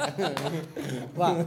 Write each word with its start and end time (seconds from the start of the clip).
Va. 1.20 1.46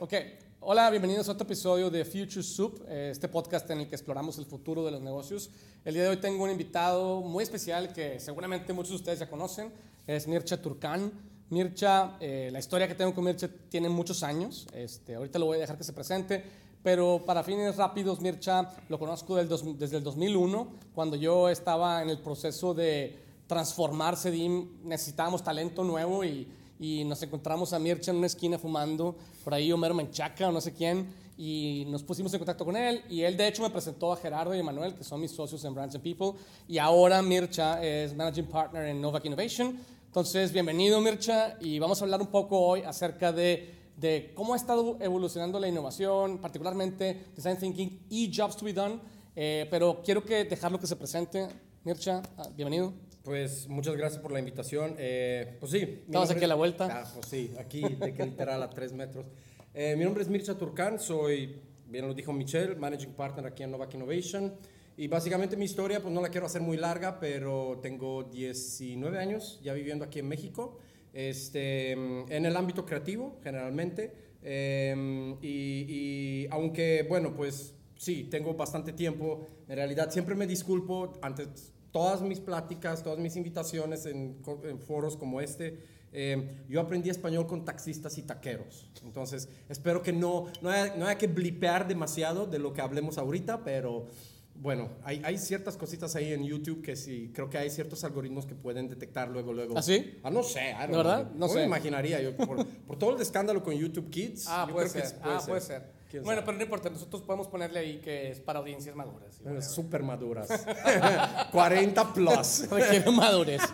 Ok. 0.00 0.14
Hola, 0.60 0.88
bienvenidos 0.90 1.28
a 1.28 1.32
otro 1.32 1.44
episodio 1.44 1.90
de 1.90 2.04
Future 2.04 2.42
Soup, 2.42 2.80
eh, 2.88 3.08
este 3.12 3.28
podcast 3.28 3.68
en 3.70 3.80
el 3.80 3.88
que 3.88 3.96
exploramos 3.96 4.38
el 4.38 4.46
futuro 4.46 4.84
de 4.84 4.92
los 4.92 5.02
negocios. 5.02 5.50
El 5.84 5.94
día 5.94 6.04
de 6.04 6.08
hoy 6.10 6.16
tengo 6.18 6.44
un 6.44 6.50
invitado 6.50 7.20
muy 7.20 7.42
especial 7.42 7.92
que 7.92 8.18
seguramente 8.20 8.72
muchos 8.72 8.90
de 8.90 8.96
ustedes 8.96 9.18
ya 9.18 9.28
conocen, 9.28 9.70
es 10.06 10.26
Mircha 10.26 10.62
Turkan. 10.62 11.12
Mircha, 11.50 12.16
eh, 12.20 12.48
la 12.50 12.60
historia 12.60 12.88
que 12.88 12.94
tengo 12.94 13.14
con 13.14 13.24
Mircha 13.24 13.50
tiene 13.68 13.88
muchos 13.90 14.22
años, 14.22 14.66
este, 14.72 15.16
ahorita 15.16 15.38
lo 15.38 15.46
voy 15.46 15.58
a 15.58 15.60
dejar 15.60 15.76
que 15.76 15.84
se 15.84 15.92
presente, 15.92 16.42
pero 16.82 17.22
para 17.26 17.42
fines 17.42 17.76
rápidos, 17.76 18.20
Mircha 18.22 18.70
lo 18.88 18.98
conozco 18.98 19.36
del 19.36 19.48
dos- 19.48 19.78
desde 19.78 19.98
el 19.98 20.02
2001, 20.04 20.68
cuando 20.94 21.16
yo 21.16 21.50
estaba 21.50 22.00
en 22.02 22.08
el 22.08 22.20
proceso 22.20 22.72
de 22.72 23.18
transformarse, 23.48 24.30
Dim, 24.30 24.66
necesitábamos 24.84 25.42
talento 25.44 25.84
nuevo 25.84 26.24
y, 26.24 26.48
y 26.82 27.04
nos 27.04 27.22
encontramos 27.22 27.72
a 27.72 27.78
Mircha 27.78 28.10
en 28.10 28.18
una 28.18 28.26
esquina 28.26 28.58
fumando, 28.58 29.16
por 29.42 29.54
ahí 29.54 29.70
Homero 29.72 29.94
Menchaca 29.94 30.48
o 30.48 30.52
no 30.52 30.60
sé 30.60 30.74
quién, 30.74 31.14
y 31.38 31.84
nos 31.86 32.02
pusimos 32.02 32.34
en 32.34 32.40
contacto 32.40 32.64
con 32.64 32.76
él, 32.76 33.02
y 33.08 33.22
él 33.22 33.36
de 33.36 33.48
hecho 33.48 33.62
me 33.62 33.70
presentó 33.70 34.12
a 34.12 34.16
Gerardo 34.16 34.54
y 34.54 34.58
Emanuel, 34.58 34.94
que 34.94 35.04
son 35.04 35.20
mis 35.20 35.30
socios 35.30 35.64
en 35.64 35.74
Brands 35.74 35.94
and 35.94 36.02
People, 36.02 36.38
y 36.66 36.78
ahora 36.78 37.22
Mircha 37.22 37.82
es 37.82 38.14
Managing 38.14 38.46
Partner 38.46 38.86
en 38.86 39.00
Novak 39.00 39.24
Innovation. 39.24 39.78
Entonces, 40.06 40.52
bienvenido 40.52 41.00
Mircha, 41.00 41.56
y 41.60 41.78
vamos 41.78 42.00
a 42.00 42.04
hablar 42.04 42.20
un 42.20 42.26
poco 42.26 42.58
hoy 42.58 42.82
acerca 42.82 43.32
de, 43.32 43.92
de 43.96 44.32
cómo 44.34 44.52
ha 44.52 44.56
estado 44.56 44.98
evolucionando 45.00 45.58
la 45.58 45.68
innovación, 45.68 46.38
particularmente 46.38 47.28
Design 47.34 47.58
Thinking 47.58 48.06
y 48.10 48.30
Jobs 48.34 48.56
to 48.56 48.64
be 48.64 48.72
Done, 48.72 49.00
Eh, 49.34 49.66
pero 49.70 50.02
quiero 50.04 50.22
que 50.22 50.44
dejarlo 50.44 50.78
que 50.78 50.86
se 50.86 50.94
presente. 50.94 51.48
Mircha, 51.84 52.22
ah, 52.36 52.48
bienvenido. 52.54 52.92
Pues 53.24 53.68
muchas 53.68 53.96
gracias 53.96 54.20
por 54.20 54.32
la 54.32 54.40
invitación. 54.40 54.96
Eh, 54.98 55.56
pues 55.60 55.72
sí. 55.72 55.78
Estamos 55.78 56.30
aquí 56.30 56.44
a 56.44 56.48
la 56.48 56.54
es- 56.54 56.58
vuelta. 56.58 56.88
Ah, 56.90 57.10
pues 57.14 57.26
sí, 57.28 57.52
aquí 57.58 57.80
de 57.82 58.12
que 58.14 58.24
literal 58.24 58.62
a 58.62 58.70
tres 58.70 58.92
metros. 58.92 59.26
Eh, 59.74 59.94
mi 59.96 60.04
nombre 60.04 60.22
es 60.22 60.28
Mircha 60.28 60.58
Turkan, 60.58 60.98
soy, 60.98 61.60
bien 61.86 62.06
lo 62.06 62.14
dijo 62.14 62.32
Michelle, 62.32 62.74
Managing 62.74 63.12
Partner 63.14 63.46
aquí 63.46 63.62
en 63.62 63.70
Novak 63.70 63.94
Innovation. 63.94 64.52
Y 64.96 65.06
básicamente 65.08 65.56
mi 65.56 65.64
historia, 65.64 66.00
pues 66.02 66.12
no 66.12 66.20
la 66.20 66.28
quiero 66.28 66.46
hacer 66.46 66.60
muy 66.60 66.76
larga, 66.76 67.18
pero 67.18 67.78
tengo 67.80 68.24
19 68.24 69.18
años 69.18 69.60
ya 69.62 69.72
viviendo 69.72 70.04
aquí 70.04 70.18
en 70.18 70.28
México, 70.28 70.78
este, 71.14 71.92
en 71.92 72.44
el 72.46 72.56
ámbito 72.56 72.84
creativo 72.84 73.38
generalmente. 73.42 74.12
Eh, 74.42 75.36
y, 75.40 75.48
y 75.88 76.46
aunque, 76.50 77.06
bueno, 77.08 77.34
pues 77.34 77.74
sí, 77.96 78.24
tengo 78.24 78.52
bastante 78.54 78.92
tiempo, 78.92 79.46
en 79.68 79.76
realidad 79.76 80.10
siempre 80.10 80.34
me 80.34 80.46
disculpo 80.46 81.18
ante 81.22 81.46
todas 81.92 82.20
mis 82.22 82.40
pláticas, 82.40 83.02
todas 83.02 83.18
mis 83.18 83.36
invitaciones 83.36 84.06
en, 84.06 84.38
en 84.64 84.78
foros 84.80 85.16
como 85.16 85.40
este. 85.40 85.78
eh, 86.14 86.64
yo 86.68 86.80
aprendí 86.80 87.08
español 87.10 87.46
con 87.46 87.64
taxistas 87.64 88.18
y 88.18 88.22
taqueros. 88.22 88.90
Entonces, 89.04 89.48
espero 89.68 90.02
que 90.02 90.12
no, 90.12 90.46
no, 90.60 90.68
haya, 90.70 90.94
no 90.96 91.06
haya 91.06 91.16
que 91.18 91.26
blipear 91.26 91.86
demasiado 91.88 92.46
de 92.46 92.58
lo 92.58 92.72
que 92.72 92.80
hablemos 92.82 93.16
ahorita, 93.18 93.62
pero 93.64 94.06
bueno, 94.54 94.90
hay, 95.04 95.22
hay 95.24 95.38
ciertas 95.38 95.76
cositas 95.78 96.14
ahí 96.14 96.32
en 96.32 96.44
YouTube 96.44 96.82
que 96.82 96.94
sí, 96.96 97.30
creo 97.34 97.48
que 97.48 97.56
hay 97.58 97.70
ciertos 97.70 98.04
algoritmos 98.04 98.44
que 98.46 98.54
pueden 98.54 98.88
detectar 98.88 99.28
luego, 99.30 99.52
luego. 99.54 99.76
¿Ah, 99.76 99.82
sí? 99.82 100.18
Ah, 100.22 100.30
no 100.30 100.42
sé. 100.42 100.70
I 100.70 100.74
don't 100.82 100.90
¿De 100.90 100.96
verdad? 100.98 101.24
know. 101.30 101.38
No 101.38 101.48
me 101.48 101.60
sé. 101.60 101.64
imaginaría 101.64 102.20
yo. 102.20 102.36
Por, 102.36 102.66
por 102.66 102.98
todo 102.98 103.16
el 103.16 103.22
escándalo 103.22 103.62
con 103.62 103.74
YouTube 103.74 104.10
Kids. 104.10 104.44
Ah, 104.48 104.68
puede 104.70 104.88
ser. 104.90 105.02
que 105.02 105.18
ah, 105.22 105.42
puede 105.46 105.60
ser. 105.62 106.01
¿Quién 106.12 106.22
Bueno, 106.24 106.42
sabe? 106.42 106.46
pero 106.46 106.58
no 106.58 106.62
importa, 106.64 106.90
nosotros 106.90 107.22
podemos 107.22 107.48
ponerle 107.48 107.80
ahí 107.80 107.98
que 107.98 108.30
es 108.30 108.38
para 108.40 108.58
audiencias 108.60 108.94
maduras. 108.94 109.38
y 109.40 109.42
whatever. 109.42 109.62
Súper 109.62 110.02
maduras. 110.04 110.48
40 111.50 112.12
plus. 112.14 112.68
Requiere 112.70 113.10
madurez. 113.10 113.62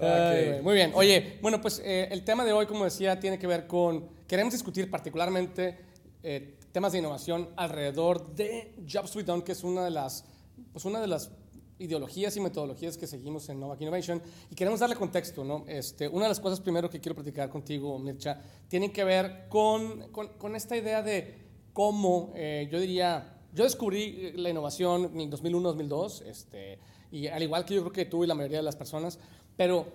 Ok. 0.00 0.62
muy 0.62 0.74
bien. 0.74 0.92
Oye, 0.94 1.40
bueno, 1.42 1.60
pues 1.60 1.82
eh, 1.84 2.06
el 2.12 2.22
tema 2.22 2.44
de 2.44 2.52
hoy, 2.52 2.66
como 2.66 2.84
decía, 2.84 3.18
tiene 3.18 3.36
que 3.36 3.48
ver 3.48 3.66
con. 3.66 4.08
Queremos 4.28 4.52
discutir 4.52 4.88
particularmente 4.88 5.76
eh, 6.22 6.56
temas 6.70 6.92
de 6.92 6.98
innovación 6.98 7.48
alrededor 7.56 8.32
de 8.36 8.74
Jobs 8.88 9.10
to 9.10 9.18
be 9.18 9.24
Done, 9.24 9.42
que 9.42 9.50
es 9.50 9.64
una 9.64 9.82
de 9.82 9.90
las, 9.90 10.24
pues 10.72 10.84
una 10.84 11.00
de 11.00 11.08
las 11.08 11.32
ideologías 11.78 12.36
y 12.36 12.40
metodologías 12.40 12.96
que 12.96 13.06
seguimos 13.06 13.48
en 13.48 13.60
Novak 13.60 13.80
Innovation. 13.80 14.20
Y 14.50 14.54
queremos 14.54 14.80
darle 14.80 14.96
contexto, 14.96 15.44
¿no? 15.44 15.64
Este, 15.66 16.08
una 16.08 16.24
de 16.24 16.30
las 16.30 16.40
cosas 16.40 16.60
primero 16.60 16.90
que 16.90 17.00
quiero 17.00 17.14
platicar 17.14 17.48
contigo, 17.48 17.98
Mircha, 17.98 18.40
tiene 18.68 18.92
que 18.92 19.04
ver 19.04 19.46
con, 19.48 20.08
con, 20.10 20.28
con 20.38 20.56
esta 20.56 20.76
idea 20.76 21.02
de 21.02 21.48
cómo, 21.72 22.32
eh, 22.34 22.68
yo 22.72 22.80
diría, 22.80 23.38
yo 23.52 23.62
descubrí 23.62 24.02
eh, 24.18 24.32
la 24.36 24.50
innovación 24.50 25.12
en 25.14 25.30
2001-2002, 25.30 26.22
este, 26.26 26.80
y 27.12 27.28
al 27.28 27.42
igual 27.42 27.64
que 27.64 27.74
yo 27.74 27.82
creo 27.82 27.92
que 27.92 28.04
tú 28.04 28.24
y 28.24 28.26
la 28.26 28.34
mayoría 28.34 28.58
de 28.58 28.64
las 28.64 28.74
personas, 28.74 29.18
pero 29.56 29.86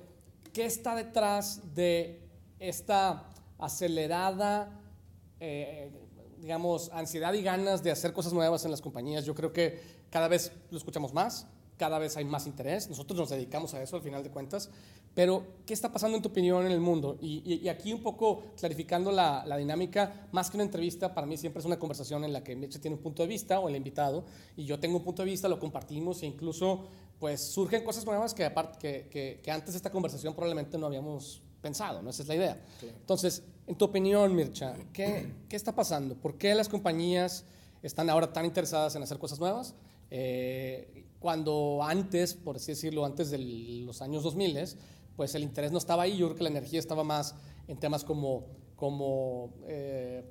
¿qué 0.53 0.65
está 0.65 0.95
detrás 0.95 1.75
de 1.75 2.21
esta 2.59 3.29
acelerada, 3.57 4.81
eh, 5.41 5.91
digamos, 6.39 6.89
ansiedad 6.93 7.33
y 7.33 7.43
ganas 7.43 7.83
de 7.83 7.91
hacer 7.91 8.13
cosas 8.13 8.31
nuevas 8.31 8.63
en 8.63 8.71
las 8.71 8.81
compañías? 8.81 9.25
Yo 9.25 9.35
creo 9.35 9.51
que 9.51 9.81
cada 10.09 10.29
vez 10.29 10.53
lo 10.71 10.77
escuchamos 10.77 11.13
más, 11.13 11.47
cada 11.83 11.99
vez 11.99 12.15
hay 12.15 12.23
más 12.23 12.47
interés, 12.47 12.87
nosotros 12.87 13.19
nos 13.19 13.29
dedicamos 13.29 13.73
a 13.73 13.83
eso 13.83 13.97
al 13.97 14.01
final 14.01 14.23
de 14.23 14.29
cuentas, 14.29 14.69
pero 15.13 15.43
¿qué 15.65 15.73
está 15.73 15.91
pasando 15.91 16.15
en 16.15 16.23
tu 16.23 16.29
opinión 16.29 16.65
en 16.65 16.71
el 16.71 16.79
mundo? 16.79 17.17
Y, 17.19 17.41
y- 17.45 17.59
y 17.65 17.67
aquí 17.67 17.91
un 17.91 18.01
poco 18.01 18.41
clarificando 18.57 19.11
la, 19.11 19.43
la 19.45 19.57
dinámica, 19.57 20.27
más 20.31 20.49
que 20.49 20.55
una 20.55 20.63
entrevista, 20.63 21.13
para 21.13 21.27
mí 21.27 21.35
siempre 21.35 21.59
es 21.59 21.65
una 21.65 21.77
conversación 21.77 22.23
en 22.23 22.31
la 22.31 22.41
que 22.41 22.55
Mitch 22.55 22.79
tiene 22.79 22.95
un 22.95 23.03
punto 23.03 23.21
de 23.21 23.27
vista 23.27 23.59
o 23.59 23.67
el 23.67 23.75
invitado, 23.75 24.23
y 24.55 24.63
yo 24.63 24.79
tengo 24.79 24.95
un 24.99 25.03
punto 25.03 25.23
de 25.23 25.29
vista, 25.31 25.49
lo 25.49 25.59
compartimos 25.59 26.23
e 26.23 26.25
incluso 26.27 26.85
pues 27.19 27.41
surgen 27.41 27.83
cosas 27.83 28.05
nuevas 28.05 28.33
que, 28.33 28.45
aparte, 28.45 28.77
que, 28.79 29.09
que, 29.09 29.41
que 29.43 29.51
antes 29.51 29.73
de 29.73 29.77
esta 29.77 29.91
conversación 29.91 30.33
probablemente 30.35 30.77
no 30.77 30.85
habíamos 30.85 31.41
pensado, 31.61 32.01
¿no? 32.01 32.09
Esa 32.11 32.21
es 32.21 32.27
la 32.29 32.35
idea. 32.35 32.61
Entonces, 33.01 33.43
en 33.67 33.75
tu 33.75 33.83
opinión, 33.83 34.33
Mircha, 34.33 34.73
¿qué, 34.93 35.33
¿qué 35.49 35.55
está 35.57 35.73
pasando? 35.75 36.15
¿Por 36.15 36.37
qué 36.37 36.55
las 36.55 36.69
compañías 36.69 37.43
están 37.81 38.09
ahora 38.09 38.31
tan 38.31 38.45
interesadas 38.45 38.95
en 38.95 39.03
hacer 39.03 39.19
cosas 39.19 39.37
nuevas? 39.39 39.75
Eh, 40.15 41.05
cuando 41.23 41.79
antes, 41.81 42.33
por 42.33 42.57
así 42.57 42.73
decirlo, 42.73 43.05
antes 43.05 43.31
de 43.31 43.37
los 43.37 44.01
años 44.01 44.23
2000, 44.23 44.57
pues 45.15 45.33
el 45.35 45.43
interés 45.43 45.71
no 45.71 45.77
estaba 45.77 46.03
ahí, 46.03 46.17
yo 46.17 46.25
creo 46.27 46.35
que 46.35 46.43
la 46.43 46.49
energía 46.49 46.79
estaba 46.79 47.05
más 47.05 47.33
en 47.69 47.77
temas 47.79 48.03
como, 48.03 48.45
como 48.75 49.53
eh, 49.65 50.25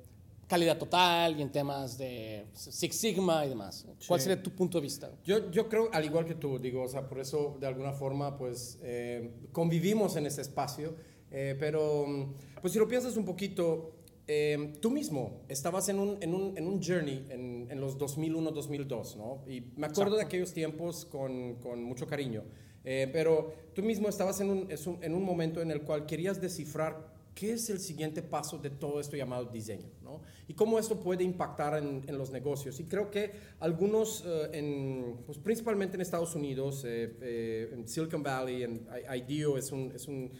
calidad 0.47 0.77
total 0.77 1.39
y 1.39 1.41
en 1.41 1.51
temas 1.51 1.97
de 1.97 2.45
Six 2.53 2.95
Sigma 2.95 3.43
y 3.43 3.49
demás. 3.49 3.87
¿Cuál 4.07 4.19
Sí. 4.19 4.25
sería 4.27 4.43
tu 4.43 4.51
punto 4.51 4.77
de 4.77 4.83
vista? 4.83 5.09
Yo, 5.25 5.49
yo 5.49 5.67
creo, 5.67 5.89
al 5.91 6.05
igual 6.05 6.25
que 6.27 6.35
tú, 6.35 6.59
digo, 6.59 6.83
o 6.83 6.87
sea, 6.87 7.07
por 7.09 7.19
eso 7.19 7.57
de 7.59 7.65
alguna 7.65 7.93
forma, 7.93 8.37
pues, 8.37 8.77
eh, 8.83 9.31
convivimos 9.51 10.15
en 10.15 10.27
ese 10.27 10.41
espacio, 10.41 10.93
eh, 11.31 11.55
pero, 11.59 12.05
mm, 12.05 12.33
pues, 12.61 12.71
si 12.71 12.77
lo 12.77 12.87
piensas 12.87 13.17
un 13.17 13.25
poquito, 13.25 13.93
eh, 14.27 14.73
tú 14.81 14.89
mismo 14.91 15.41
estabas 15.49 15.89
en 15.89 15.99
un, 15.99 16.17
en 16.21 16.33
un, 16.33 16.57
en 16.57 16.65
un 16.67 16.81
journey 16.81 17.25
en, 17.29 17.67
en 17.69 17.81
los 17.81 17.97
2001-2002, 17.97 19.15
¿no? 19.17 19.43
Y 19.47 19.61
me 19.75 19.87
acuerdo 19.87 20.15
de 20.15 20.23
aquellos 20.23 20.53
tiempos 20.53 21.05
con, 21.05 21.55
con 21.55 21.83
mucho 21.83 22.07
cariño, 22.07 22.43
eh, 22.85 23.09
pero 23.11 23.53
tú 23.73 23.81
mismo 23.83 24.07
estabas 24.09 24.39
en 24.41 24.49
un, 24.49 24.67
en 25.01 25.13
un 25.13 25.23
momento 25.23 25.61
en 25.61 25.71
el 25.71 25.81
cual 25.81 26.05
querías 26.05 26.39
descifrar 26.41 27.11
qué 27.35 27.53
es 27.53 27.69
el 27.71 27.79
siguiente 27.79 28.21
paso 28.21 28.59
de 28.59 28.69
todo 28.69 28.99
esto 28.99 29.15
llamado 29.17 29.45
diseño, 29.45 29.89
¿no? 30.03 30.21
Y 30.47 30.53
cómo 30.53 30.77
esto 30.77 30.99
puede 30.99 31.23
impactar 31.23 31.77
en, 31.81 32.03
en 32.07 32.17
los 32.17 32.29
negocios. 32.29 32.79
Y 32.79 32.83
creo 32.83 33.09
que 33.09 33.31
algunos, 33.59 34.23
eh, 34.25 34.49
en, 34.53 35.17
pues 35.25 35.37
principalmente 35.39 35.95
en 35.95 36.01
Estados 36.01 36.35
Unidos, 36.35 36.83
eh, 36.85 37.17
eh, 37.21 37.69
en 37.73 37.87
Silicon 37.87 38.21
Valley, 38.21 38.63
en 38.63 38.87
IDEO 39.15 39.57
es 39.57 39.71
un, 39.71 39.91
es 39.95 40.07
un 40.07 40.31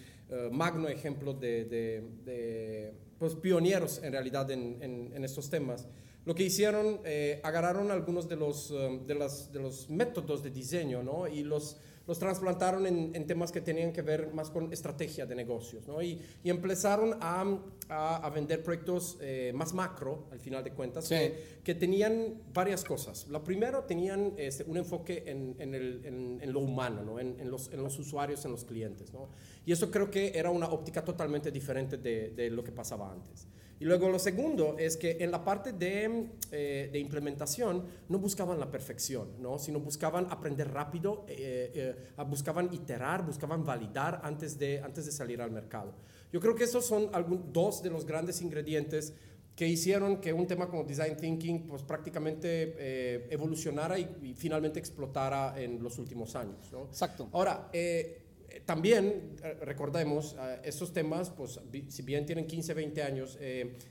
magno 0.52 0.88
ejemplo 0.88 1.34
de, 1.34 1.66
de- 1.66 2.04
de, 2.26 2.94
pues, 3.24 3.36
pioneros 3.36 4.02
en 4.04 4.12
realidad 4.12 4.52
en, 4.52 5.24
estos 5.24 5.50
temas. 5.50 5.88
Lo 6.26 6.36
que 6.36 6.44
hicieron, 6.44 7.00
eh, 7.06 7.40
agarraron 7.42 7.90
algunos 7.90 8.28
de 8.28 8.36
los, 8.36 8.70
las, 9.08 9.54
de 9.54 9.60
los 9.62 9.90
métodos 9.90 10.44
de 10.44 10.50
diseño 10.50 11.02
¿no? 11.04 11.26
y 11.30 11.44
los, 11.44 11.78
los 12.06 12.20
trasplantaron 12.20 12.86
en, 12.86 13.12
en 13.16 13.26
temas 13.26 13.52
que 13.52 13.62
tenían 13.62 13.94
que 13.94 14.02
ver 14.02 14.34
más 14.34 14.50
con 14.50 14.72
estrategia 14.74 15.26
de 15.26 15.36
negocios. 15.36 15.88
¿no? 15.88 16.02
Y, 16.02 16.22
y 16.44 16.50
empezaron 16.50 17.16
a, 17.22 17.46
a, 17.90 18.18
a 18.18 18.30
vender 18.30 18.62
proyectos 18.62 19.18
eh, 19.22 19.52
más 19.56 19.74
macro, 19.74 20.26
al 20.32 20.40
final 20.40 20.64
de 20.64 20.72
cuentas, 20.72 21.06
Sí. 21.06 21.16
que, 21.16 21.60
que 21.64 21.76
tenían 21.76 22.42
varias 22.54 22.84
cosas. 22.84 23.28
La 23.30 23.42
primera, 23.42 23.88
tenían 23.88 24.34
este, 24.38 24.66
un 24.66 24.76
enfoque 24.78 25.24
en, 25.28 25.56
en, 25.60 25.74
el- 25.76 26.02
en- 26.06 26.40
en 26.42 26.52
lo 26.52 26.60
humano, 26.60 27.04
¿no? 27.04 27.20
los, 27.50 27.72
en 27.72 27.82
los 27.84 27.98
usuarios, 28.00 28.44
en 28.44 28.52
los 28.52 28.66
clientes. 28.66 29.14
¿no? 29.14 29.30
Y 29.66 29.72
eso 29.72 29.90
creo 29.90 30.12
que 30.12 30.38
era 30.38 30.50
una 30.50 30.68
óptica 30.68 31.06
totalmente 31.06 31.52
diferente 31.52 31.98
de, 31.98 32.32
de 32.32 32.50
lo 32.50 32.64
que 32.64 32.72
pasaba 32.74 33.12
antes. 33.12 33.48
Y 33.84 33.86
luego 33.86 34.08
lo 34.08 34.18
segundo 34.18 34.78
es 34.80 34.96
que 34.96 35.18
en 35.20 35.30
la 35.30 35.44
parte 35.44 35.74
de, 35.74 36.30
eh, 36.54 36.90
de 36.90 37.00
implementación 37.00 37.84
no 38.08 38.18
buscaban 38.18 38.58
la 38.58 38.72
perfección, 38.72 39.42
¿no? 39.42 39.60
sino 39.60 39.82
buscaban 39.82 40.26
aprender 40.30 40.72
rápido, 40.72 41.26
eh, 41.28 41.70
eh, 41.76 42.24
buscaban 42.26 42.74
iterar, 42.74 43.26
buscaban 43.26 43.66
validar 43.66 44.22
antes 44.24 44.58
de, 44.58 44.80
antes 44.80 45.06
de 45.06 45.12
salir 45.12 45.42
al 45.42 45.52
mercado. 45.52 45.96
Yo 46.32 46.40
creo 46.40 46.56
que 46.56 46.64
esos 46.64 46.86
son 46.86 47.10
algún, 47.12 47.52
dos 47.52 47.84
de 47.84 47.90
los 47.90 48.06
grandes 48.06 48.42
ingredientes 48.42 49.16
que 49.56 49.68
hicieron 49.68 50.20
que 50.20 50.34
un 50.34 50.48
tema 50.48 50.68
como 50.68 50.84
Design 50.84 51.16
Thinking 51.16 51.68
pues 51.68 51.84
prácticamente 51.84 52.76
eh, 52.78 53.28
evolucionara 53.30 54.00
y, 54.00 54.10
y 54.22 54.34
finalmente 54.34 54.80
explotara 54.80 55.62
en 55.62 55.84
los 55.84 56.00
últimos 56.00 56.36
años. 56.36 56.72
¿no? 56.72 56.86
Exacto. 56.86 57.30
Ahora, 57.34 57.70
eh, 57.72 58.23
también, 58.66 59.36
recordemos, 59.62 60.36
estos 60.64 60.94
temas, 60.94 61.30
pues 61.30 61.60
si 61.90 62.02
bien 62.02 62.26
tienen 62.26 62.48
15, 62.48 62.74
20 62.74 63.04
años, 63.04 63.38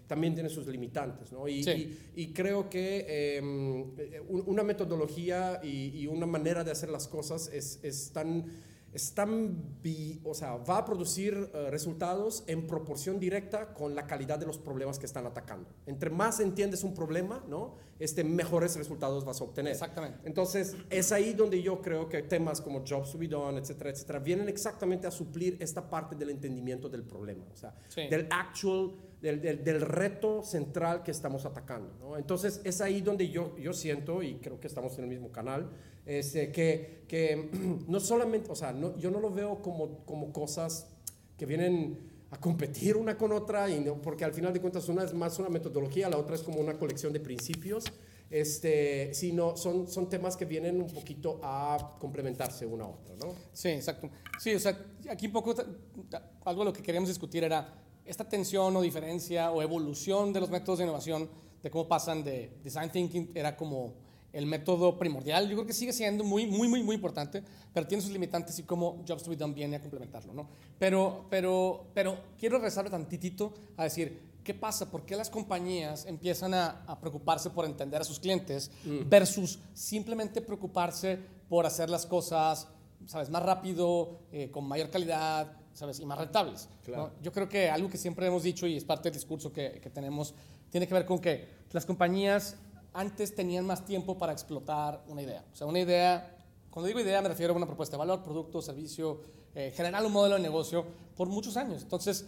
también 0.06 0.34
tienen 0.34 0.50
sus 0.50 0.66
limitantes, 0.66 1.30
¿no? 1.32 1.46
Y, 1.48 1.98
y, 2.16 2.32
creo 2.32 2.70
que 2.70 3.36
em, 3.36 3.92
una 4.28 4.62
metodología 4.62 5.60
y, 5.62 6.00
y, 6.00 6.06
una 6.06 6.26
manera 6.26 6.64
de 6.64 6.70
hacer 6.70 6.88
las 6.88 7.06
cosas 7.06 7.50
es, 7.52 7.80
es 7.82 8.12
tan 8.12 8.46
están, 8.92 9.56
o 10.22 10.34
sea, 10.34 10.56
va 10.56 10.78
a 10.78 10.84
producir 10.84 11.50
eh, 11.54 11.70
resultados 11.70 12.44
en 12.46 12.66
proporción 12.66 13.18
directa 13.18 13.72
con 13.72 13.94
la 13.94 14.06
calidad 14.06 14.38
de 14.38 14.46
los 14.46 14.58
problemas 14.58 14.98
que 14.98 15.06
están 15.06 15.26
atacando. 15.26 15.70
Entre 15.86 16.10
más 16.10 16.40
entiendes 16.40 16.84
un 16.84 16.94
problema, 16.94 17.42
¿no? 17.48 17.76
Este, 17.98 18.22
mejores 18.22 18.76
resultados 18.76 19.24
vas 19.24 19.40
a 19.40 19.44
obtener. 19.44 19.72
Exactamente. 19.72 20.18
Entonces, 20.24 20.76
es 20.90 21.10
ahí 21.12 21.32
donde 21.32 21.62
yo 21.62 21.80
creo 21.80 22.08
que 22.08 22.22
temas 22.22 22.60
como 22.60 22.84
Jobs 22.86 23.12
to 23.12 23.18
be 23.18 23.28
done, 23.28 23.58
etcétera, 23.58 23.90
etcétera, 23.90 24.18
vienen 24.18 24.48
exactamente 24.48 25.06
a 25.06 25.10
suplir 25.10 25.56
esta 25.60 25.88
parte 25.88 26.14
del 26.14 26.30
entendimiento 26.30 26.88
del 26.88 27.04
problema, 27.04 27.44
o 27.52 27.56
sea, 27.56 27.74
del 27.96 28.26
actual, 28.30 28.92
del, 29.22 29.40
del, 29.40 29.80
reto 29.80 30.42
central 30.42 31.04
que 31.04 31.12
estamos 31.12 31.46
atacando, 31.46 31.94
¿no? 32.00 32.16
Entonces, 32.16 32.60
es 32.64 32.80
ahí 32.80 33.00
donde 33.00 33.28
yo, 33.28 33.56
yo 33.56 33.72
siento, 33.72 34.22
y 34.22 34.34
creo 34.38 34.58
que 34.58 34.66
estamos 34.66 34.98
en 34.98 35.04
el 35.04 35.10
mismo 35.10 35.30
canal, 35.30 35.70
este, 36.06 36.50
que, 36.50 37.04
que 37.08 37.50
no 37.88 38.00
solamente, 38.00 38.50
o 38.50 38.54
sea, 38.54 38.72
no, 38.72 38.96
yo 38.98 39.10
no 39.10 39.20
lo 39.20 39.30
veo 39.30 39.62
como, 39.62 40.04
como 40.04 40.32
cosas 40.32 40.86
que 41.36 41.46
vienen 41.46 42.10
a 42.30 42.40
competir 42.40 42.96
una 42.96 43.16
con 43.16 43.32
otra, 43.32 43.68
y 43.68 43.80
no, 43.80 44.00
porque 44.00 44.24
al 44.24 44.32
final 44.32 44.52
de 44.52 44.60
cuentas 44.60 44.88
una 44.88 45.04
es 45.04 45.12
más 45.12 45.38
una 45.38 45.50
metodología, 45.50 46.08
la 46.08 46.16
otra 46.16 46.34
es 46.34 46.42
como 46.42 46.60
una 46.60 46.78
colección 46.78 47.12
de 47.12 47.20
principios, 47.20 47.84
este, 48.30 49.12
sino 49.12 49.54
son, 49.58 49.86
son 49.86 50.08
temas 50.08 50.38
que 50.38 50.46
vienen 50.46 50.80
un 50.80 50.88
poquito 50.88 51.38
a 51.42 51.96
complementarse 52.00 52.64
una 52.64 52.84
a 52.84 52.88
otra, 52.88 53.14
¿no? 53.16 53.34
Sí, 53.52 53.68
exacto. 53.68 54.08
Sí, 54.40 54.54
o 54.54 54.58
sea, 54.58 54.78
aquí 55.10 55.26
un 55.26 55.32
poco, 55.32 55.54
algo 56.46 56.64
lo 56.64 56.72
que 56.72 56.82
queríamos 56.82 57.10
discutir 57.10 57.44
era 57.44 57.74
esta 58.06 58.26
tensión 58.26 58.74
o 58.74 58.80
diferencia 58.80 59.50
o 59.50 59.60
evolución 59.60 60.32
de 60.32 60.40
los 60.40 60.48
métodos 60.48 60.78
de 60.78 60.84
innovación, 60.84 61.28
de 61.62 61.70
cómo 61.70 61.86
pasan 61.86 62.24
de 62.24 62.50
design 62.64 62.90
thinking, 62.90 63.30
era 63.34 63.54
como 63.54 63.92
el 64.32 64.46
método 64.46 64.98
primordial. 64.98 65.48
Yo 65.48 65.56
creo 65.56 65.66
que 65.66 65.72
sigue 65.72 65.92
siendo 65.92 66.24
muy, 66.24 66.46
muy, 66.46 66.68
muy, 66.68 66.82
muy 66.82 66.94
importante, 66.96 67.42
pero 67.72 67.86
tiene 67.86 68.02
sus 68.02 68.12
limitantes 68.12 68.58
y 68.58 68.62
cómo 68.62 69.02
Jobs 69.06 69.22
to 69.22 69.30
be 69.30 69.36
Done 69.36 69.54
viene 69.54 69.76
a 69.76 69.80
complementarlo, 69.80 70.32
¿no? 70.32 70.48
Pero, 70.78 71.26
pero, 71.28 71.86
pero 71.94 72.18
quiero 72.38 72.56
regresar 72.56 72.88
tantitito 72.88 73.52
a 73.76 73.84
decir, 73.84 74.32
¿qué 74.42 74.54
pasa? 74.54 74.90
¿Por 74.90 75.04
qué 75.04 75.16
las 75.16 75.30
compañías 75.30 76.06
empiezan 76.06 76.54
a, 76.54 76.98
preocuparse 77.00 77.50
por 77.50 77.64
entender 77.64 78.00
a 78.00 78.04
sus 78.04 78.18
clientes 78.18 78.70
mm. 78.84 79.08
versus 79.08 79.58
simplemente 79.74 80.40
preocuparse 80.40 81.18
por 81.48 81.66
hacer 81.66 81.90
las 81.90 82.06
cosas, 82.06 82.68
¿sabes? 83.06 83.28
Más 83.28 83.42
rápido, 83.42 84.20
eh, 84.32 84.50
con 84.50 84.66
mayor 84.66 84.90
calidad, 84.90 85.52
¿sabes? 85.74 86.00
Y 86.00 86.06
más 86.06 86.18
rentables. 86.18 86.68
Yo 87.22 87.32
creo 87.32 87.48
que 87.48 87.68
algo 87.70 87.88
que 87.90 87.98
siempre 87.98 88.26
hemos 88.26 88.42
dicho 88.42 88.66
y 88.66 88.76
es 88.76 88.84
parte 88.84 89.10
del 89.10 89.14
discurso 89.14 89.52
que, 89.52 89.80
que 89.82 89.90
tenemos, 89.90 90.34
tiene 90.70 90.86
que 90.86 90.94
ver 90.94 91.04
con 91.04 91.18
que 91.18 91.62
las 91.72 91.84
compañías 91.84 92.56
antes 92.94 93.34
tenían 93.34 93.66
más 93.66 93.84
tiempo 93.84 94.18
para 94.18 94.32
explotar 94.32 95.02
una 95.08 95.22
idea. 95.22 95.44
O 95.52 95.56
sea, 95.56 95.66
una 95.66 95.80
idea, 95.80 96.36
cuando 96.70 96.88
digo 96.88 97.00
idea 97.00 97.22
me 97.22 97.28
refiero 97.28 97.52
a 97.52 97.56
una 97.56 97.66
propuesta 97.66 97.96
de 97.96 97.98
valor, 97.98 98.22
producto, 98.22 98.60
servicio, 98.60 99.20
eh, 99.54 99.72
generar 99.74 100.04
un 100.04 100.12
modelo 100.12 100.36
de 100.36 100.42
negocio 100.42 100.84
por 101.16 101.28
muchos 101.28 101.56
años. 101.56 101.82
Entonces, 101.82 102.26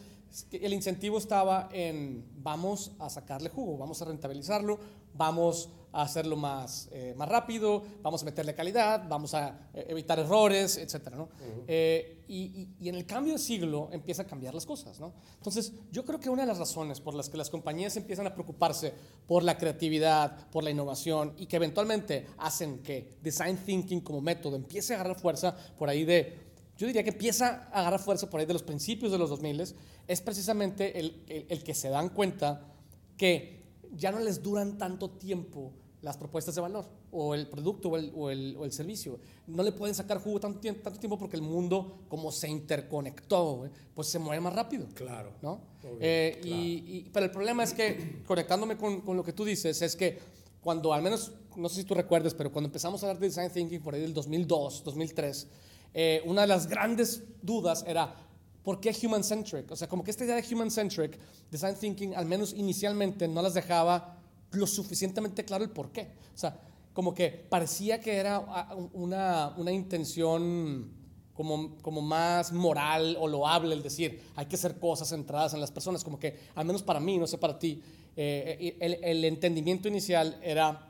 el 0.50 0.72
incentivo 0.72 1.18
estaba 1.18 1.68
en 1.72 2.24
vamos 2.36 2.92
a 2.98 3.08
sacarle 3.08 3.48
jugo, 3.48 3.78
vamos 3.78 4.02
a 4.02 4.06
rentabilizarlo, 4.06 4.78
vamos 5.14 5.70
a 5.94 6.02
hacerlo 6.02 6.36
más, 6.36 6.88
eh, 6.90 7.14
más 7.16 7.28
rápido, 7.28 7.82
vamos 8.02 8.22
a 8.22 8.24
meterle 8.24 8.52
calidad, 8.52 9.04
vamos 9.08 9.32
a 9.32 9.68
eh, 9.72 9.86
evitar 9.88 10.18
errores, 10.18 10.76
etc. 10.76 11.10
¿no? 11.14 11.28
Eh, 11.68 12.24
y, 12.26 12.68
y, 12.80 12.88
en 12.88 12.96
el 12.96 13.06
cambio 13.06 13.34
de 13.34 13.38
siglo 13.38 13.88
empieza 13.92 14.22
a 14.22 14.26
cambiar 14.26 14.54
las 14.54 14.66
cosas. 14.66 14.98
¿no? 14.98 15.12
Entonces, 15.36 15.72
yo 15.92 16.04
creo 16.04 16.18
que 16.18 16.28
una 16.28 16.42
de 16.42 16.48
las 16.48 16.58
razones 16.58 17.00
por 17.00 17.14
las 17.14 17.28
que 17.28 17.36
las 17.36 17.48
compañías 17.48 17.96
empiezan 17.96 18.26
a 18.26 18.34
preocuparse 18.34 18.92
por 19.28 19.44
la 19.44 19.56
creatividad, 19.56 20.50
por 20.50 20.64
la 20.64 20.70
innovación 20.70 21.34
y 21.38 21.46
que 21.46 21.56
eventualmente 21.56 22.26
hacen 22.38 22.80
que 22.80 23.16
design 23.22 23.56
thinking 23.56 24.00
como 24.00 24.20
método 24.20 24.56
empiece 24.56 24.94
a 24.94 24.96
agarrar 24.96 25.20
fuerza 25.20 25.56
por 25.78 25.88
ahí 25.88 26.04
de 26.04 26.42
yo 26.76 26.88
diría 26.88 27.04
que 27.04 27.10
empieza 27.10 27.68
a 27.72 27.80
agarrar 27.80 28.00
fuerza 28.00 28.28
por 28.28 28.40
ahí 28.40 28.46
de 28.46 28.52
los 28.52 28.64
principios 28.64 29.12
de 29.12 29.18
los 29.18 29.30
2000 29.30 29.74
es 30.08 30.20
precisamente 30.20 30.98
el, 30.98 31.22
el, 31.28 31.46
el, 31.48 31.62
que 31.62 31.72
se 31.72 31.88
dan 31.88 32.08
cuenta 32.08 32.66
que 33.16 33.62
ya 33.96 34.10
no 34.10 34.18
les 34.18 34.42
duran 34.42 34.76
tanto 34.78 35.10
tiempo 35.10 35.72
las 36.04 36.18
propuestas 36.18 36.54
de 36.54 36.60
valor 36.60 36.84
o 37.10 37.34
el 37.34 37.48
producto 37.48 37.88
o 37.88 37.96
el, 37.96 38.12
o 38.14 38.30
el, 38.30 38.56
o 38.58 38.64
el 38.66 38.72
servicio. 38.72 39.18
No 39.46 39.62
le 39.62 39.72
pueden 39.72 39.94
sacar 39.94 40.18
jugo 40.18 40.38
tanto, 40.38 40.60
tanto, 40.60 41.00
tiempo 41.00 41.18
porque 41.18 41.36
el 41.36 41.42
mundo, 41.42 42.04
como 42.08 42.30
se 42.30 42.46
interconectó, 42.46 43.70
pues 43.94 44.08
se 44.08 44.18
mueve 44.18 44.40
más 44.40 44.52
rápido. 44.52 44.86
Claro. 44.94 45.32
¿no? 45.40 45.60
Eh, 46.00 46.40
Y, 46.44 46.50
y, 46.50 47.10
pero 47.10 47.24
el 47.24 47.32
problema 47.32 47.64
es 47.64 47.72
que, 47.72 48.22
conectándome 48.26 48.76
con, 48.76 49.00
con, 49.00 49.16
lo 49.16 49.24
que 49.24 49.32
tú 49.32 49.46
dices, 49.46 49.80
es 49.80 49.96
que 49.96 50.18
cuando, 50.60 50.92
al 50.92 51.00
menos, 51.00 51.32
no 51.56 51.70
sé 51.70 51.76
si 51.76 51.84
tú 51.84 51.94
recuerdas, 51.94 52.34
pero 52.34 52.52
cuando 52.52 52.68
empezamos 52.68 53.02
a 53.02 53.06
hablar 53.06 53.18
de 53.18 53.28
Design 53.28 53.50
Thinking 53.50 53.80
por 53.80 53.94
ahí 53.94 54.02
del 54.02 54.12
2002, 54.12 54.84
2003, 54.84 55.48
eh, 55.94 56.22
una 56.26 56.42
de 56.42 56.48
las 56.48 56.66
grandes 56.66 57.22
dudas 57.40 57.82
era, 57.86 58.14
¿por 58.62 58.78
qué 58.78 58.94
human 59.02 59.24
centric? 59.24 59.70
O 59.70 59.76
sea, 59.76 59.88
como 59.88 60.04
que 60.04 60.10
esta 60.10 60.24
idea 60.24 60.36
de 60.36 60.54
human 60.54 60.70
centric, 60.70 61.18
Design 61.50 61.76
Thinking, 61.76 62.14
al 62.14 62.26
menos 62.26 62.52
inicialmente, 62.52 63.26
no 63.26 63.40
las 63.40 63.54
dejaba 63.54 64.20
lo 64.56 64.66
suficientemente 64.66 65.44
claro 65.44 65.64
el 65.64 65.70
por 65.70 65.90
qué. 65.90 66.12
O 66.34 66.38
sea, 66.38 66.60
como 66.92 67.12
que 67.12 67.28
parecía 67.28 68.00
que 68.00 68.16
era 68.16 68.38
una, 68.92 69.52
una 69.56 69.72
intención 69.72 70.92
como, 71.34 71.76
como 71.78 72.00
más 72.00 72.52
moral 72.52 73.16
o 73.18 73.26
loable 73.26 73.74
el 73.74 73.82
decir, 73.82 74.22
hay 74.36 74.46
que 74.46 74.56
hacer 74.56 74.78
cosas 74.78 75.08
centradas 75.08 75.52
en 75.52 75.60
las 75.60 75.72
personas, 75.72 76.04
como 76.04 76.18
que, 76.18 76.38
al 76.54 76.64
menos 76.64 76.82
para 76.82 77.00
mí, 77.00 77.18
no 77.18 77.26
sé 77.26 77.38
para 77.38 77.58
ti, 77.58 77.82
eh, 78.16 78.76
el, 78.80 78.98
el, 79.02 79.24
entendimiento 79.24 79.88
inicial 79.88 80.38
era 80.40 80.86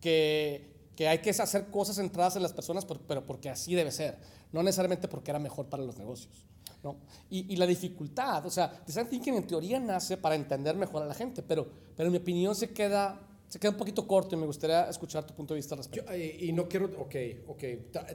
que, 0.00 0.90
que, 0.94 1.08
hay 1.08 1.18
que 1.18 1.30
hacer 1.30 1.66
cosas 1.70 1.96
centradas 1.96 2.36
en 2.36 2.42
las 2.42 2.52
personas, 2.52 2.86
pero 2.86 3.26
porque 3.26 3.50
así 3.50 3.74
debe 3.74 3.90
ser, 3.90 4.16
no 4.52 4.62
necesariamente 4.62 5.08
porque 5.08 5.32
era 5.32 5.40
mejor 5.40 5.66
para 5.66 5.82
los 5.82 5.98
negocios. 5.98 6.46
¿No? 6.82 6.96
Y, 7.30 7.52
y, 7.52 7.56
la 7.56 7.66
dificultad, 7.66 8.44
o 8.46 8.50
sea, 8.50 8.82
design 8.86 9.08
thinking 9.08 9.34
en 9.34 9.46
teoría 9.46 9.80
nace 9.80 10.16
para 10.16 10.34
entender 10.34 10.76
mejor 10.76 11.02
a 11.02 11.06
la 11.06 11.14
gente, 11.14 11.42
pero, 11.42 11.66
pero 11.96 12.06
en 12.06 12.12
mi 12.12 12.18
opinión 12.18 12.54
se 12.54 12.70
queda, 12.70 13.20
se 13.48 13.58
queda 13.58 13.72
un 13.72 13.76
poquito 13.76 14.06
corto 14.06 14.36
y 14.36 14.38
me 14.38 14.46
gustaría 14.46 14.88
escuchar 14.88 15.26
tu 15.26 15.34
punto 15.34 15.54
de 15.54 15.58
vista 15.58 15.74
al 15.74 15.78
respecto. 15.78 16.14
y, 16.16 16.52
no 16.52 16.68
quiero, 16.68 16.86
ok, 16.98 17.16
ok, 17.48 17.64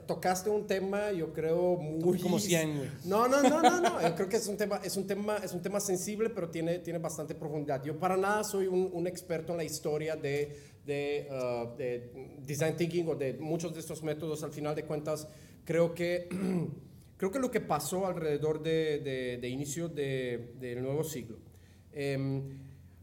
tocaste 0.06 0.48
un 0.48 0.66
tema, 0.66 1.12
yo 1.12 1.32
creo, 1.32 1.76
muy... 1.76 2.18
Como 2.18 2.38
100, 2.38 2.76
güey. 2.76 2.88
No, 3.04 3.28
no, 3.28 3.42
no, 3.42 3.60
no, 3.60 3.80
no, 3.80 4.00
yo 4.00 4.14
creo 4.14 4.28
que 4.28 4.36
es 4.36 4.46
un 4.46 4.56
tema, 4.56 4.80
es 4.82 4.96
un 4.96 5.06
tema, 5.06 5.36
es 5.36 5.52
un 5.52 5.60
tema 5.60 5.78
sensible, 5.78 6.30
pero 6.30 6.48
tiene, 6.48 6.78
tiene 6.78 6.98
bastante 6.98 7.34
profundidad. 7.34 7.84
Yo 7.84 7.98
para 7.98 8.16
nada 8.16 8.44
soy 8.44 8.66
un, 8.66 8.90
un 8.92 9.06
experto 9.06 9.52
en 9.52 9.58
la 9.58 9.64
historia 9.64 10.16
de, 10.16 10.56
de, 10.86 11.28
uh, 11.30 11.76
de 11.76 12.38
design 12.46 12.76
thinking 12.76 13.08
o 13.08 13.14
de 13.14 13.34
muchos 13.34 13.74
de 13.74 13.80
estos 13.80 14.02
métodos, 14.02 14.42
al 14.42 14.52
final 14.52 14.74
de 14.74 14.84
cuentas, 14.84 15.28
creo 15.66 15.94
que... 15.94 16.28
Creo 17.16 17.30
que 17.30 17.38
lo 17.38 17.50
que 17.50 17.60
pasó 17.60 18.06
alrededor 18.06 18.62
de, 18.62 19.38
de, 19.40 19.48
inicio 19.48 19.88
del 19.88 20.82
nuevo 20.82 21.04
siglo, 21.04 21.38
em, 21.92 22.58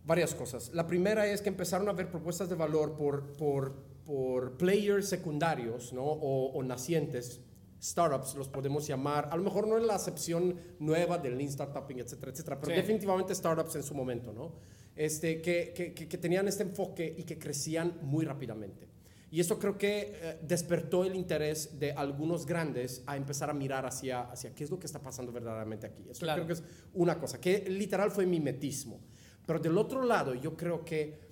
varias 0.05 0.35
cosas. 0.35 0.71
La 0.73 0.85
primera 0.85 1.25
es 1.27 1.41
que 1.41 1.49
empezaron 1.49 1.87
a 1.87 1.91
haber 1.91 2.09
propuestas 2.09 2.49
de 2.49 2.55
valor 2.55 2.95
por, 2.95 3.33
por, 3.33 3.73
por 4.05 4.57
players 4.57 5.07
secundarios 5.07 5.93
¿no? 5.93 6.03
o, 6.03 6.61
nacientes, 6.63 7.41
startups 7.81 8.35
los 8.35 8.47
podemos 8.47 8.85
llamar, 8.85 9.29
a 9.31 9.37
lo 9.37 9.43
mejor 9.43 9.67
no 9.67 9.77
en 9.77 9.87
la 9.87 9.95
acepción 9.95 10.55
nueva 10.79 11.17
del 11.17 11.37
lean 11.37 11.49
startupping, 11.49 11.99
etcétera, 11.99 12.31
etcétera, 12.31 12.59
pero 12.59 12.75
definitivamente 12.75 13.33
startups 13.33 13.75
en 13.75 13.83
su 13.83 13.95
momento, 13.95 14.31
¿no? 14.31 14.53
Este, 14.95 15.41
que, 15.41 15.73
que, 15.73 15.93
que, 15.93 16.17
tenían 16.17 16.47
este 16.47 16.63
enfoque 16.63 17.15
y 17.17 17.23
que 17.23 17.39
crecían 17.39 17.97
muy 18.03 18.25
rápidamente. 18.25 18.90
Y 19.31 19.39
eso 19.39 19.57
creo 19.57 19.77
que 19.77 20.13
eh, 20.13 20.39
despertó 20.41 21.05
el 21.05 21.15
interés 21.15 21.79
de 21.79 21.93
algunos 21.93 22.45
grandes 22.45 23.01
a 23.07 23.15
empezar 23.15 23.49
a 23.49 23.53
mirar 23.53 23.85
hacia, 23.85 24.23
hacia 24.23 24.53
qué 24.53 24.65
es 24.65 24.69
lo 24.69 24.77
que 24.77 24.85
está 24.85 25.01
pasando 25.01 25.31
verdaderamente 25.31 25.87
aquí. 25.87 26.05
Eso 26.09 26.25
creo 26.25 26.45
que 26.45 26.53
es 26.53 26.63
una 26.93 27.17
cosa, 27.17 27.39
que 27.39 27.69
literal 27.69 28.11
fue 28.11 28.25
mimetismo. 28.25 28.99
Pero 29.47 29.59
del 29.59 29.77
otro 29.77 30.03
lado, 30.03 30.35
yo 30.35 30.55
creo 30.57 30.83
que 30.83 31.31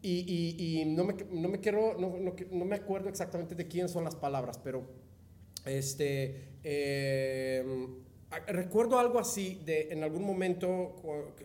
y, 0.00 0.80
y, 0.80 0.84
no, 0.84 1.04
me, 1.04 1.14
no, 1.30 1.48
me, 1.48 1.58
quiero, 1.58 1.98
no, 1.98 2.14
no, 2.52 2.64
me 2.64 2.76
acuerdo 2.76 3.08
exactamente 3.08 3.54
de 3.56 3.66
quién 3.66 3.88
son 3.88 4.04
las 4.04 4.14
palabras, 4.14 4.56
pero 4.62 4.86
este, 5.64 6.50
em, 6.62 7.96
recuerdo 8.46 8.98
algo 8.98 9.18
así 9.18 9.60
de 9.64 9.88
en 9.90 10.04
algún 10.04 10.24
momento, 10.24 10.94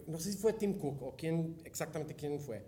no 0.06 0.20
sé 0.20 0.34
si 0.34 0.38
fue 0.38 0.54
Tim 0.54 0.78
Cook 0.78 1.02
o 1.02 1.16
quién, 1.16 1.58
exactamente 1.66 2.14
quién 2.14 2.40
fue, 2.40 2.64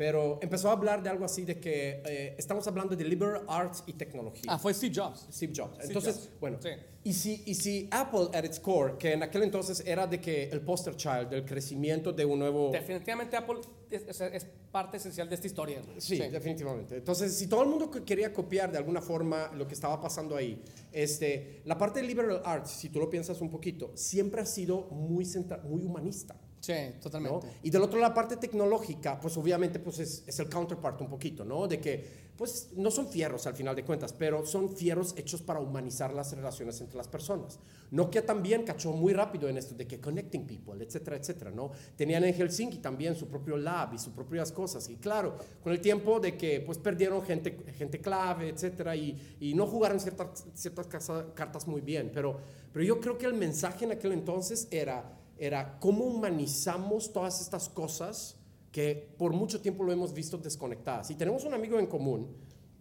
pero 0.00 0.38
empezó 0.40 0.70
a 0.70 0.72
hablar 0.72 1.02
de 1.02 1.10
algo 1.10 1.26
así 1.26 1.44
de 1.44 1.60
que 1.60 2.00
eh, 2.06 2.34
estamos 2.38 2.66
hablando 2.66 2.96
de 2.96 3.04
liberal 3.04 3.42
arts 3.46 3.84
y 3.86 3.92
tecnología. 3.92 4.44
Ah, 4.50 4.58
fue 4.58 4.72
Steve 4.72 4.94
Jobs. 4.96 5.26
Steve 5.30 5.52
Jobs. 5.54 5.74
Steve 5.74 5.88
Entonces, 5.88 6.14
Jobs. 6.16 6.40
bueno, 6.40 6.56
Sí. 6.62 6.70
y, 7.04 7.12
si, 7.12 7.42
y 7.44 7.54
si 7.54 7.86
Apple 7.90 8.28
at 8.32 8.42
its 8.44 8.58
core, 8.58 8.94
que 8.98 9.12
en 9.12 9.22
aquel 9.22 9.42
entonces 9.42 9.82
era 9.86 10.06
de 10.06 10.18
que 10.18 10.44
el 10.48 10.62
poster 10.62 10.96
child 10.96 11.28
del 11.28 11.44
crecimiento 11.44 12.14
de 12.14 12.24
un 12.24 12.38
nuevo... 12.38 12.70
Definitivamente 12.72 13.36
Apple 13.36 13.56
es, 13.90 14.04
es- 14.08 14.20
es 14.22 14.46
parte 14.72 14.96
esencial 14.96 15.28
de 15.28 15.34
esta 15.34 15.46
historia. 15.46 15.82
güey. 15.84 16.00
Sí, 16.00 16.16
definitivamente. 16.16 16.96
Entonces, 16.96 17.36
si 17.36 17.46
todo 17.46 17.62
el 17.64 17.68
mundo 17.68 17.90
que 17.90 18.02
quería 18.02 18.32
copiar 18.32 18.72
de 18.72 18.78
alguna 18.78 19.02
forma 19.02 19.50
lo 19.54 19.66
que 19.68 19.74
estaba 19.74 20.00
pasando 20.00 20.34
ahí, 20.34 20.62
este, 20.92 21.60
la 21.66 21.76
parte 21.76 22.00
de 22.00 22.06
liberal 22.06 22.40
arts, 22.46 22.70
si 22.70 22.88
tú 22.88 23.00
lo 23.00 23.10
piensas 23.10 23.38
un 23.42 23.50
poquito, 23.50 23.90
siempre 23.96 24.40
ha 24.40 24.46
sido 24.46 24.86
muy, 24.92 25.26
centra- 25.26 25.62
muy 25.62 25.82
humanista. 25.82 26.40
Sí, 26.60 26.72
¿no? 26.94 27.00
totalmente. 27.00 27.46
Y 27.62 27.70
del 27.70 27.82
otro 27.82 27.98
la 27.98 28.12
parte 28.12 28.36
tecnológica, 28.36 29.18
pues 29.18 29.36
obviamente 29.36 29.78
pues 29.78 29.98
es, 29.98 30.24
es 30.26 30.38
el 30.40 30.48
counterpart 30.48 31.00
un 31.00 31.08
poquito, 31.08 31.44
¿no? 31.44 31.66
De 31.66 31.80
que 31.80 32.30
pues 32.40 32.70
no 32.74 32.90
son 32.90 33.06
fierros 33.06 33.46
al 33.46 33.54
final 33.54 33.76
de 33.76 33.84
cuentas, 33.84 34.14
pero 34.14 34.46
son 34.46 34.74
fierros 34.74 35.14
hechos 35.18 35.42
para 35.42 35.60
humanizar 35.60 36.14
las 36.14 36.32
relaciones 36.34 36.80
entre 36.80 36.96
las 36.96 37.06
personas. 37.06 37.58
Nokia 37.90 38.24
también 38.24 38.62
cachó 38.62 38.92
muy 38.92 39.12
rápido 39.12 39.46
en 39.46 39.58
esto 39.58 39.74
de 39.74 39.86
que 39.86 40.00
connecting 40.00 40.46
people, 40.46 40.82
etcétera, 40.82 41.16
etcétera, 41.16 41.50
¿no? 41.50 41.70
Tenían 41.96 42.24
en 42.24 42.32
Helsinki 42.32 42.78
también 42.78 43.14
su 43.14 43.26
propio 43.28 43.58
lab 43.58 43.92
y 43.92 43.98
sus 43.98 44.14
propias 44.14 44.52
cosas. 44.52 44.88
Y 44.88 44.96
claro, 44.96 45.36
con 45.62 45.72
el 45.72 45.82
tiempo 45.82 46.18
de 46.18 46.38
que 46.38 46.62
pues 46.62 46.78
perdieron 46.78 47.22
gente, 47.22 47.58
gente 47.76 48.00
clave, 48.00 48.48
etcétera, 48.48 48.96
y, 48.96 49.36
y 49.38 49.52
no 49.52 49.66
jugaron 49.66 50.00
ciertas, 50.00 50.46
ciertas 50.54 50.86
cartas 51.34 51.68
muy 51.68 51.82
bien. 51.82 52.10
Pero, 52.14 52.38
pero 52.72 52.82
yo 52.82 53.00
creo 53.00 53.18
que 53.18 53.26
el 53.26 53.34
mensaje 53.34 53.84
en 53.84 53.92
aquel 53.92 54.12
entonces 54.12 54.66
era 54.70 55.19
era 55.40 55.78
cómo 55.80 56.04
humanizamos 56.04 57.12
todas 57.12 57.40
estas 57.40 57.68
cosas 57.68 58.36
que 58.70 59.08
por 59.18 59.32
mucho 59.32 59.60
tiempo 59.60 59.82
lo 59.82 59.92
hemos 59.92 60.12
visto 60.12 60.38
desconectadas. 60.38 61.10
Y 61.10 61.14
tenemos 61.16 61.44
un 61.44 61.54
amigo 61.54 61.78
en 61.78 61.86
común, 61.86 62.28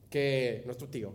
que 0.09 0.61
nuestro 0.65 0.87
tío, 0.89 1.13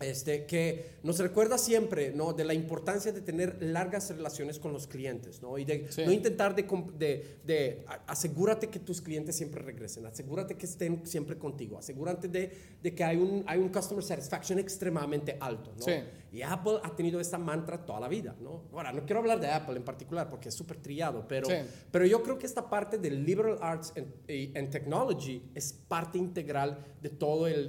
este, 0.00 0.44
que 0.44 0.96
nos 1.02 1.18
recuerda 1.18 1.56
siempre 1.56 2.10
¿no? 2.12 2.32
de 2.34 2.44
la 2.44 2.52
importancia 2.52 3.12
de 3.12 3.20
tener 3.22 3.62
largas 3.62 4.10
relaciones 4.10 4.58
con 4.58 4.72
los 4.72 4.86
clientes 4.86 5.40
¿no? 5.40 5.56
y 5.56 5.64
de 5.64 5.90
Sí. 5.90 6.02
no 6.04 6.12
intentar 6.12 6.54
de, 6.54 6.64
de, 6.98 7.38
de 7.44 7.84
asegúrate 8.06 8.68
que 8.68 8.78
tus 8.78 9.00
clientes 9.00 9.36
siempre 9.36 9.62
regresen, 9.62 10.04
asegúrate 10.04 10.56
que 10.56 10.66
estén 10.66 11.06
siempre 11.06 11.38
contigo, 11.38 11.78
asegúrate 11.78 12.28
de, 12.28 12.52
de 12.82 12.94
que 12.94 13.04
hay 13.04 13.16
un, 13.16 13.42
hay 13.46 13.58
un 13.58 13.70
customer 13.70 14.04
satisfaction 14.04 14.58
extremadamente 14.58 15.36
alto. 15.40 15.72
¿no? 15.78 15.82
Sí. 15.82 15.92
Y 16.32 16.42
Apple 16.42 16.78
ha 16.82 16.94
tenido 16.94 17.20
esta 17.20 17.38
mantra 17.38 17.84
toda 17.86 18.00
la 18.00 18.08
vida. 18.08 18.34
¿no? 18.40 18.64
Ahora, 18.72 18.92
no 18.92 19.04
quiero 19.06 19.20
hablar 19.20 19.40
de 19.40 19.48
Apple 19.50 19.76
en 19.76 19.84
particular 19.84 20.28
porque 20.28 20.48
es 20.50 20.54
súper 20.54 20.78
trillado, 20.78 21.26
pero, 21.26 21.46
Sí. 21.48 21.54
pero 21.90 22.04
yo 22.06 22.22
creo 22.22 22.38
que 22.38 22.46
esta 22.46 22.68
parte 22.68 22.98
del 22.98 23.24
liberal 23.24 23.58
arts 23.60 23.92
and, 23.96 24.56
and 24.56 24.70
technology 24.70 25.42
es 25.54 25.72
parte 25.72 26.18
integral 26.18 26.84
de 27.00 27.10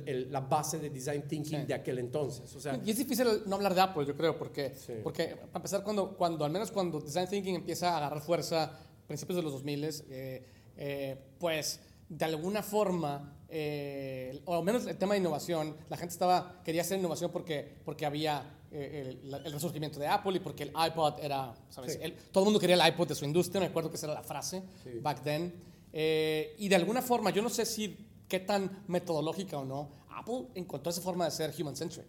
el- 0.06 0.32
la 0.32 0.42
base 0.42 0.80
de 0.80 0.90
design 0.90 1.24
thinking 1.28 1.62
Sí. 1.62 1.66
de 1.68 1.74
aquel 1.74 2.00
entonces. 2.00 2.54
O 2.56 2.60
sea, 2.60 2.80
Y 2.84 2.92
es 2.92 2.98
difícil 2.98 3.26
no 3.46 3.56
hablar 3.56 3.74
de 3.76 3.82
Apple, 3.82 4.06
yo 4.06 4.16
creo, 4.16 4.38
porque, 4.38 4.74
Sí. 4.76 4.94
porque 5.04 5.36
para 5.36 5.58
empezar, 5.58 5.84
cuando, 5.84 6.16
cuando, 6.18 6.44
al 6.46 6.52
menos 6.52 6.72
cuando 6.72 7.00
Design 7.00 7.28
Thinking 7.30 7.56
empieza 7.56 7.94
a 7.94 7.98
agarrar 7.98 8.22
fuerza 8.22 8.80
principios 9.08 9.38
de 9.38 9.44
los 9.44 9.54
2000, 9.54 10.04
eh, 10.10 10.46
eh, 10.76 11.18
pues 11.40 11.80
de 12.10 12.26
alguna 12.26 12.62
forma, 12.64 13.37
eh, 13.50 14.42
o 14.46 14.56
al 14.56 14.64
menos 14.64 14.86
el 14.88 14.98
tema 14.98 15.14
de 15.14 15.20
innovación, 15.22 15.76
la 15.90 15.98
gente 15.98 16.12
estaba, 16.14 16.62
quería 16.64 16.82
hacer 16.82 17.00
innovación 17.00 17.32
porque, 17.32 17.78
porque 17.86 18.06
había 18.06 18.58
eh, 18.72 19.18
el, 19.24 19.34
el 19.34 19.52
resurgimiento 19.54 20.00
de 20.00 20.08
Apple 20.08 20.34
y 20.38 20.40
porque 20.40 20.64
el 20.64 20.70
iPod 20.88 21.20
era, 21.22 21.54
¿sabes? 21.70 21.94
Sí. 21.94 22.00
El- 22.02 22.14
todo 22.14 22.44
el 22.44 22.46
mundo 22.46 22.60
quería 22.60 22.76
el 22.76 22.94
iPod 22.94 23.08
de 23.08 23.16
su 23.16 23.26
industria, 23.26 23.62
me 23.62 23.68
acuerdo 23.68 23.90
que 23.90 23.96
esa 23.96 24.08
era 24.08 24.16
la 24.16 24.24
frase 24.24 24.64
Sí. 24.84 25.00
back 25.02 25.24
then. 25.24 25.54
Eh, 25.94 26.56
y 26.58 26.68
de 26.68 26.76
alguna 26.76 27.02
forma, 27.02 27.30
yo 27.32 27.42
no 27.42 27.50
sé 27.50 27.66
si 27.66 28.06
qué 28.28 28.40
tan 28.42 28.84
metodológica 28.88 29.58
o 29.58 29.66
no, 29.66 29.90
Apple 30.10 30.48
encontró 30.56 30.90
esa 30.92 31.02
forma 31.02 31.24
de 31.26 31.32
ser 31.32 31.54
human-centric, 31.58 32.08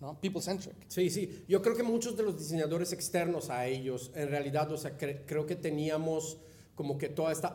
¿no? 0.00 0.18
People-centric. 0.20 0.74
Sí, 0.88 1.08
sí. 1.10 1.44
Yo 1.46 1.62
creo 1.62 1.76
que 1.76 1.82
muchos 1.84 2.16
de 2.16 2.24
los 2.24 2.36
diseñadores 2.38 2.92
externos 2.92 3.48
a 3.50 3.66
ellos, 3.68 4.10
en 4.16 4.28
realidad, 4.28 4.70
o 4.72 4.76
sea, 4.76 4.98
cre- 4.98 5.22
creo 5.26 5.46
que 5.46 5.54
teníamos 5.54 6.38
como 6.80 6.96
que 6.96 7.10
toda 7.10 7.30
esta 7.30 7.48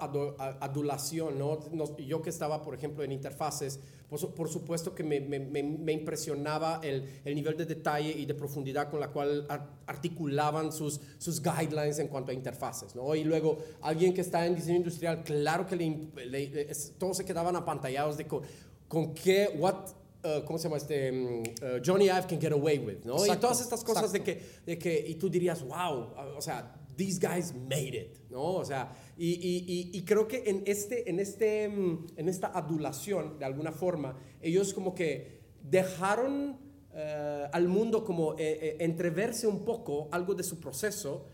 adulación, 0.62 1.40
¿no? 1.40 1.58
Yo 1.98 2.22
que 2.22 2.30
estaba, 2.30 2.62
por 2.62 2.76
ejemplo, 2.76 3.04
en 3.04 3.12
interfaces, 3.12 3.80
por 4.08 4.48
supuesto 4.50 4.94
que 4.94 5.04
me, 5.04 5.20
me- 5.20 5.40
me- 5.40 5.92
impresionaba 5.94 6.80
el, 6.84 7.10
el 7.26 7.34
nivel 7.34 7.58
de 7.58 7.66
detalle 7.66 8.12
y 8.12 8.28
de 8.28 8.36
profundidad 8.36 8.88
con 8.88 9.00
la 9.00 9.08
cual 9.08 9.48
ar- 9.50 9.68
articulaban 9.88 10.72
sus, 10.72 11.02
sus 11.18 11.42
guidelines 11.42 11.98
en 11.98 12.08
cuanto 12.08 12.30
a 12.30 12.36
interfaces, 12.36 12.96
¿no? 12.96 13.16
Y 13.16 13.24
luego, 13.24 13.58
alguien 13.82 14.14
que 14.14 14.22
está 14.22 14.46
en 14.46 14.56
diseño 14.56 14.78
industrial, 14.78 15.24
claro 15.24 15.66
que 15.66 15.76
le, 15.76 16.08
le- 16.28 16.72
todos 17.00 17.18
se 17.18 17.26
quedaban 17.26 17.56
apantallados 17.56 18.18
de 18.18 18.28
co- 18.28 18.44
con 18.88 19.16
qué, 19.16 19.56
what, 19.58 19.76
uh, 20.24 20.46
¿cómo 20.46 20.60
se 20.60 20.66
llama 20.66 20.78
este? 20.78 21.12
mm, 21.12 21.40
uh, 21.40 21.82
Johnny 21.84 22.06
Ive 22.06 22.28
can 22.30 22.40
get 22.40 22.52
away 22.52 22.78
with, 22.78 23.04
¿no? 23.04 23.16
y 23.18 23.22
Exacto, 23.22 23.42
todas 23.48 23.62
estas 23.62 23.84
cosas 23.84 24.12
de 24.12 24.22
que, 24.22 24.40
de 24.68 24.78
que, 24.78 25.04
y 25.08 25.16
tú 25.16 25.30
dirías, 25.32 25.64
wow, 25.64 26.10
o 26.38 26.42
sea, 26.42 26.76
these 26.96 27.20
guys 27.20 27.54
made 27.54 27.98
it, 27.98 28.20
¿no? 28.30 28.54
O 28.54 28.64
sea, 28.64 28.90
y, 29.18 29.34
y, 29.34 29.92
y, 29.94 30.02
creo 30.04 30.28
que 30.28 30.44
en, 30.46 30.64
este, 30.66 31.10
en, 31.10 31.20
este, 31.20 31.70
mm, 31.70 32.08
en 32.18 32.28
esta 32.28 32.48
adulación, 32.48 33.40
de 33.40 33.46
alguna 33.46 33.72
forma, 33.72 34.18
ellos 34.42 34.74
como 34.74 34.94
que 34.94 35.40
dejaron 35.64 36.58
eh, 36.94 37.48
al 37.52 37.68
mundo 37.68 38.04
como 38.04 38.34
eh, 38.34 38.38
eh, 38.40 38.78
entreverse 38.80 39.48
un 39.48 39.66
poco 39.66 40.10
algo 40.12 40.34
de 40.34 40.44
su 40.44 40.60
proceso 40.60 41.26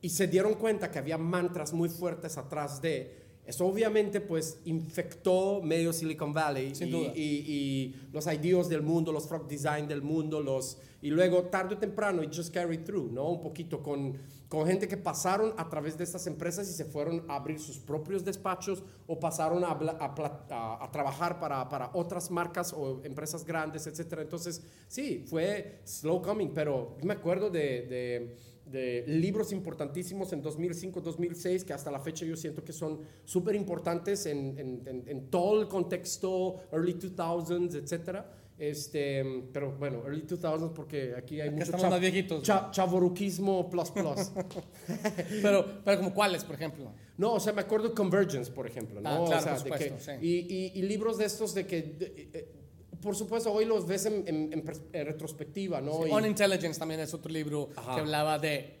y 0.00 0.08
se 0.08 0.26
dieron 0.26 0.54
cuenta 0.54 0.90
que 0.90 0.98
había 0.98 1.18
mantras 1.18 1.72
muy 1.72 1.88
fuertes 1.88 2.38
atrás 2.38 2.80
de 2.80 3.18
eso 3.44 3.66
obviamente 3.66 4.20
pues 4.20 4.60
infectó 4.66 5.60
medio 5.62 5.92
Silicon 5.92 6.32
Valley 6.32 6.74
Sin 6.76 6.88
y, 6.88 6.90
duda. 6.92 7.12
y, 7.16 7.22
y 7.22 7.96
los 8.12 8.26
ideas 8.26 8.68
del 8.68 8.82
mundo, 8.82 9.10
los 9.10 9.26
frog 9.26 9.48
design 9.48 9.88
del 9.88 10.02
mundo, 10.02 10.40
los 10.40 10.78
y 11.02 11.10
luego 11.10 11.44
tarde 11.44 11.74
o 11.74 11.78
temprano 11.78 12.22
it 12.22 12.30
just 12.32 12.54
carried 12.54 12.84
through, 12.84 13.10
¿no? 13.10 13.28
Un 13.30 13.40
poquito 13.40 13.82
con, 13.82 14.16
con 14.50 14.66
gente 14.66 14.88
que 14.88 14.96
pasaron 14.96 15.54
a 15.56 15.68
través 15.68 15.96
de 15.96 16.02
estas 16.02 16.26
empresas 16.26 16.68
y 16.68 16.72
se 16.72 16.84
fueron 16.84 17.24
a 17.28 17.36
abrir 17.36 17.60
sus 17.60 17.78
propios 17.78 18.24
despachos 18.24 18.82
o 19.06 19.18
pasaron 19.20 19.62
a, 19.62 19.68
a 19.68 20.14
a- 20.50 20.84
a 20.84 20.90
trabajar 20.90 21.38
para, 21.38 21.68
para 21.68 21.90
otras 21.94 22.32
marcas 22.32 22.72
o 22.72 23.00
empresas 23.04 23.44
grandes, 23.44 23.86
etcétera. 23.86 24.22
Entonces, 24.22 24.60
sí, 24.88 25.24
fue 25.28 25.78
slow 25.84 26.20
coming, 26.20 26.48
pero 26.52 26.96
me 27.04 27.12
acuerdo 27.12 27.48
de, 27.48 27.86
de, 27.86 28.36
de 28.66 29.04
libros 29.06 29.52
importantísimos 29.52 30.32
en 30.32 30.42
2005, 30.42 31.00
2006, 31.00 31.64
que 31.64 31.72
hasta 31.72 31.92
la 31.92 32.00
fecha 32.00 32.26
yo 32.26 32.36
siento 32.36 32.64
que 32.64 32.72
son 32.72 32.98
súper 33.24 33.54
importantes 33.54 34.26
en, 34.26 34.58
en, 34.58 34.82
en- 34.84 35.04
en 35.06 35.30
todo 35.30 35.60
el 35.62 35.68
contexto 35.68 36.56
early 36.72 36.94
2000s, 36.98 37.76
etcétera. 37.76 38.28
Este, 38.60 39.24
pero 39.54 39.72
bueno, 39.78 40.02
early 40.04 40.20
2000s 40.26 40.74
porque 40.74 41.14
aquí 41.16 41.40
hay 41.40 41.48
Acá 41.48 41.52
mucho 41.56 41.64
estamos 41.64 41.90
más 41.90 41.98
viejitos, 42.00 42.42
cha- 42.42 42.70
chavoruquismo 42.70 43.70
plus 43.70 43.90
plus. 43.90 44.30
Pero, 45.42 45.82
pero 45.84 45.96
como 45.98 46.12
cuáles, 46.12 46.44
por 46.44 46.56
ejemplo. 46.56 46.92
No, 47.16 47.32
o 47.34 47.40
sea, 47.40 47.52
me 47.54 47.62
acuerdo 47.62 47.94
Convergence, 47.94 48.50
por 48.52 48.66
ejemplo, 48.66 49.00
¿no? 49.00 49.08
Ah, 49.08 49.20
O 49.20 49.24
claro, 49.26 49.42
sea, 49.42 49.54
por 49.54 49.64
de 49.64 49.70
que- 49.70 49.84
supuesto, 49.90 50.12
sí. 50.12 50.26
y, 50.26 50.54
y- 50.54 50.72
y 50.74 50.82
libros 50.82 51.16
de 51.16 51.24
estos 51.24 51.54
de 51.54 51.66
que, 51.66 51.80
de- 51.82 52.28
eh, 52.34 52.52
por 53.00 53.16
supuesto, 53.16 53.50
hoy 53.50 53.64
los 53.64 53.86
ves 53.86 54.04
en, 54.06 54.24
en- 54.28 54.52
en 54.52 54.62
en 54.92 55.06
retrospectiva, 55.06 55.80
¿no? 55.80 56.06
Y- 56.06 56.10
On 56.10 56.26
Intelligence 56.26 56.78
también 56.78 57.00
es 57.00 57.14
otro 57.14 57.32
libro 57.32 57.70
Ajá. 57.76 57.94
que 57.94 58.00
hablaba 58.02 58.38
de 58.38 58.78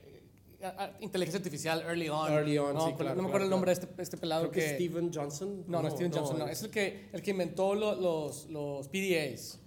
eh, 0.60 0.92
inteligencia 1.00 1.38
artificial 1.38 1.80
early 1.86 2.10
on. 2.10 2.30
Early 2.30 2.58
on, 2.58 2.74
no, 2.74 2.86
sí, 2.88 2.92
claro, 2.98 3.14
No 3.14 3.22
me 3.22 3.28
acuerdo 3.28 3.30
claro, 3.30 3.44
el 3.44 3.50
nombre 3.50 3.70
de 3.70 3.80
este, 3.80 4.02
este 4.02 4.16
pelado 4.18 4.50
creo 4.50 4.52
que 4.52 4.60
que... 4.60 4.74
Steven 4.74 5.10
Johnson. 5.10 5.64
No, 5.68 5.80
no, 5.80 5.90
Steven 5.90 6.12
Johnson, 6.12 6.38
no. 6.38 6.48
Es 6.48 6.62
el 6.62 6.70
que, 6.70 7.08
el 7.14 7.22
que 7.22 7.30
inventó 7.30 7.74
lo- 7.74 7.94
los, 7.94 8.46
los 8.50 8.88
PDAs. 8.88 9.58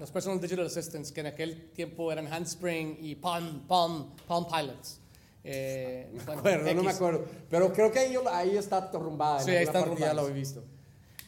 Los 0.00 0.10
Personal 0.10 0.40
Digital 0.40 0.66
Assistants, 0.66 1.10
que 1.12 1.20
en 1.20 1.26
aquel 1.26 1.70
tiempo 1.70 2.10
eran 2.12 2.32
Handspring 2.32 2.98
y 3.00 3.14
Palm, 3.16 3.66
Palm, 3.66 4.14
Palm 4.26 4.46
Pilots. 4.46 5.00
Eh, 5.44 6.08
me 6.12 6.22
bueno, 6.24 6.38
acuerdo, 6.40 6.74
no 6.74 6.82
me 6.82 6.90
acuerdo. 6.90 7.24
Pero 7.48 7.72
creo 7.72 7.90
que 7.90 7.98
ahí, 8.00 8.14
ahí 8.32 8.56
está 8.56 8.78
arrumbada. 8.92 9.40
Sí, 9.40 9.50
ahí 9.52 9.64
está 9.64 9.84
parte 9.84 10.00
ya 10.00 10.12
lo 10.14 10.28
he 10.28 10.32
visto. 10.32 10.62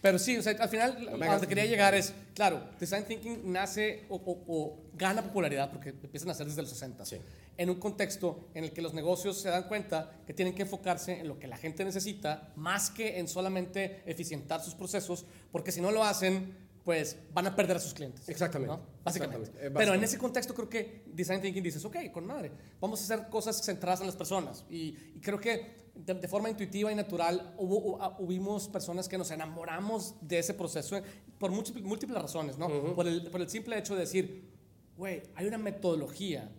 Pero 0.03 0.19
sí, 0.19 0.37
o 0.39 0.43
sea, 0.43 0.53
al 0.59 0.69
final, 0.69 0.99
me 1.19 1.27
a 1.27 1.33
donde 1.33 1.47
quería 1.47 1.67
llegar 1.67 1.95
es, 1.95 2.13
claro, 2.35 2.63
Design 2.79 3.05
Thinking 3.05 3.53
nace 3.53 4.05
o, 4.09 4.17
o- 4.17 4.45
o 4.49 4.79
gana 4.95 5.23
popularidad 5.23 5.71
porque 5.71 5.91
empiezan 5.91 6.31
a 6.31 6.33
hacer 6.33 6.47
desde 6.47 6.63
los 6.63 6.71
60 6.71 7.05
Sí. 7.05 7.19
en 7.59 7.69
un 7.69 7.77
contexto 7.79 8.49
en 8.55 8.65
el 8.65 8.73
que 8.73 8.81
los 8.81 8.95
negocios 8.95 9.39
se 9.39 9.51
dan 9.51 9.65
cuenta 9.65 10.11
que 10.27 10.33
tienen 10.33 10.55
que 10.55 10.63
enfocarse 10.63 11.21
en 11.21 11.29
lo 11.29 11.39
que 11.39 11.47
la 11.47 11.59
gente 11.59 11.85
necesita 11.85 12.51
más 12.57 12.89
que 12.91 13.19
en 13.19 13.29
solamente 13.29 14.03
eficientar 14.07 14.63
sus 14.63 14.75
procesos, 14.75 15.27
porque 15.53 15.71
si 15.71 15.83
no 15.83 15.91
lo 15.91 16.03
hacen, 16.03 16.57
pues 16.85 17.17
van 17.33 17.47
a 17.47 17.55
perder 17.55 17.77
a 17.77 17.81
sus 17.81 17.93
clientes. 17.95 18.29
Exactamente, 18.29 18.75
¿no? 18.75 18.83
Básicamente. 19.05 19.49
exactamente, 19.49 19.79
Pero 19.79 19.95
en 19.95 20.03
ese 20.05 20.19
contexto 20.19 20.55
creo 20.55 20.69
que 20.69 21.05
Design 21.07 21.41
Thinking 21.43 21.63
dices, 21.63 21.85
ok, 21.85 21.97
con 22.13 22.27
madre, 22.27 22.51
vamos 22.81 23.01
a 23.01 23.05
hacer 23.05 23.29
cosas 23.29 23.63
centradas 23.63 24.01
en 24.01 24.07
las 24.07 24.17
personas. 24.17 24.65
Y, 24.71 24.97
y 25.15 25.21
creo 25.21 25.39
que 25.39 25.91
de, 25.95 26.15
de 26.15 26.29
forma 26.29 26.49
intuitiva 26.49 26.91
y 26.91 26.95
natural 26.95 27.55
hubo, 27.59 27.99
hu- 27.99 28.15
hubimos 28.21 28.69
personas 28.69 29.09
que 29.09 29.19
nos 29.19 29.31
enamoramos 29.31 30.15
de 30.23 30.39
ese 30.39 30.55
proceso 30.55 31.01
por 31.39 31.51
múltiples, 31.51 31.85
múltiples 31.85 32.21
razones, 32.21 32.57
¿no? 32.59 32.69
por, 32.95 33.07
el, 33.07 33.31
por 33.31 33.41
el 33.41 33.49
simple 33.51 33.79
hecho 33.79 33.95
de 33.95 34.01
decir, 34.01 34.51
güey, 34.97 35.23
hay 35.35 35.47
una 35.47 35.59
metodología 35.59 36.51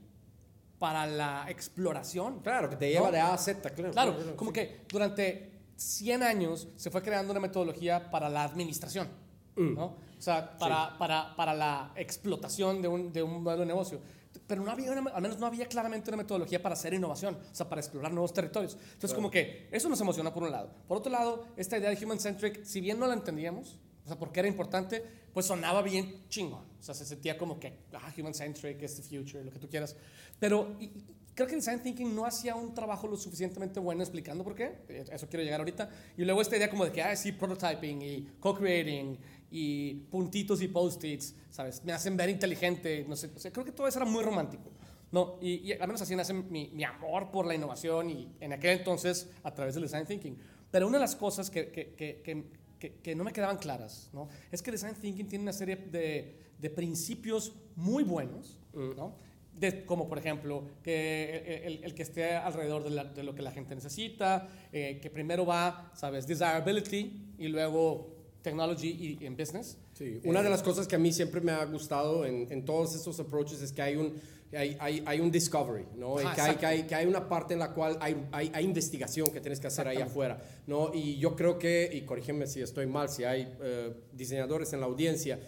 para 0.77 1.05
la 1.07 1.45
exploración. 1.49 2.39
Claro, 2.41 2.69
que 2.69 2.75
te 2.75 2.89
lleva 2.89 3.07
¿No? 3.07 3.11
de 3.11 3.19
A 3.19 3.33
a 3.33 3.37
Z, 3.37 3.69
claro. 3.71 3.91
Claro, 3.91 4.35
como 4.35 4.51
sí. 4.51 4.53
que 4.55 4.81
durante 4.91 5.51
100 5.75 6.23
años 6.23 6.67
se 6.75 6.89
fue 6.91 7.01
creando 7.01 7.31
una 7.31 7.39
metodología 7.39 8.09
para 8.11 8.29
la 8.29 8.43
administración, 8.43 9.07
¿no? 9.55 9.97
O 10.21 10.23
sea, 10.23 10.55
para, 10.59 10.95
para, 10.99 11.35
para 11.35 11.53
la 11.55 11.91
explotación 11.95 12.79
de 12.79 12.87
un, 12.87 13.11
de 13.11 13.23
un 13.23 13.41
modelo 13.41 13.61
de 13.61 13.65
negocio. 13.65 13.99
Pero 14.45 14.61
no 14.63 14.69
había, 14.69 14.91
una- 14.91 15.09
al 15.11 15.21
menos 15.21 15.39
no 15.39 15.47
había 15.47 15.65
claramente 15.67 16.11
una 16.11 16.17
metodología 16.17 16.61
para 16.61 16.73
hacer 16.73 16.93
innovación, 16.93 17.35
o 17.51 17.55
sea, 17.55 17.67
para 17.67 17.81
explorar 17.81 18.11
nuevos 18.11 18.31
territorios. 18.31 18.77
Entonces, 18.93 19.13
como 19.15 19.31
que 19.31 19.67
eso 19.71 19.89
nos 19.89 19.99
emociona 19.99 20.31
por 20.31 20.43
un 20.43 20.51
lado. 20.51 20.69
Por 20.87 20.97
otro 20.97 21.11
lado, 21.11 21.47
esta 21.57 21.75
idea 21.79 21.89
de 21.89 22.05
human-centric, 22.05 22.63
si 22.63 22.81
bien 22.81 22.99
no 22.99 23.07
la 23.07 23.15
entendíamos, 23.15 23.79
o 24.05 24.07
sea, 24.07 24.19
porque 24.19 24.39
era 24.41 24.47
importante, 24.47 25.03
pues 25.33 25.47
sonaba 25.47 25.81
bien 25.81 26.23
chingón. 26.29 26.65
O 26.79 26.83
sea, 26.83 26.93
se 26.93 27.03
sentía 27.05 27.35
como 27.37 27.59
que, 27.59 27.79
ah, 27.93 28.13
human-centric, 28.15 28.79
es 28.83 28.97
the 28.97 29.01
future, 29.03 29.43
lo 29.43 29.51
que 29.51 29.57
tú 29.59 29.67
quieras. 29.69 29.95
Pero 30.39 30.75
y- 30.79 30.85
y 30.85 31.15
creo 31.33 31.47
que 31.47 31.55
Design 31.55 31.81
Thinking 31.81 32.13
no 32.15 32.25
hacía 32.25 32.55
un 32.55 32.73
trabajo 32.73 33.07
lo 33.07 33.15
suficientemente 33.17 33.79
bueno 33.79 34.03
explicando 34.03 34.43
por 34.43 34.53
qué. 34.53 34.77
Eso 35.11 35.27
quiero 35.27 35.43
llegar 35.43 35.61
ahorita. 35.61 35.89
Y 36.17 36.25
luego 36.25 36.41
esta 36.41 36.57
idea 36.57 36.69
como 36.69 36.85
de 36.85 36.91
que, 36.91 37.01
ah, 37.01 37.15
sí, 37.15 37.31
prototyping 37.31 38.01
y 38.01 38.27
co-creating 38.39 39.17
y 39.51 39.93
puntitos 40.09 40.61
y 40.61 40.67
post-its, 40.69 41.35
¿sabes? 41.49 41.83
Me 41.83 41.91
hacen 41.93 42.15
ver 42.17 42.29
inteligente, 42.29 43.05
no 43.07 43.15
sé. 43.15 43.29
O 43.35 43.39
sea, 43.39 43.51
creo 43.51 43.65
que 43.65 43.71
todo 43.73 43.87
eso 43.87 43.99
era 43.99 44.05
muy 44.09 44.23
romántico. 44.23 44.71
No, 45.11 45.37
y, 45.41 45.55
y 45.55 45.73
al 45.73 45.87
menos 45.87 46.01
así 46.01 46.15
nace 46.15 46.33
mi, 46.33 46.69
mi 46.73 46.83
amor 46.85 47.31
por 47.31 47.45
la 47.45 47.53
innovación 47.53 48.09
y 48.09 48.29
en 48.39 48.53
aquel 48.53 48.77
entonces 48.79 49.29
a 49.43 49.53
través 49.53 49.75
del 49.75 49.83
design 49.83 50.05
thinking. 50.05 50.37
Pero 50.71 50.87
una 50.87 50.97
de 50.97 51.01
las 51.01 51.17
cosas 51.17 51.49
que, 51.51 51.67
que, 51.69 51.93
que, 51.97 52.47
que, 53.03 53.13
no 53.15 53.25
me 53.25 53.33
quedaban 53.33 53.57
claras, 53.57 54.09
¿no? 54.13 54.29
Es 54.51 54.61
que 54.61 54.71
design 54.71 54.95
thinking 54.95 55.27
tiene 55.27 55.43
una 55.43 55.51
serie 55.53 55.75
de, 55.75 56.39
de 56.57 56.69
principios 56.69 57.51
muy 57.75 58.03
buenos, 58.05 58.57
¿no? 58.73 59.17
De- 59.53 59.83
como 59.85 60.07
por 60.07 60.17
ejemplo, 60.17 60.63
que 60.81 61.61
el, 61.65 61.73
el- 61.73 61.83
el 61.83 61.93
que 61.93 62.03
esté 62.03 62.33
alrededor 62.35 62.85
de, 62.85 62.91
la- 62.91 63.03
de 63.03 63.21
lo 63.23 63.35
que 63.35 63.41
la 63.41 63.51
gente 63.51 63.75
necesita, 63.75 64.47
eh, 64.71 64.97
que 65.01 65.09
primero 65.09 65.45
va, 65.45 65.91
¿sabes? 65.93 66.25
Desirability 66.25 67.33
y 67.37 67.49
luego 67.49 68.10
technology 68.41 69.17
y, 69.21 69.25
en 69.25 69.35
business. 69.35 69.77
Sí, 69.93 70.19
una 70.23 70.41
de 70.41 70.49
las 70.49 70.63
cosas 70.63 70.87
que 70.87 70.95
a 70.95 70.99
mí 70.99 71.11
siempre 71.11 71.41
me 71.41 71.51
ha 71.51 71.63
gustado 71.65 72.25
en, 72.25 72.47
en 72.51 72.65
todos 72.65 72.95
estos 72.95 73.19
approaches 73.19 73.61
es 73.61 73.71
que 73.71 73.81
hay 73.81 73.95
un, 73.95 74.19
hay, 74.53 74.77
hay, 74.79 75.03
hay 75.05 75.19
un 75.19 75.31
discovery, 75.31 75.85
¿no? 75.95 76.17
Ajá, 76.17 76.35
que, 76.35 76.41
hay, 76.41 76.55
que, 76.55 76.65
hay, 76.65 76.83
que 76.83 76.95
hay 76.95 77.05
una 77.05 77.27
parte 77.27 77.53
en 77.53 77.59
la 77.59 77.73
cual 77.73 77.97
hay, 78.01 78.27
hay, 78.31 78.51
hay 78.53 78.65
investigación 78.65 79.31
que 79.31 79.39
tienes 79.39 79.59
que 79.59 79.67
hacer 79.67 79.87
ahí 79.87 79.97
afuera, 79.97 80.41
¿no? 80.67 80.93
Y 80.93 81.17
yo 81.17 81.35
creo 81.35 81.57
que, 81.57 81.89
y 81.91 82.01
corrígeme 82.01 82.47
si 82.47 82.61
estoy 82.61 82.87
mal, 82.87 83.09
si 83.09 83.23
hay 83.23 83.53
eh, 83.61 83.93
diseñadores 84.11 84.73
en 84.73 84.81
la 84.81 84.87
audiencia, 84.87 85.39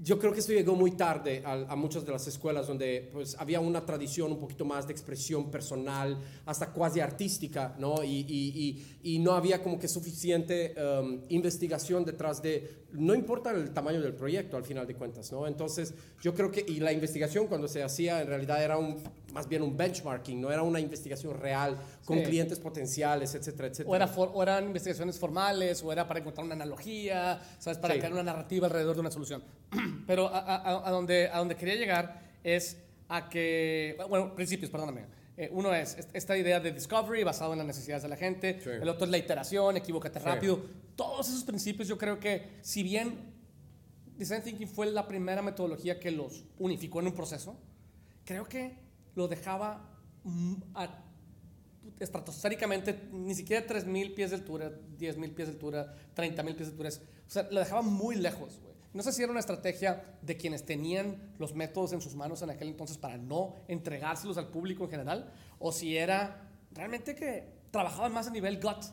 yo 0.00 0.18
creo 0.18 0.32
que 0.32 0.40
esto 0.40 0.52
llegó 0.52 0.74
muy 0.74 0.92
tarde 0.92 1.42
a, 1.44 1.76
muchas 1.76 2.04
de 2.04 2.12
las 2.12 2.26
escuelas 2.26 2.66
donde 2.66 3.10
pues, 3.12 3.36
había 3.38 3.60
una 3.60 3.84
tradición 3.84 4.32
un 4.32 4.38
poquito 4.38 4.64
más 4.64 4.86
de 4.86 4.92
expresión 4.92 5.50
personal, 5.50 6.18
hasta 6.46 6.72
cuasi 6.72 7.00
artística, 7.00 7.76
¿no? 7.78 8.02
Y, 8.02 8.24
y, 8.28 8.84
y, 9.02 9.18
no 9.20 9.32
había 9.32 9.62
como 9.62 9.78
que 9.78 9.86
suficiente 9.88 10.74
um, 10.76 11.20
investigación 11.28 12.04
detrás 12.04 12.42
de, 12.42 12.81
no 12.92 13.14
importa 13.14 13.50
el 13.50 13.70
tamaño 13.72 14.00
del 14.00 14.14
proyecto 14.14 14.56
al 14.56 14.64
final 14.64 14.86
de 14.86 14.94
cuentas, 14.94 15.30
¿no? 15.32 15.46
Entonces, 15.46 15.94
yo 16.20 16.34
creo 16.34 16.50
que, 16.50 16.64
y 16.66 16.80
la 16.80 16.92
investigación 16.92 17.46
cuando 17.46 17.68
se 17.68 17.82
hacía 17.82 18.20
en 18.20 18.26
realidad 18.28 18.62
era 18.62 18.76
un, 18.78 19.02
más 19.32 19.48
bien 19.48 19.62
un 19.62 19.76
benchmarking, 19.76 20.40
no 20.40 20.50
era 20.52 20.62
una 20.62 20.78
investigación 20.80 21.38
real 21.38 21.76
con 22.04 22.18
Sí. 22.18 22.24
clientes 22.24 22.58
potenciales, 22.58 23.34
etcétera, 23.34 23.68
etcétera. 23.68 23.90
O, 23.90 23.96
era 23.96 24.06
for- 24.08 24.30
o 24.34 24.42
eran 24.42 24.64
investigaciones 24.66 25.18
formales, 25.18 25.82
o 25.82 25.90
era 25.92 26.06
para 26.06 26.20
encontrar 26.20 26.44
una 26.44 26.54
analogía, 26.54 27.40
¿sabes? 27.58 27.78
Para 27.78 27.94
Sí. 27.94 28.00
crear 28.00 28.12
una 28.12 28.22
narrativa 28.22 28.66
alrededor 28.66 28.94
de 28.94 29.00
una 29.00 29.10
solución. 29.10 29.42
Pero 30.06 30.28
a, 30.28 30.38
a- 30.38 30.88
a 30.88 30.90
donde, 30.90 31.28
a 31.28 31.38
donde 31.38 31.56
quería 31.56 31.76
llegar 31.76 32.20
es 32.44 32.76
a 33.08 33.28
que, 33.28 33.96
bueno, 34.08 34.34
principios, 34.34 34.70
perdóname. 34.70 35.04
Eh, 35.36 35.48
uno 35.52 35.74
es 35.74 35.96
est- 35.98 36.10
esta 36.14 36.36
idea 36.36 36.60
de 36.60 36.72
discovery 36.72 37.24
basado 37.24 37.52
en 37.52 37.58
las 37.58 37.66
necesidades 37.66 38.02
de 38.02 38.08
la 38.10 38.16
gente. 38.16 38.60
Sí. 38.62 38.68
El 38.70 38.88
otro 38.88 39.04
es 39.06 39.10
la 39.10 39.18
iteración, 39.18 39.76
equivócate 39.76 40.18
Sí. 40.20 40.24
rápido. 40.26 40.62
Todos 40.96 41.28
esos 41.28 41.44
principios 41.44 41.88
yo 41.88 41.96
creo 41.96 42.20
que, 42.20 42.58
si 42.62 42.82
bien 42.82 43.32
Design 44.16 44.42
Thinking 44.42 44.68
fue 44.68 44.86
la 44.86 45.08
primera 45.08 45.40
metodología 45.42 45.98
que 45.98 46.10
los 46.10 46.44
unificó 46.58 47.00
en 47.00 47.06
un 47.08 47.14
proceso, 47.14 47.58
creo 48.24 48.44
que 48.46 48.76
lo 49.14 49.26
dejaba 49.26 49.90
a- 50.74 51.02
estratosféricamente, 51.98 53.08
ni 53.12 53.34
siquiera 53.34 53.66
3.000 53.66 54.14
pies 54.14 54.30
de 54.30 54.36
altura, 54.36 54.70
10.000 54.98 55.32
pies 55.34 55.48
de 55.48 55.54
altura, 55.54 55.94
30.000 56.14 56.54
pies 56.54 56.68
de 56.68 56.72
altura. 56.72 56.90
O 57.26 57.30
sea, 57.30 57.48
lo 57.50 57.58
dejaba 57.60 57.82
muy 57.82 58.16
lejos, 58.16 58.58
güey. 58.60 58.71
No 58.94 59.02
sé 59.02 59.12
si 59.12 59.22
era 59.22 59.30
una 59.30 59.40
estrategia 59.40 60.04
de 60.20 60.36
quienes 60.36 60.64
tenían 60.66 61.34
los 61.38 61.54
métodos 61.54 61.92
en 61.92 62.00
sus 62.00 62.14
manos 62.14 62.42
en 62.42 62.50
aquel 62.50 62.68
entonces 62.68 62.98
para 62.98 63.16
no 63.16 63.56
entregárselos 63.68 64.36
al 64.36 64.48
público 64.48 64.84
en 64.84 64.90
general, 64.90 65.32
o 65.58 65.72
si 65.72 65.96
era 65.96 66.50
realmente 66.72 67.14
que 67.14 67.48
trabajaban 67.70 68.12
más 68.12 68.26
a 68.26 68.30
nivel 68.30 68.60
gut, 68.60 68.84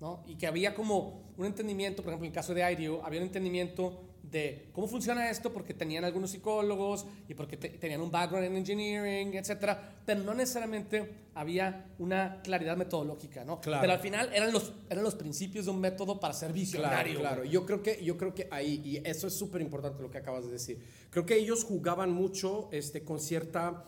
¿no? 0.00 0.22
Y 0.26 0.36
que 0.36 0.46
había 0.46 0.74
como 0.74 1.32
un 1.36 1.46
entendimiento, 1.46 2.02
por 2.02 2.12
ejemplo, 2.12 2.26
en 2.26 2.32
el 2.32 2.34
caso 2.34 2.52
de 2.52 2.72
IDEO, 2.72 3.04
había 3.04 3.20
un 3.20 3.26
entendimiento 3.26 4.07
de 4.22 4.68
cómo 4.72 4.86
funciona 4.86 5.30
esto 5.30 5.52
porque 5.52 5.72
tenían 5.72 6.04
algunos 6.04 6.30
psicólogos 6.30 7.06
y 7.28 7.34
porque 7.34 7.56
te- 7.56 7.70
tenían 7.70 8.00
un 8.02 8.10
background 8.10 8.46
en 8.46 8.56
engineering, 8.56 9.34
etcétera, 9.34 9.96
pero 10.04 10.20
no 10.22 10.34
necesariamente 10.34 11.28
había 11.34 11.86
una 11.98 12.42
claridad 12.42 12.76
metodológica, 12.76 13.44
¿no? 13.44 13.60
Claro. 13.60 13.80
Pero 13.80 13.92
al 13.94 14.00
final 14.00 14.30
eran 14.34 14.52
los, 14.52 14.72
eran 14.90 15.02
los 15.04 15.14
principios 15.14 15.64
de 15.64 15.70
un 15.70 15.80
método 15.80 16.20
para 16.20 16.34
ser 16.34 16.52
visionario. 16.52 17.20
Claro, 17.20 17.36
claro. 17.36 17.50
Yo 17.50 17.64
creo 17.64 17.82
que, 17.82 18.04
yo 18.04 18.18
creo 18.18 18.34
que 18.34 18.48
ahí, 18.50 18.82
y 18.84 18.96
eso 19.08 19.26
es 19.28 19.34
súper 19.34 19.62
importante 19.62 20.02
lo 20.02 20.10
que 20.10 20.18
acabas 20.18 20.44
de 20.44 20.52
decir, 20.52 20.84
creo 21.10 21.24
que 21.24 21.36
ellos 21.36 21.64
jugaban 21.64 22.12
mucho 22.12 22.68
este, 22.72 23.04
con 23.04 23.20
cierta 23.20 23.84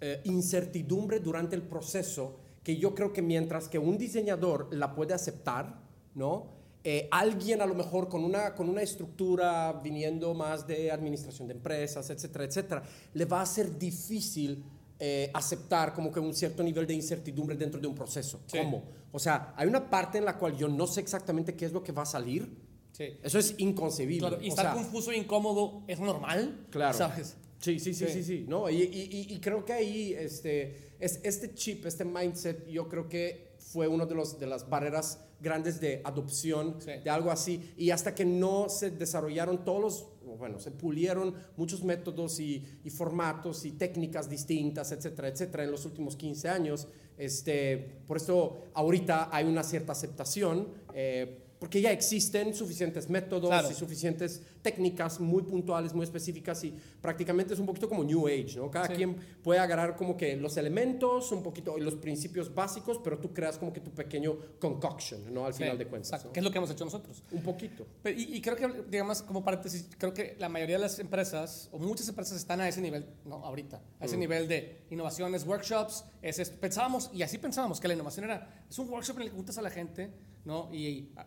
eh, 0.00 0.20
incertidumbre 0.24 1.20
durante 1.20 1.56
el 1.56 1.62
proceso, 1.62 2.38
que 2.62 2.76
yo 2.78 2.94
creo 2.94 3.12
que 3.12 3.20
mientras 3.22 3.68
que 3.68 3.78
un 3.78 3.98
diseñador 3.98 4.68
la 4.72 4.94
puede 4.94 5.12
aceptar, 5.12 5.82
¿no? 6.14 6.54
Eh, 6.86 7.08
alguien 7.10 7.62
a 7.62 7.66
lo 7.66 7.74
mejor 7.74 8.10
con 8.10 8.22
una, 8.22 8.54
con 8.54 8.68
una 8.68 8.82
estructura 8.82 9.72
viniendo 9.82 10.34
más 10.34 10.66
de 10.66 10.90
administración 10.90 11.48
de 11.48 11.54
empresas, 11.54 12.10
etcétera, 12.10 12.44
etcétera, 12.44 12.82
le 13.14 13.24
va 13.24 13.40
a 13.40 13.46
ser 13.46 13.78
difícil 13.78 14.62
eh, 15.00 15.30
aceptar 15.32 15.94
como 15.94 16.12
que 16.12 16.20
un 16.20 16.34
cierto 16.34 16.62
nivel 16.62 16.86
de 16.86 16.92
incertidumbre 16.94 17.56
dentro 17.56 17.80
de 17.80 17.86
un 17.86 17.94
proceso. 17.94 18.40
Sí. 18.46 18.58
¿Cómo? 18.58 18.82
O 19.12 19.18
sea, 19.18 19.54
hay 19.56 19.66
una 19.66 19.88
parte 19.88 20.18
en 20.18 20.26
la 20.26 20.36
cual 20.36 20.56
yo 20.58 20.68
no 20.68 20.86
sé 20.86 21.00
exactamente 21.00 21.54
qué 21.54 21.64
es 21.64 21.72
lo 21.72 21.82
que 21.82 21.92
va 21.92 22.02
a 22.02 22.06
salir. 22.06 22.48
Sí. 22.92 23.16
Eso 23.22 23.38
es 23.38 23.54
inconcebible. 23.58 24.20
Claro, 24.28 24.42
y 24.42 24.46
O 24.46 24.48
estar 24.50 24.66
sea, 24.66 24.74
confuso 24.74 25.10
e 25.10 25.16
incómodo 25.16 25.82
es 25.88 25.98
normal, 26.00 26.66
Claro. 26.70 26.96
¿sabes? 26.96 27.36
Sí, 27.60 27.78
sí, 27.80 27.94
sí, 27.94 28.06
Sí. 28.06 28.12
sí, 28.12 28.22
sí. 28.24 28.44
No, 28.46 28.68
y, 28.68 28.76
y- 28.82 29.08
y- 29.30 29.34
y 29.34 29.40
creo 29.40 29.64
que 29.64 29.72
ahí 29.72 30.12
este, 30.12 30.92
es, 31.00 31.18
este 31.22 31.54
chip, 31.54 31.86
este 31.86 32.04
mindset, 32.04 32.68
yo 32.68 32.88
creo 32.90 33.08
que 33.08 33.54
fue 33.58 33.88
uno 33.88 34.04
de, 34.06 34.14
los, 34.14 34.38
de 34.38 34.46
las 34.46 34.68
barreras 34.68 35.18
grandes 35.44 35.80
de 35.80 36.00
adopción 36.04 36.76
Sí. 36.80 36.90
de 37.04 37.10
algo 37.10 37.30
así. 37.30 37.72
Y 37.76 37.90
hasta 37.90 38.14
que 38.14 38.24
no 38.24 38.68
se 38.68 38.90
desarrollaron 38.90 39.64
todos 39.64 39.80
los, 39.80 40.08
bueno, 40.38 40.58
se 40.58 40.72
pulieron 40.72 41.34
muchos 41.56 41.84
métodos 41.84 42.40
y, 42.40 42.64
y 42.82 42.90
formatos 42.90 43.64
y 43.64 43.70
técnicas 43.72 44.28
distintas, 44.28 44.90
etcétera, 44.90 45.28
etcétera, 45.28 45.62
en 45.64 45.70
los 45.70 45.84
últimos 45.84 46.16
15 46.16 46.48
años. 46.48 46.88
Este, 47.16 47.76
por 48.08 48.16
esto 48.16 48.64
ahorita 48.74 49.28
hay 49.30 49.44
una 49.44 49.62
cierta 49.62 49.92
aceptación. 49.92 50.66
eh, 50.94 51.38
porque 51.58 51.80
ya 51.80 51.90
existen 51.92 52.54
suficientes 52.54 53.08
métodos 53.08 53.48
Claro. 53.48 53.70
y 53.70 53.74
suficientes 53.74 54.42
técnicas 54.62 55.20
muy 55.20 55.42
puntuales, 55.42 55.94
muy 55.94 56.04
específicas 56.04 56.62
y 56.64 56.74
prácticamente 57.00 57.54
es 57.54 57.60
un 57.60 57.66
poquito 57.66 57.88
como 57.88 58.04
New 58.04 58.26
Age, 58.26 58.54
¿no? 58.56 58.70
Cada 58.70 58.88
Sí. 58.88 58.94
quien 58.94 59.16
puede 59.42 59.60
agarrar 59.60 59.96
como 59.96 60.16
que 60.16 60.36
los 60.36 60.56
elementos, 60.56 61.32
un 61.32 61.42
poquito, 61.42 61.78
y 61.78 61.80
los 61.82 61.94
principios 61.96 62.54
básicos, 62.54 62.98
pero 63.02 63.18
tú 63.18 63.32
creas 63.32 63.56
como 63.58 63.72
que 63.72 63.80
tu 63.80 63.90
pequeño 63.90 64.36
concoction, 64.58 65.32
¿no? 65.32 65.46
Al 65.46 65.52
Sí, 65.54 65.62
final 65.62 65.78
de 65.78 65.86
cuentas. 65.86 66.24
¿no? 66.24 66.32
que 66.32 66.40
es 66.40 66.44
lo 66.44 66.50
que 66.50 66.58
hemos 66.58 66.70
hecho 66.70 66.84
nosotros. 66.84 67.22
Un 67.32 67.42
poquito. 67.42 67.86
Pero- 68.02 68.18
Y, 68.18 68.36
y 68.36 68.40
creo 68.40 68.56
que, 68.56 68.84
digamos, 68.90 69.22
como 69.22 69.44
paréntesis, 69.44 69.88
creo 69.98 70.12
que 70.12 70.36
la 70.38 70.48
mayoría 70.48 70.76
de 70.76 70.82
las 70.82 70.98
empresas, 70.98 71.68
o 71.72 71.78
muchas 71.78 72.08
empresas 72.08 72.36
están 72.38 72.60
a 72.60 72.68
ese 72.68 72.80
nivel, 72.80 73.06
¿no? 73.24 73.36
Ahorita, 73.44 73.76
a 73.98 74.04
Mm. 74.04 74.06
ese 74.06 74.16
nivel 74.16 74.48
de 74.48 74.82
innovaciones, 74.90 75.46
workshops, 75.46 76.04
es, 76.22 76.50
pensábamos, 76.50 77.10
y 77.12 77.22
así 77.22 77.38
pensábamos, 77.38 77.80
que 77.80 77.88
la 77.88 77.94
innovación 77.94 78.24
era, 78.24 78.64
es 78.68 78.78
un 78.78 78.88
workshop 78.88 79.16
en 79.16 79.22
el 79.22 79.28
que 79.30 79.34
juntas 79.36 79.58
a 79.58 79.62
la 79.62 79.70
gente, 79.70 80.10
¿no? 80.44 80.68
Y, 80.74 81.10
ah, 81.16 81.26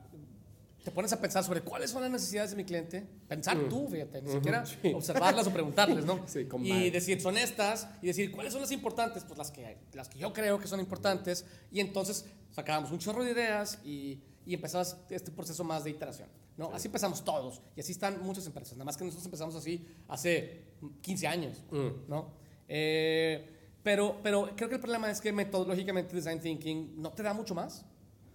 te 0.88 0.92
pones 0.92 1.12
a 1.12 1.20
pensar 1.20 1.44
sobre 1.44 1.60
cuáles 1.64 1.92
son 1.92 2.02
las 2.02 2.10
necesidades 2.10 2.52
de 2.52 2.56
mi 2.56 2.64
cliente, 2.64 3.06
pensar 3.28 3.58
tú, 3.68 3.90
fíjate, 3.90 4.22
ni 4.22 4.32
siquiera 4.32 4.62
Mm. 4.62 4.66
sí. 4.82 4.94
observarlas 4.94 5.46
o 5.46 5.52
preguntarles, 5.52 6.06
¿no? 6.06 6.24
Sí, 6.28 6.48
y 6.64 6.90
decir, 6.92 7.20
son 7.20 7.38
estas, 7.38 7.90
y 8.02 8.08
decir, 8.08 8.32
¿cuáles 8.32 8.54
son 8.54 8.62
las 8.62 8.72
importantes? 8.72 9.26
Pues 9.26 9.38
las 9.38 9.52
que, 9.52 9.80
las 9.92 10.08
que 10.08 10.18
yo 10.18 10.32
creo 10.32 10.58
que 10.60 10.68
son 10.70 10.80
importantes, 10.80 11.44
y 11.74 11.82
entonces 11.82 12.26
sacábamos 12.52 12.90
un 12.92 13.00
chorro 13.00 13.26
de 13.26 13.32
ideas 13.34 13.80
y, 13.84 14.22
y 14.46 14.54
empezabas 14.54 14.96
este 15.10 15.30
proceso 15.30 15.62
más 15.66 15.84
de 15.84 15.90
iteración, 15.90 16.30
¿no? 16.56 16.72
Así 16.74 16.88
empezamos 16.88 17.22
todos, 17.26 17.62
y 17.76 17.82
así 17.82 17.92
están 17.92 18.22
muchas 18.24 18.46
empresas, 18.48 18.78
nada 18.78 18.86
más 18.86 18.96
que 18.96 19.04
nosotros 19.04 19.26
empezamos 19.26 19.56
así 19.56 19.86
hace 20.08 20.64
15 21.02 21.28
años, 21.28 21.64
Mm. 21.70 21.90
¿no? 22.08 22.32
Eh, 22.70 23.46
pero, 23.84 24.16
pero 24.24 24.52
creo 24.56 24.70
que 24.70 24.76
el 24.76 24.82
problema 24.82 25.12
es 25.12 25.20
que 25.20 25.34
metodológicamente 25.34 26.16
Design 26.16 26.40
Thinking 26.40 27.02
no 27.02 27.12
te 27.12 27.24
da 27.24 27.34
mucho 27.34 27.54
más. 27.54 27.84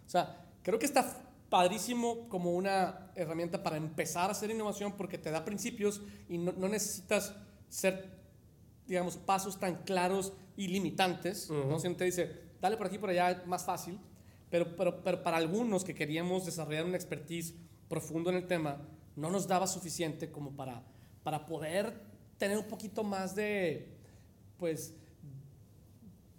O 0.06 0.10
sea, 0.10 0.46
creo 0.62 0.78
que 0.78 0.84
está 0.86 1.31
padrísimo 1.52 2.30
como 2.30 2.52
una 2.52 3.12
herramienta 3.14 3.62
para 3.62 3.76
empezar 3.76 4.30
a 4.30 4.32
hacer 4.32 4.50
innovación 4.50 4.96
porque 4.96 5.18
te 5.18 5.30
da 5.30 5.44
principios 5.44 6.00
y 6.26 6.38
no, 6.38 6.52
no 6.52 6.66
necesitas 6.66 7.34
ser, 7.68 8.08
digamos, 8.86 9.18
pasos 9.18 9.60
tan 9.60 9.82
claros 9.82 10.32
y 10.56 10.68
limitantes. 10.68 11.50
¿no? 11.50 11.78
Siempre 11.78 11.98
te 11.98 12.04
dice, 12.06 12.40
dale 12.58 12.78
por 12.78 12.86
aquí, 12.86 12.96
por 12.96 13.10
allá, 13.10 13.32
es 13.32 13.46
más 13.46 13.66
fácil. 13.66 14.00
pero, 14.48 14.74
pero, 14.76 15.04
pero 15.04 15.22
para 15.22 15.36
algunos 15.36 15.84
que 15.84 15.94
queríamos 15.94 16.46
desarrollar 16.46 16.86
una 16.86 16.96
expertise 16.96 17.52
profundo 17.86 18.30
en 18.30 18.36
el 18.36 18.46
tema, 18.46 18.80
no 19.14 19.28
nos 19.28 19.46
daba 19.46 19.66
suficiente 19.66 20.32
como 20.32 20.56
para, 20.56 20.82
para 21.22 21.44
poder 21.44 21.92
tener 22.38 22.56
un 22.56 22.66
poquito 22.66 23.04
más 23.04 23.34
de, 23.34 23.94
pues, 24.56 24.94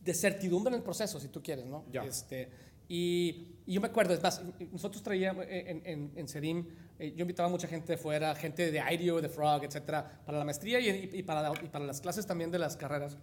de 0.04 0.14
certidumbre 0.16 0.74
en 0.74 0.80
el 0.80 0.84
proceso, 0.84 1.20
si 1.20 1.28
tú 1.28 1.44
quieres, 1.44 1.68
¿no? 1.68 1.86
Ya. 1.92 2.04
Este, 2.04 2.50
y, 2.88 3.56
y 3.66 3.74
yo 3.74 3.82
me 3.82 3.88
acuerdo, 3.88 4.14
es 4.14 4.22
más, 4.22 4.42
nosotros 4.72 5.02
traíamos 5.02 5.46
en, 5.50 5.82
en, 5.86 6.12
en 6.16 6.28
Serim, 6.28 6.66
eh, 7.00 7.14
yo 7.16 7.22
invitaba 7.22 7.48
a 7.48 7.52
mucha 7.52 7.68
gente 7.68 7.94
de 7.94 7.98
fuera, 7.98 8.36
gente 8.36 8.72
de 8.72 8.80
Aireo, 8.80 9.22
de 9.22 9.30
Frog, 9.30 9.64
etcétera, 9.64 10.22
para 10.26 10.38
la 10.38 10.46
maestría 10.46 10.80
y, 10.80 11.10
y, 11.14 11.24
para, 11.24 11.52
y 11.64 11.68
para 11.68 11.86
las 11.86 12.02
clases 12.02 12.26
también 12.26 12.52
de 12.52 12.60
las 12.60 12.78
carreras. 12.78 13.18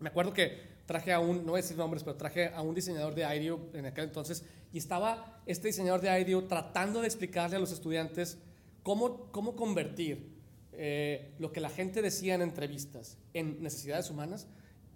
Me 0.00 0.08
acuerdo 0.08 0.32
que 0.32 0.76
traje 0.86 1.12
a 1.12 1.20
un, 1.20 1.38
no 1.38 1.52
voy 1.52 1.60
a 1.60 1.62
decir 1.62 1.76
nombres, 1.76 2.02
pero 2.02 2.16
traje 2.16 2.48
a 2.48 2.62
un 2.62 2.74
diseñador 2.74 3.14
de 3.14 3.24
Aireo 3.24 3.70
en 3.74 3.86
aquel 3.86 4.04
entonces 4.04 4.44
y 4.72 4.78
estaba 4.78 5.40
este 5.46 5.68
diseñador 5.68 6.00
de 6.00 6.10
Aireo 6.10 6.44
tratando 6.44 7.00
de 7.00 7.06
explicarle 7.06 7.56
a 7.56 7.58
los 7.58 7.72
estudiantes 7.72 8.38
cómo, 8.82 9.30
cómo 9.32 9.56
convertir 9.56 10.36
eh, 10.72 11.34
lo 11.38 11.52
que 11.52 11.60
la 11.60 11.70
gente 11.70 12.02
decía 12.02 12.34
en 12.34 12.42
entrevistas 12.42 13.18
en 13.32 13.62
necesidades 13.62 14.10
humanas 14.10 14.46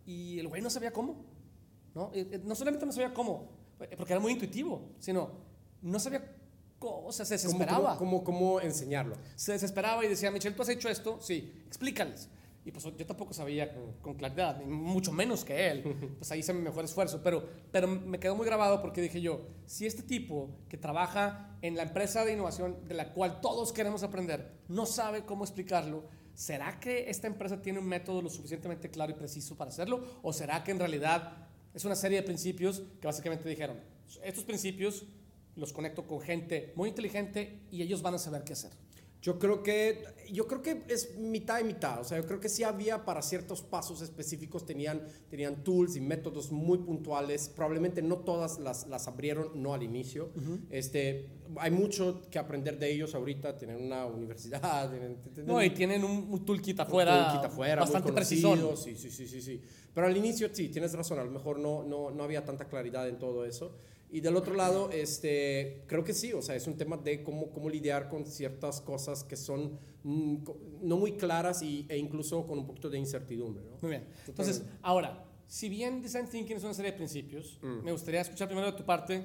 y 0.05 0.39
el 0.39 0.49
güey 0.49 0.61
no 0.61 0.71
sabía 0.71 0.93
cómo. 0.93 1.25
¿no? 1.95 2.11
Eh, 2.15 2.29
eh, 2.33 2.41
no 2.45 2.55
solamente 2.55 2.87
no 2.87 2.93
sabía 2.93 3.15
cómo, 3.15 3.51
porque 3.97 4.13
era 4.13 4.21
muy 4.21 4.33
intuitivo, 4.33 4.91
sino 4.99 5.31
no 5.83 5.99
sabía 5.99 6.37
cómo, 6.79 7.07
o 7.07 7.13
sea, 7.13 7.25
se 7.25 7.35
desesperaba. 7.35 7.97
¿Cómo, 7.97 8.23
cómo, 8.23 8.39
cómo 8.39 8.61
enseñarlo? 8.61 9.17
Se 9.37 9.53
desesperaba 9.53 10.05
y 10.05 10.09
decía, 10.09 10.31
Michelle, 10.31 10.55
¿tú 10.55 10.63
has 10.63 10.69
hecho 10.69 10.89
esto? 10.89 11.19
Sí, 11.21 11.63
explícales. 11.67 12.29
Y 12.65 12.73
pues 12.73 12.85
yo 12.85 13.07
tampoco 13.07 13.33
sabía 13.33 13.73
con, 13.73 13.93
con 14.03 14.15
claridad, 14.15 14.59
ni 14.59 14.67
mucho 14.67 15.13
menos 15.13 15.45
que 15.45 15.71
él. 15.71 15.97
Pues 16.19 16.31
ahí 16.31 16.41
hice 16.41 16.53
mi 16.53 16.61
mejor 16.61 16.85
esfuerzo. 16.85 17.23
Pero, 17.23 17.49
pero 17.73 17.89
me 17.89 18.19
quedó 18.19 18.37
muy 18.37 18.45
grabado 18.45 18.83
porque 18.83 19.01
dije 19.01 19.21
yo, 19.21 19.47
si 19.67 19.87
este 19.87 20.03
tipo 20.03 20.51
que 20.69 20.77
trabaja 20.77 21.57
en 21.63 21.77
la 21.77 21.83
empresa 21.85 22.25
de 22.25 22.35
innovación 22.35 22.77
de 22.87 22.95
la 22.95 23.13
cual 23.13 23.41
todos 23.41 23.73
queremos 23.73 24.03
aprender, 24.03 24.61
no 24.69 24.85
sabe 24.85 25.25
cómo 25.25 25.45
explicarlo, 25.45 26.05
¿será 26.35 26.79
que 26.81 27.09
esta 27.09 27.27
empresa 27.27 27.63
tiene 27.63 27.79
un 27.79 27.87
método 27.87 28.21
lo 28.21 28.29
suficientemente 28.29 28.91
claro 28.91 29.13
y 29.13 29.15
preciso 29.15 29.57
para 29.57 29.71
hacerlo? 29.71 30.19
¿O 30.23 30.33
será 30.33 30.63
que 30.63 30.73
en 30.73 30.79
realidad 30.79 31.50
es 31.75 31.85
una 31.85 31.95
serie 31.95 32.19
de 32.19 32.25
principios 32.25 32.83
que 33.01 33.07
básicamente 33.07 33.49
dijeron, 33.49 33.79
estos 34.25 34.45
principios 34.45 35.05
los 35.57 35.73
conecto 35.73 36.07
con 36.07 36.21
gente 36.21 36.73
muy 36.75 36.89
inteligente 36.89 37.61
y 37.71 37.83
ellos 37.83 38.03
van 38.03 38.15
a 38.15 38.19
saber 38.19 38.45
qué 38.45 38.55
hacer? 38.55 38.73
Yo 39.23 39.39
creo 39.39 39.63
que 39.63 40.03
yo 40.33 40.47
creo 40.47 40.63
que 40.63 40.83
es 40.89 41.17
mitad 41.19 41.61
y 41.61 41.65
mitad, 41.65 42.01
o 42.01 42.05
sea, 42.05 42.19
yo 42.19 42.27
creo 42.27 42.41
que 42.41 42.49
sí 42.49 42.63
había 42.63 43.05
para 43.05 43.21
ciertos 43.21 43.63
pasos 43.63 44.01
específicos 44.01 44.65
tenían 44.65 45.03
tenían 45.29 45.63
tools 45.65 45.97
y 45.97 46.01
métodos 46.01 46.53
muy 46.53 46.79
puntuales, 46.79 47.49
probablemente 47.49 48.01
no 48.01 48.19
todas 48.19 48.59
las, 48.59 48.87
las 48.87 49.09
abrieron 49.09 49.61
no 49.61 49.75
al 49.75 49.83
inicio. 49.83 50.31
Uh 50.37 50.41
-huh. 50.41 50.61
Este 50.71 51.29
hay 51.57 51.71
mucho 51.71 52.23
que 52.31 52.39
aprender 52.39 52.79
de 52.79 52.93
ellos 52.93 53.15
ahorita, 53.15 53.59
tienen 53.59 53.85
una 53.85 54.07
universidad, 54.07 54.89
tienen, 54.91 55.17
tienen 55.35 55.47
no, 55.47 55.63
y 55.63 55.71
tienen 55.71 56.05
un, 56.05 56.29
un 56.31 56.45
toolkit 56.45 56.79
afuera, 56.81 57.13
un 57.13 57.25
toolkit 57.25 57.45
afuera 57.45 57.81
bastante 57.81 58.13
preciso. 58.13 58.77
Sí, 58.77 58.97
sí, 58.97 59.11
sí, 59.11 59.27
sí, 59.27 59.43
sí. 59.43 59.61
Pero 59.93 60.07
al 60.07 60.17
inicio 60.17 60.49
sí, 60.53 60.69
tienes 60.69 60.95
razón, 60.95 61.19
a 61.19 61.25
lo 61.25 61.31
mejor 61.31 61.59
no 61.59 61.83
no 61.83 62.11
no 62.11 62.23
había 62.25 62.45
tanta 62.45 62.67
claridad 62.67 63.09
en 63.09 63.19
todo 63.19 63.45
eso. 63.45 63.77
Y 64.13 64.21
del 64.21 64.37
otro 64.37 64.55
lado, 64.55 64.91
este, 64.91 65.85
creo 65.87 66.03
que 66.03 66.15
sí, 66.15 66.33
o 66.33 66.43
sea, 66.43 66.57
es 66.57 66.67
un 66.67 66.77
tema 66.77 66.97
de 66.97 67.23
cómo, 67.23 67.53
cómo 67.53 67.71
lidiar 67.71 68.09
con 68.09 68.27
ciertas 68.27 68.81
cosas 68.81 69.23
que 69.23 69.37
son 69.37 69.79
mm, 70.03 70.37
no 70.83 70.97
muy 70.97 71.13
claras 71.13 71.63
y, 71.63 71.87
e 71.89 71.97
incluso 71.97 72.45
con 72.47 72.59
un 72.59 72.67
poquito 72.67 72.91
de 72.91 72.99
incertidumbre. 72.99 73.65
¿no? 73.65 73.77
Muy 73.81 73.91
bien. 73.91 74.09
Entonces, 74.27 74.65
ahora, 74.83 75.25
si 75.47 75.69
bien 75.69 76.03
Design 76.03 76.29
Thinking 76.29 76.57
es 76.57 76.65
una 76.65 76.75
serie 76.75 76.91
de 76.91 76.97
principios, 76.97 77.59
mm. 77.63 77.85
me 77.85 77.93
gustaría 77.93 78.21
escuchar 78.21 78.49
primero 78.49 78.71
de 78.71 78.77
tu 78.77 78.85
parte 78.85 79.25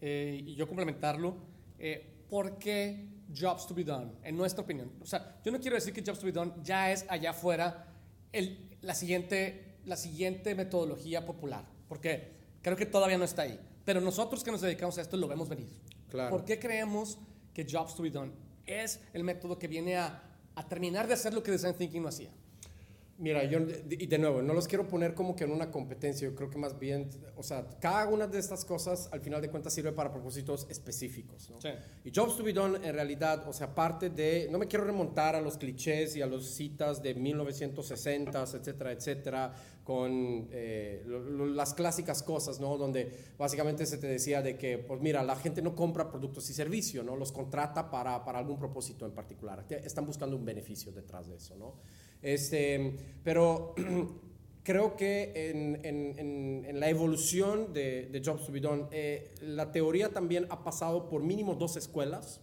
eh, 0.00 0.42
y 0.44 0.54
yo 0.54 0.66
complementarlo. 0.66 1.36
Eh, 1.78 2.24
¿Por 2.28 2.58
qué 2.58 3.06
Jobs 3.32 3.66
to 3.66 3.74
be 3.74 3.84
Done, 3.84 4.12
en 4.24 4.36
nuestra 4.36 4.64
opinión? 4.64 4.90
O 5.00 5.06
sea, 5.06 5.40
yo 5.44 5.52
no 5.52 5.60
quiero 5.60 5.76
decir 5.76 5.92
que 5.92 6.02
Jobs 6.04 6.18
to 6.18 6.26
be 6.26 6.32
Done 6.32 6.52
ya 6.62 6.90
es 6.90 7.04
allá 7.08 7.30
afuera 7.30 7.92
el, 8.32 8.76
la, 8.80 8.94
siguiente, 8.94 9.76
la 9.84 9.96
siguiente 9.96 10.54
metodología 10.56 11.24
popular, 11.24 11.64
porque 11.88 12.32
creo 12.62 12.76
que 12.76 12.86
todavía 12.86 13.16
no 13.16 13.24
está 13.24 13.42
ahí. 13.42 13.60
Pero 13.84 14.00
nosotros 14.00 14.42
que 14.42 14.50
nos 14.50 14.60
dedicamos 14.60 14.96
a 14.98 15.02
esto 15.02 15.16
lo 15.16 15.28
vemos 15.28 15.48
venir. 15.48 15.68
Claro. 16.10 16.30
¿Por 16.30 16.44
qué 16.44 16.58
creemos 16.58 17.18
que 17.52 17.66
Jobs 17.70 17.94
to 17.94 18.02
be 18.02 18.10
Done 18.10 18.32
es 18.66 19.00
el 19.12 19.24
método 19.24 19.58
que 19.58 19.68
viene 19.68 19.96
a, 19.96 20.22
a 20.54 20.68
terminar 20.68 21.06
de 21.06 21.14
hacer 21.14 21.34
lo 21.34 21.42
que 21.42 21.50
Design 21.50 21.74
Thinking 21.74 22.02
no 22.02 22.08
hacía? 22.08 22.30
Mira, 23.16 23.44
yo, 23.44 23.60
y 23.88 24.06
de 24.06 24.18
nuevo, 24.18 24.42
no 24.42 24.54
los 24.54 24.66
quiero 24.66 24.88
poner 24.88 25.14
como 25.14 25.36
que 25.36 25.44
en 25.44 25.52
una 25.52 25.70
competencia, 25.70 26.28
yo 26.28 26.34
creo 26.34 26.50
que 26.50 26.58
más 26.58 26.78
bien, 26.78 27.10
o 27.36 27.44
sea, 27.44 27.64
cada 27.80 28.08
una 28.08 28.26
de 28.26 28.40
estas 28.40 28.64
cosas 28.64 29.08
al 29.12 29.20
final 29.20 29.40
de 29.40 29.50
cuentas 29.50 29.72
sirve 29.72 29.92
para 29.92 30.10
propósitos 30.10 30.66
específicos, 30.68 31.48
¿no? 31.48 31.60
Sí. 31.60 31.68
Y 32.04 32.10
Jobs 32.12 32.36
to 32.36 32.42
be 32.42 32.52
Done 32.52 32.78
en 32.82 32.92
realidad, 32.92 33.46
o 33.46 33.52
sea, 33.52 33.72
parte 33.72 34.10
de, 34.10 34.48
no 34.50 34.58
me 34.58 34.66
quiero 34.66 34.84
remontar 34.84 35.36
a 35.36 35.40
los 35.40 35.58
clichés 35.58 36.16
y 36.16 36.22
a 36.22 36.26
los 36.26 36.44
citas 36.56 37.02
de 37.02 37.14
1960, 37.14 38.42
etcétera, 38.42 38.90
etcétera, 38.90 39.54
con 39.84 40.48
eh, 40.50 41.02
lo, 41.06 41.20
lo, 41.20 41.46
las 41.46 41.72
clásicas 41.74 42.22
cosas, 42.22 42.58
¿no? 42.58 42.76
Donde 42.76 43.12
básicamente 43.38 43.86
se 43.86 43.98
te 43.98 44.08
decía 44.08 44.42
de 44.42 44.56
que, 44.56 44.78
pues 44.78 45.00
mira, 45.00 45.22
la 45.22 45.36
gente 45.36 45.62
no 45.62 45.76
compra 45.76 46.08
productos 46.08 46.50
y 46.50 46.54
servicios, 46.54 47.04
¿no? 47.04 47.14
Los 47.14 47.30
contrata 47.30 47.90
para, 47.90 48.24
para 48.24 48.40
algún 48.40 48.58
propósito 48.58 49.06
en 49.06 49.12
particular. 49.12 49.64
Están 49.68 50.04
buscando 50.04 50.36
un 50.36 50.44
beneficio 50.44 50.90
detrás 50.90 51.28
de 51.28 51.36
eso, 51.36 51.54
¿no? 51.54 51.74
Este, 52.24 52.96
pero 53.22 53.74
creo 54.64 54.96
que 54.96 55.50
en, 55.50 55.84
en, 55.84 56.18
en, 56.18 56.64
en, 56.64 56.80
la 56.80 56.88
evolución 56.88 57.74
de, 57.74 58.06
de 58.06 58.22
Jobs 58.24 58.46
to 58.46 58.52
be 58.52 58.60
Done, 58.60 58.86
eh, 58.92 59.34
la 59.42 59.70
teoría 59.70 60.08
también 60.08 60.46
ha 60.48 60.64
pasado 60.64 61.10
por 61.10 61.22
mínimo 61.22 61.54
dos 61.54 61.76
escuelas 61.76 62.40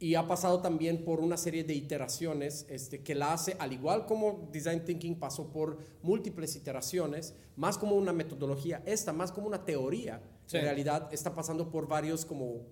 y 0.00 0.16
ha 0.16 0.26
pasado 0.26 0.60
también 0.60 1.04
por 1.04 1.20
una 1.20 1.36
serie 1.36 1.62
de 1.62 1.74
iteraciones 1.74 2.66
este, 2.68 3.02
que 3.04 3.14
la 3.14 3.32
hace, 3.32 3.56
al 3.60 3.72
igual 3.72 4.04
como 4.04 4.48
Design 4.50 4.84
Thinking 4.84 5.20
pasó 5.20 5.52
por 5.52 5.78
múltiples 6.02 6.56
iteraciones, 6.56 7.34
más 7.54 7.78
como 7.78 7.94
una 7.94 8.12
metodología, 8.12 8.82
esta 8.84 9.12
más 9.12 9.30
como 9.30 9.46
una 9.46 9.64
teoría, 9.64 10.20
sí. 10.46 10.56
en 10.56 10.64
realidad 10.64 11.08
está 11.12 11.32
pasando 11.32 11.70
por 11.70 11.86
varios 11.86 12.24
como 12.24 12.62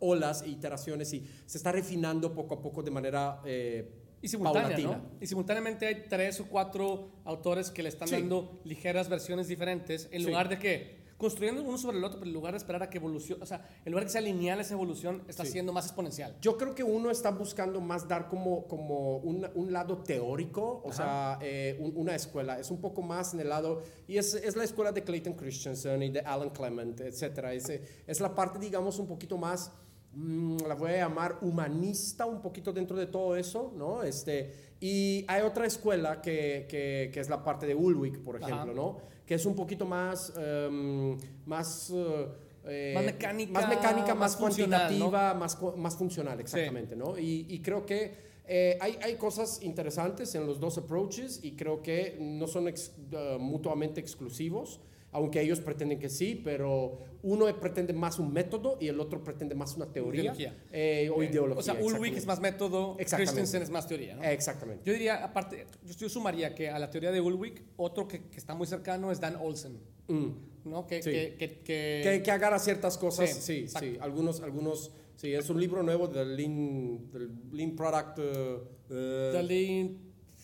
olas 0.00 0.42
e 0.42 0.50
iteraciones 0.50 1.14
y 1.14 1.26
se 1.46 1.56
está 1.56 1.72
refinando 1.72 2.34
poco 2.34 2.56
a 2.56 2.60
poco 2.60 2.82
de 2.82 2.90
manera... 2.90 3.40
Eh, 3.46 4.04
y 4.20 4.28
simultánea, 4.28 4.78
¿no? 4.78 5.00
Y 5.20 5.26
simultáneamente 5.26 5.86
hay 5.86 6.06
tres 6.08 6.40
o 6.40 6.46
cuatro 6.46 7.10
autores 7.24 7.70
que 7.70 7.82
le 7.82 7.88
están 7.88 8.08
sí. 8.08 8.14
dando 8.14 8.60
ligeras 8.64 9.08
versiones 9.08 9.48
diferentes 9.48 10.08
en 10.10 10.22
sí. 10.22 10.26
lugar 10.26 10.48
de 10.48 10.58
que 10.58 10.98
construyendo 11.18 11.64
uno 11.64 11.76
sobre 11.76 11.98
el 11.98 12.04
otro, 12.04 12.20
pero 12.20 12.28
en 12.28 12.32
lugar 12.32 12.52
de 12.52 12.58
esperar 12.58 12.80
a 12.84 12.88
que 12.88 12.98
evolucione, 12.98 13.42
o 13.42 13.46
sea, 13.46 13.68
en 13.84 13.90
lugar 13.90 14.04
de 14.04 14.06
que 14.06 14.12
sea 14.12 14.20
lineal 14.20 14.60
esa 14.60 14.74
evolución, 14.74 15.24
está 15.26 15.44
sí. 15.44 15.50
siendo 15.50 15.72
más 15.72 15.86
exponencial. 15.86 16.36
Yo 16.40 16.56
creo 16.56 16.76
que 16.76 16.84
uno 16.84 17.10
está 17.10 17.32
buscando 17.32 17.80
más 17.80 18.06
dar 18.06 18.28
como, 18.28 18.68
como 18.68 19.16
un, 19.18 19.46
un 19.54 19.72
lado 19.72 19.98
teórico, 19.98 20.80
o 20.84 20.90
Ajá. 20.90 20.96
sea, 20.96 21.38
eh, 21.42 21.76
un, 21.80 21.92
una 21.96 22.14
escuela, 22.14 22.60
es 22.60 22.70
un 22.70 22.80
poco 22.80 23.02
más 23.02 23.34
en 23.34 23.40
el 23.40 23.48
lado, 23.48 23.82
y 24.06 24.16
es, 24.16 24.32
es 24.34 24.54
la 24.54 24.62
escuela 24.62 24.92
de 24.92 25.02
Clayton 25.02 25.34
Christensen 25.34 26.00
y 26.04 26.10
de 26.10 26.20
Alan 26.20 26.50
Clement, 26.50 27.00
etcétera, 27.00 27.52
es, 27.52 27.68
es 27.68 28.20
la 28.20 28.32
parte, 28.32 28.60
digamos, 28.60 29.00
un 29.00 29.08
poquito 29.08 29.36
más 29.36 29.72
la 30.14 30.74
voy 30.74 30.92
a 30.92 30.96
llamar 30.98 31.38
humanista 31.42 32.26
un 32.26 32.40
poquito 32.40 32.72
dentro 32.72 32.96
de 32.96 33.06
todo 33.06 33.36
eso, 33.36 33.72
¿no? 33.76 34.02
Este, 34.02 34.68
y 34.80 35.24
hay 35.28 35.42
otra 35.42 35.66
escuela 35.66 36.22
que, 36.22 36.66
que, 36.68 37.10
que 37.12 37.20
es 37.20 37.28
la 37.28 37.42
parte 37.42 37.66
de 37.66 37.74
Ulwick, 37.74 38.18
por 38.20 38.36
ejemplo, 38.36 38.72
Ajá. 38.72 38.72
¿no? 38.72 38.98
Que 39.26 39.34
es 39.34 39.44
un 39.44 39.54
poquito 39.54 39.84
más, 39.84 40.32
um, 40.36 41.18
más, 41.46 41.90
uh, 41.90 42.28
eh, 42.64 42.92
más 42.94 43.04
mecánica, 43.04 43.52
más, 43.52 43.68
mecánica, 43.68 44.14
más, 44.14 44.32
más 44.32 44.36
cuantitativa, 44.36 45.34
¿no? 45.34 45.40
más, 45.40 45.58
más 45.76 45.96
funcional, 45.96 46.40
exactamente, 46.40 46.94
sí. 46.94 46.98
¿no? 46.98 47.18
Y, 47.18 47.46
y, 47.48 47.60
creo 47.60 47.84
que 47.84 48.28
eh, 48.46 48.78
hay, 48.80 48.98
hay, 49.02 49.16
cosas 49.16 49.62
interesantes 49.62 50.34
en 50.34 50.46
los 50.46 50.58
dos 50.58 50.78
approaches 50.78 51.40
y 51.42 51.52
creo 51.52 51.82
que 51.82 52.16
no 52.18 52.46
son 52.46 52.68
ex, 52.68 52.92
uh, 53.12 53.38
mutuamente 53.38 54.00
exclusivos 54.00 54.80
aunque 55.12 55.40
ellos 55.40 55.60
pretenden 55.60 55.98
que 55.98 56.08
sí, 56.08 56.40
pero 56.42 57.00
uno 57.22 57.46
pretende 57.58 57.92
más 57.92 58.18
un 58.18 58.32
método 58.32 58.76
y 58.80 58.88
el 58.88 59.00
otro 59.00 59.24
pretende 59.24 59.54
más 59.54 59.76
una 59.76 59.86
teoría. 59.86 60.34
Eh, 60.70 61.10
o 61.14 61.22
ideología. 61.22 61.58
O 61.58 61.62
sea, 61.62 61.74
Ulrich 61.74 62.16
es 62.16 62.26
más 62.26 62.40
método, 62.40 62.96
Christensen 62.96 63.62
es 63.62 63.70
más 63.70 63.86
teoría. 63.86 64.16
¿no? 64.16 64.22
Exactamente. 64.22 64.82
Yo 64.84 64.92
diría, 64.92 65.24
aparte, 65.24 65.66
yo 65.96 66.08
sumaría 66.08 66.54
que 66.54 66.68
a 66.68 66.78
la 66.78 66.90
teoría 66.90 67.10
de 67.10 67.20
Ulrich, 67.20 67.62
otro 67.76 68.06
que, 68.06 68.24
que 68.24 68.36
está 68.36 68.54
muy 68.54 68.66
cercano 68.66 69.10
es 69.10 69.20
Dan 69.20 69.36
Olsen. 69.36 69.78
Mm. 70.08 70.28
¿no? 70.64 70.86
Que, 70.86 71.02
sí. 71.02 71.10
que, 71.10 71.36
que, 71.38 71.48
que, 71.62 72.22
que, 72.24 72.30
agarra 72.30 72.58
ciertas 72.58 72.98
cosas. 72.98 73.30
Sí, 73.30 73.66
sí, 73.66 73.78
sí. 73.78 73.98
Algunos, 74.00 74.40
algunos, 74.40 74.92
sí, 75.16 75.32
es 75.32 75.48
un 75.50 75.60
libro 75.60 75.82
nuevo 75.82 76.06
del 76.06 76.36
Lean, 76.36 77.10
del 77.10 77.30
lean 77.52 77.74
Product. 77.74 78.18
Uh, 78.18 78.92
the 79.32 79.42
Lean 79.42 79.98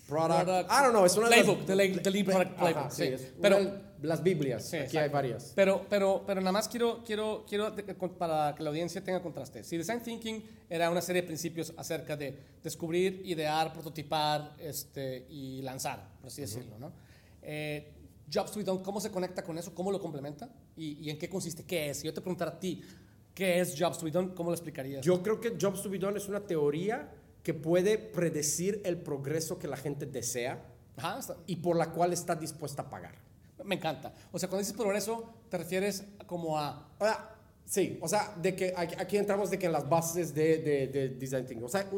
Product. 0.09 0.45
product 0.45 0.71
I 0.71 0.83
don't 0.83 0.93
know, 0.93 1.05
es 1.05 1.17
una 1.17 1.29
playbook, 1.29 1.65
de 1.65 1.77
las, 1.77 2.03
the 2.03 2.11
Lean 2.11 2.27
Product 2.27 2.57
Playbook. 2.57 2.77
Ajá, 2.77 2.91
sí. 2.91 3.15
Pero, 3.41 3.59
las 4.05 4.23
Biblias, 4.23 4.65
sí, 4.69 4.77
aquí 4.77 4.97
hay 4.97 5.09
varias. 5.09 5.53
Pero, 5.55 5.87
pero, 5.89 6.25
pero 6.27 6.41
nada 6.41 6.53
más 6.53 6.69
quiero, 6.69 7.03
quiero, 7.05 7.45
quiero 7.49 7.75
para 8.19 8.55
que 8.55 8.63
la 8.63 8.71
audiencia 8.71 9.03
tenga 9.03 9.23
contraste. 9.23 9.65
Si 9.65 9.77
Design 9.77 10.03
Thinking 10.03 10.43
era 10.69 10.91
una 10.91 11.01
serie 11.01 11.23
de 11.23 11.27
principios 11.27 11.73
acerca 11.77 12.17
de 12.17 12.39
descubrir, 12.63 13.23
idear, 13.25 13.73
prototipar 13.73 14.55
este, 14.59 15.27
y 15.31 15.63
lanzar, 15.63 16.09
por 16.21 16.29
así 16.29 16.43
uh 16.43 16.45
-huh. 16.45 16.49
decirlo, 16.49 16.79
¿no? 16.79 16.93
Eh, 17.43 17.93
Jobs 18.33 18.53
to 18.53 18.59
be 18.59 18.65
done, 18.65 18.83
¿cómo 18.83 19.01
se 19.01 19.11
conecta 19.11 19.43
con 19.43 19.59
eso? 19.59 19.75
¿Cómo 19.75 19.93
lo 19.93 20.01
complementa? 20.01 20.49
¿Y, 20.77 20.99
y 21.07 21.11
en 21.11 21.19
qué 21.19 21.29
consiste? 21.29 21.65
¿Qué 21.65 21.91
es? 21.91 21.99
Si 21.99 22.07
yo 22.07 22.15
te 22.15 22.21
preguntara 22.21 22.53
a 22.53 22.61
ti, 22.61 22.83
¿qué 23.35 23.61
es 23.61 23.75
Jobs 23.79 23.99
to 23.99 24.05
be 24.07 24.11
done? 24.11 24.35
¿Cómo 24.35 24.51
lo 24.51 24.55
explicarías? 24.55 25.05
Yo 25.05 25.23
creo 25.23 25.41
que 25.41 25.57
Jobs 25.61 25.83
to 25.83 25.91
be 25.91 25.99
done 25.99 26.17
es 26.17 26.29
una 26.29 26.41
teoría 26.41 27.11
que 27.43 27.53
puede 27.53 27.99
predecir 27.99 28.81
el 28.85 28.97
progreso 28.97 29.59
que 29.59 29.69
la 29.69 29.77
gente 29.77 30.07
desea 30.07 30.65
Ajá, 30.97 31.21
y 31.47 31.57
por 31.57 31.77
la 31.77 31.91
cual 31.91 32.13
está 32.13 32.35
dispuesta 32.35 32.83
a 32.83 32.91
pagar. 32.91 33.24
Me 33.63 33.77
encanta. 33.77 34.13
O 34.33 34.39
sea, 34.39 34.49
cuando 34.49 34.61
dices 34.61 34.75
progreso, 34.75 35.33
te 35.49 35.59
refieres 35.59 36.05
como 36.27 36.59
a... 36.59 36.89
O 36.99 37.05
sea, 37.05 37.37
sí, 37.65 37.99
o 38.01 38.09
sea, 38.09 38.35
de 38.41 38.57
que 38.57 38.75
aquí, 38.77 39.17
entramos 39.17 39.51
de 39.51 39.59
que 39.59 39.67
en 39.67 39.73
las 39.73 39.89
bases 39.89 40.35
de, 40.35 40.59
de, 40.59 40.87
de 40.89 41.09
design 41.11 41.47
thinking. 41.47 41.65
O 41.65 41.69
sea, 41.69 41.89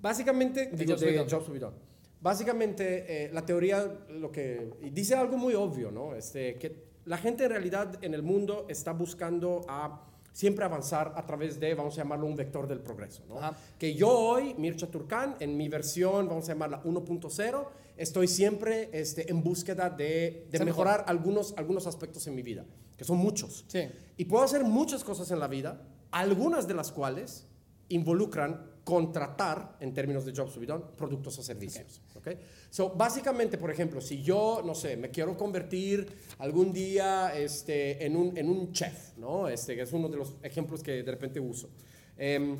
básicamente, 0.00 0.70
digo, 0.72 0.92
Jobs 0.92 1.00
de. 1.00 1.26
Jobs 1.28 1.60
done. 1.60 1.76
Básicamente, 2.20 3.24
eh, 3.26 3.30
la 3.32 3.44
teoría 3.44 3.86
lo 4.08 4.32
que 4.32 4.72
y 4.82 4.90
dice 4.90 5.14
algo 5.14 5.36
muy 5.36 5.54
obvio, 5.54 5.90
¿no? 5.90 6.14
Este, 6.14 6.56
que 6.56 6.86
la 7.04 7.18
gente 7.18 7.44
en 7.44 7.50
realidad 7.50 8.02
en 8.02 8.14
el 8.14 8.22
mundo 8.22 8.66
está 8.68 8.92
buscando 8.92 9.64
a 9.68 10.02
siempre 10.32 10.64
avanzar 10.64 11.14
a 11.16 11.24
través 11.24 11.58
de, 11.60 11.74
vamos 11.74 11.94
a 11.94 12.02
llamarlo, 12.02 12.26
un 12.26 12.36
vector 12.36 12.66
del 12.66 12.80
progreso, 12.80 13.22
¿no? 13.28 13.36
Que 13.78 13.94
yo 13.94 14.10
hoy, 14.10 14.54
Mircha 14.58 14.86
Turkan, 14.86 15.36
en 15.40 15.56
mi 15.56 15.68
versión, 15.68 16.28
vamos 16.28 16.44
a 16.48 16.52
llamarla 16.52 16.82
1.0, 16.82 17.66
estoy 17.96 18.28
siempre 18.28 18.90
este, 18.92 19.30
en 19.30 19.42
búsqueda 19.42 19.90
de, 19.90 20.46
de 20.50 20.58
Ser 20.58 20.66
mejor. 20.66 20.86
mejorar 20.86 21.04
algunos, 21.08 21.54
algunos 21.56 21.86
aspectos 21.86 22.26
en 22.26 22.34
mi 22.34 22.42
vida, 22.42 22.64
que 22.96 23.04
son 23.04 23.18
muchos. 23.18 23.64
Sí. 23.68 23.88
Y 24.16 24.24
puedo 24.24 24.44
hacer 24.44 24.64
muchas 24.64 25.04
cosas 25.04 25.30
en 25.30 25.40
la 25.40 25.48
vida, 25.48 25.82
algunas 26.10 26.66
de 26.66 26.74
las 26.74 26.92
cuales 26.92 27.46
involucran 27.88 28.76
contratar, 28.86 29.76
en 29.80 29.92
términos 29.92 30.24
de 30.24 30.30
be 30.30 30.66
done, 30.66 30.84
productos 30.96 31.36
o 31.40 31.42
servicios. 31.42 32.00
¿ok? 32.14 32.28
So, 32.70 32.90
básicamente, 32.90 33.58
por 33.58 33.68
ejemplo, 33.70 34.00
si 34.00 34.22
yo, 34.22 34.62
no 34.64 34.76
sé, 34.76 34.96
me 34.96 35.10
quiero 35.10 35.36
convertir 35.36 36.06
algún 36.38 36.72
día 36.72 37.36
este, 37.36 38.06
en, 38.06 38.16
un, 38.16 38.38
en 38.38 38.48
un 38.48 38.72
chef, 38.72 39.16
¿no? 39.18 39.48
Este, 39.48 39.74
que 39.74 39.82
es 39.82 39.92
uno 39.92 40.08
de 40.08 40.16
los 40.16 40.36
ejemplos 40.40 40.84
que 40.84 41.02
de 41.02 41.10
repente 41.10 41.40
uso. 41.40 41.68
Em, 42.16 42.56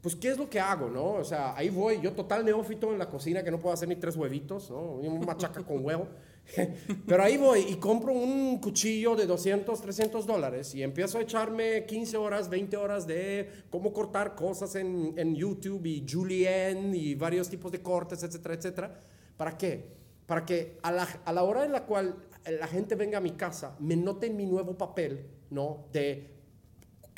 pues, 0.00 0.14
¿qué 0.14 0.28
es 0.30 0.38
lo 0.38 0.48
que 0.48 0.60
hago, 0.60 0.88
no? 0.88 1.14
O 1.14 1.24
sea, 1.24 1.56
ahí 1.56 1.70
voy, 1.70 2.00
yo 2.00 2.12
total 2.12 2.44
neófito 2.44 2.92
en 2.92 2.98
la 2.98 3.08
cocina, 3.08 3.42
que 3.42 3.50
no 3.50 3.58
puedo 3.58 3.74
hacer 3.74 3.88
ni 3.88 3.96
tres 3.96 4.16
huevitos, 4.16 4.70
¿no? 4.70 4.92
Un 4.92 5.26
machaca 5.26 5.62
con 5.64 5.84
huevo. 5.84 6.08
Pero 7.06 7.22
ahí 7.22 7.36
voy 7.36 7.66
y 7.68 7.76
compro 7.76 8.12
un 8.12 8.58
cuchillo 8.58 9.16
de 9.16 9.26
200, 9.26 9.80
300 9.80 10.26
dólares 10.26 10.74
y 10.74 10.82
empiezo 10.82 11.18
a 11.18 11.22
echarme 11.22 11.84
15 11.84 12.16
horas, 12.16 12.48
20 12.48 12.76
horas 12.76 13.06
de 13.06 13.50
cómo 13.70 13.92
cortar 13.92 14.34
cosas 14.34 14.74
en, 14.76 15.14
en 15.18 15.34
YouTube 15.34 15.84
y 15.84 16.06
Julienne 16.08 16.96
y 16.96 17.14
varios 17.14 17.48
tipos 17.48 17.70
de 17.72 17.82
cortes, 17.82 18.22
etcétera, 18.22 18.54
etcétera. 18.54 19.00
¿Para 19.36 19.58
qué? 19.58 19.98
Para 20.26 20.46
que 20.46 20.78
a 20.82 20.92
la, 20.92 21.08
a 21.24 21.32
la 21.32 21.42
hora 21.42 21.64
en 21.64 21.72
la 21.72 21.84
cual 21.84 22.16
la 22.46 22.66
gente 22.66 22.94
venga 22.94 23.18
a 23.18 23.20
mi 23.20 23.32
casa, 23.32 23.76
me 23.80 23.96
note 23.96 24.30
mi 24.30 24.46
nuevo 24.46 24.78
papel, 24.78 25.26
¿no? 25.50 25.86
De 25.92 26.37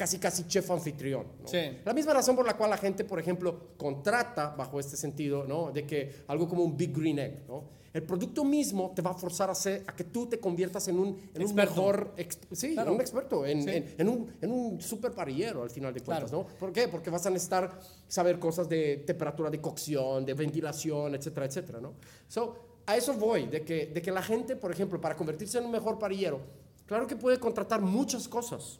casi 0.00 0.18
casi 0.18 0.44
chef 0.46 0.70
anfitrión. 0.70 1.26
¿no? 1.42 1.46
Sí. 1.46 1.58
La 1.84 1.92
misma 1.92 2.14
razón 2.14 2.34
por 2.34 2.46
la 2.46 2.56
cual 2.56 2.70
la 2.70 2.78
gente, 2.78 3.04
por 3.04 3.20
ejemplo, 3.20 3.74
contrata 3.76 4.54
bajo 4.56 4.80
este 4.80 4.96
sentido, 4.96 5.44
¿no? 5.44 5.70
De 5.72 5.84
que 5.86 6.22
algo 6.28 6.48
como 6.48 6.62
un 6.64 6.74
Big 6.74 6.96
Green 6.96 7.18
Egg, 7.18 7.44
¿no? 7.46 7.64
El 7.92 8.02
producto 8.04 8.42
mismo 8.44 8.92
te 8.96 9.02
va 9.02 9.10
a 9.10 9.14
forzar 9.14 9.50
a, 9.50 9.52
hacer, 9.52 9.82
a 9.86 9.94
que 9.94 10.04
tú 10.04 10.26
te 10.26 10.38
conviertas 10.40 10.88
en 10.88 10.98
un, 10.98 11.18
en 11.34 11.42
un 11.44 11.54
mejor, 11.54 12.14
ex- 12.16 12.38
sí, 12.52 12.72
Claro. 12.72 12.90
en 12.90 12.94
un 12.94 13.00
experto, 13.02 13.44
en, 13.44 13.62
Sí. 13.62 13.68
en- 13.70 13.94
en 13.98 14.08
un, 14.08 14.32
en 14.40 14.50
un 14.50 14.80
super 14.80 15.12
parrillero 15.12 15.62
al 15.64 15.68
final 15.70 15.92
de 15.92 16.00
cuentas, 16.00 16.30
Claro. 16.30 16.46
¿no? 16.48 16.56
¿Por 16.58 16.72
qué? 16.72 16.88
Porque 16.88 17.10
vas 17.10 17.26
a 17.26 17.30
necesitar 17.30 17.78
saber 18.08 18.38
cosas 18.38 18.68
de 18.70 19.02
temperatura 19.06 19.50
de 19.50 19.60
cocción, 19.60 20.24
de 20.24 20.32
ventilación, 20.32 21.14
etcétera, 21.14 21.44
etcétera, 21.44 21.78
¿no? 21.80 21.92
So, 22.26 22.80
a 22.86 22.96
eso 22.96 23.12
voy, 23.14 23.48
de 23.48 23.62
que, 23.64 23.86
de 23.88 24.00
que 24.00 24.10
la 24.12 24.22
gente, 24.22 24.56
por 24.56 24.72
ejemplo, 24.72 24.98
para 24.98 25.14
convertirse 25.14 25.58
en 25.58 25.64
un 25.66 25.72
mejor 25.72 25.98
parrillero, 25.98 26.40
claro 26.86 27.06
que 27.06 27.16
puede 27.16 27.38
contratar 27.38 27.80
muchas 27.82 28.26
cosas, 28.28 28.78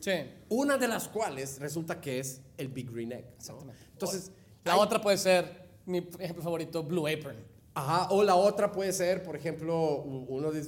Sí. 0.00 0.12
una 0.48 0.76
de 0.78 0.88
las 0.88 1.08
cuales 1.08 1.58
resulta 1.60 2.00
que 2.00 2.18
es 2.20 2.40
el 2.56 2.68
Big 2.68 2.90
Green 2.90 3.12
Egg. 3.12 3.24
¿no? 3.24 3.36
Exactamente. 3.36 3.82
Entonces, 3.92 4.32
La 4.64 4.74
hay- 4.74 4.80
otra 4.80 5.00
puede 5.00 5.18
ser 5.18 5.68
mi 5.86 5.98
ejemplo 6.18 6.42
favorito, 6.42 6.82
Blue 6.82 7.06
Apron. 7.06 7.36
Ajá, 7.72 8.08
o 8.10 8.22
la 8.24 8.34
otra 8.34 8.72
puede 8.72 8.92
ser, 8.92 9.22
por 9.22 9.36
ejemplo, 9.36 10.02
uno 10.02 10.50
de, 10.50 10.62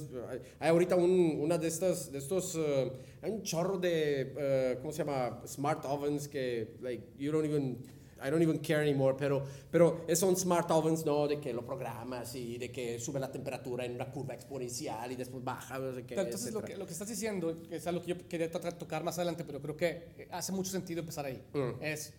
hay 0.59 0.69
ahorita 0.69 0.95
un, 0.95 1.37
una 1.41 1.57
de 1.57 1.67
estas, 1.67 2.11
de 2.11 2.17
estos, 2.17 2.55
eh, 2.55 2.91
hay 3.21 3.29
un 3.31 3.43
chorro 3.43 3.77
de, 3.77 4.33
eh, 4.37 4.77
¿cómo 4.79 4.93
se 4.93 4.99
llama? 4.99 5.41
Smart 5.45 5.83
ovens 5.85 6.29
que, 6.29 6.75
like, 6.81 7.03
you 7.17 7.29
don't 7.31 7.45
even, 7.45 7.77
I 8.25 8.29
don't 8.29 8.41
even 8.41 8.59
care 8.59 8.81
anymore, 8.81 9.15
pero, 9.17 9.43
pero 9.69 10.05
son 10.15 10.35
smart 10.37 10.69
ovens, 10.71 11.05
¿no? 11.05 11.27
De 11.27 11.39
que 11.39 11.51
lo 11.53 11.65
programas 11.65 12.33
y 12.35 12.57
de 12.57 12.71
que 12.71 12.99
sube 12.99 13.19
la 13.19 13.31
temperatura 13.31 13.85
en 13.85 13.95
una 13.95 14.09
curva 14.11 14.33
exponencial 14.33 15.11
y 15.11 15.15
después 15.15 15.43
baja, 15.43 15.77
no 15.79 15.93
sé 15.93 16.05
qué, 16.05 16.15
Entonces, 16.15 16.53
lo 16.53 16.61
que, 16.61 16.77
lo 16.77 16.85
que 16.85 16.93
estás 16.93 17.07
diciendo, 17.09 17.61
que 17.67 17.75
es 17.75 17.87
algo 17.87 18.01
que 18.01 18.07
yo 18.07 18.27
quería 18.29 18.49
tratar 18.49 18.73
de 18.73 18.79
tocar 18.79 19.03
más 19.03 19.17
adelante, 19.17 19.43
pero 19.43 19.61
creo 19.61 19.75
que 19.75 19.87
eh, 20.17 20.27
hace 20.31 20.51
mucho 20.53 20.71
sentido 20.71 21.01
empezar 21.01 21.25
ahí. 21.25 21.43
Mm. 21.53 21.83
Es, 21.83 22.13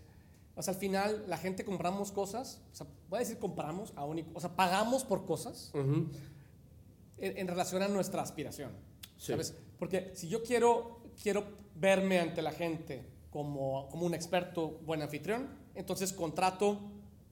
o 0.57 0.63
sea, 0.63 0.75
al 0.75 0.79
final, 0.81 1.25
la 1.27 1.37
gente 1.39 1.65
compramos 1.65 2.13
cosas, 2.13 2.61
o 2.73 2.77
sea, 2.77 2.87
voy 3.09 3.17
a 3.17 3.21
decir 3.21 3.39
compramos, 3.39 3.93
aún 3.97 4.19
y- 4.19 4.27
o 4.35 4.41
sea, 4.41 4.55
pagamos 4.55 5.05
por 5.05 5.25
cosas 5.27 5.71
Ujú. 5.75 6.09
en, 7.19 7.39
en 7.39 7.49
relación 7.49 7.83
a 7.83 7.89
nuestra 7.89 8.23
aspiración. 8.23 8.71
Sí. 9.17 9.33
¿Sabes? 9.33 9.55
Porque 9.79 10.11
si 10.15 10.29
yo 10.29 10.43
quiero, 10.43 11.01
quiero 11.23 11.45
verme 11.77 12.19
ante 12.21 12.43
la 12.43 12.53
gente 12.53 13.05
como, 13.31 13.89
como 13.89 14.07
un 14.07 14.15
experto 14.15 14.81
buen 14.85 15.03
anfitrión, 15.03 15.49
entonces 15.75 16.13
contrato, 16.13 16.79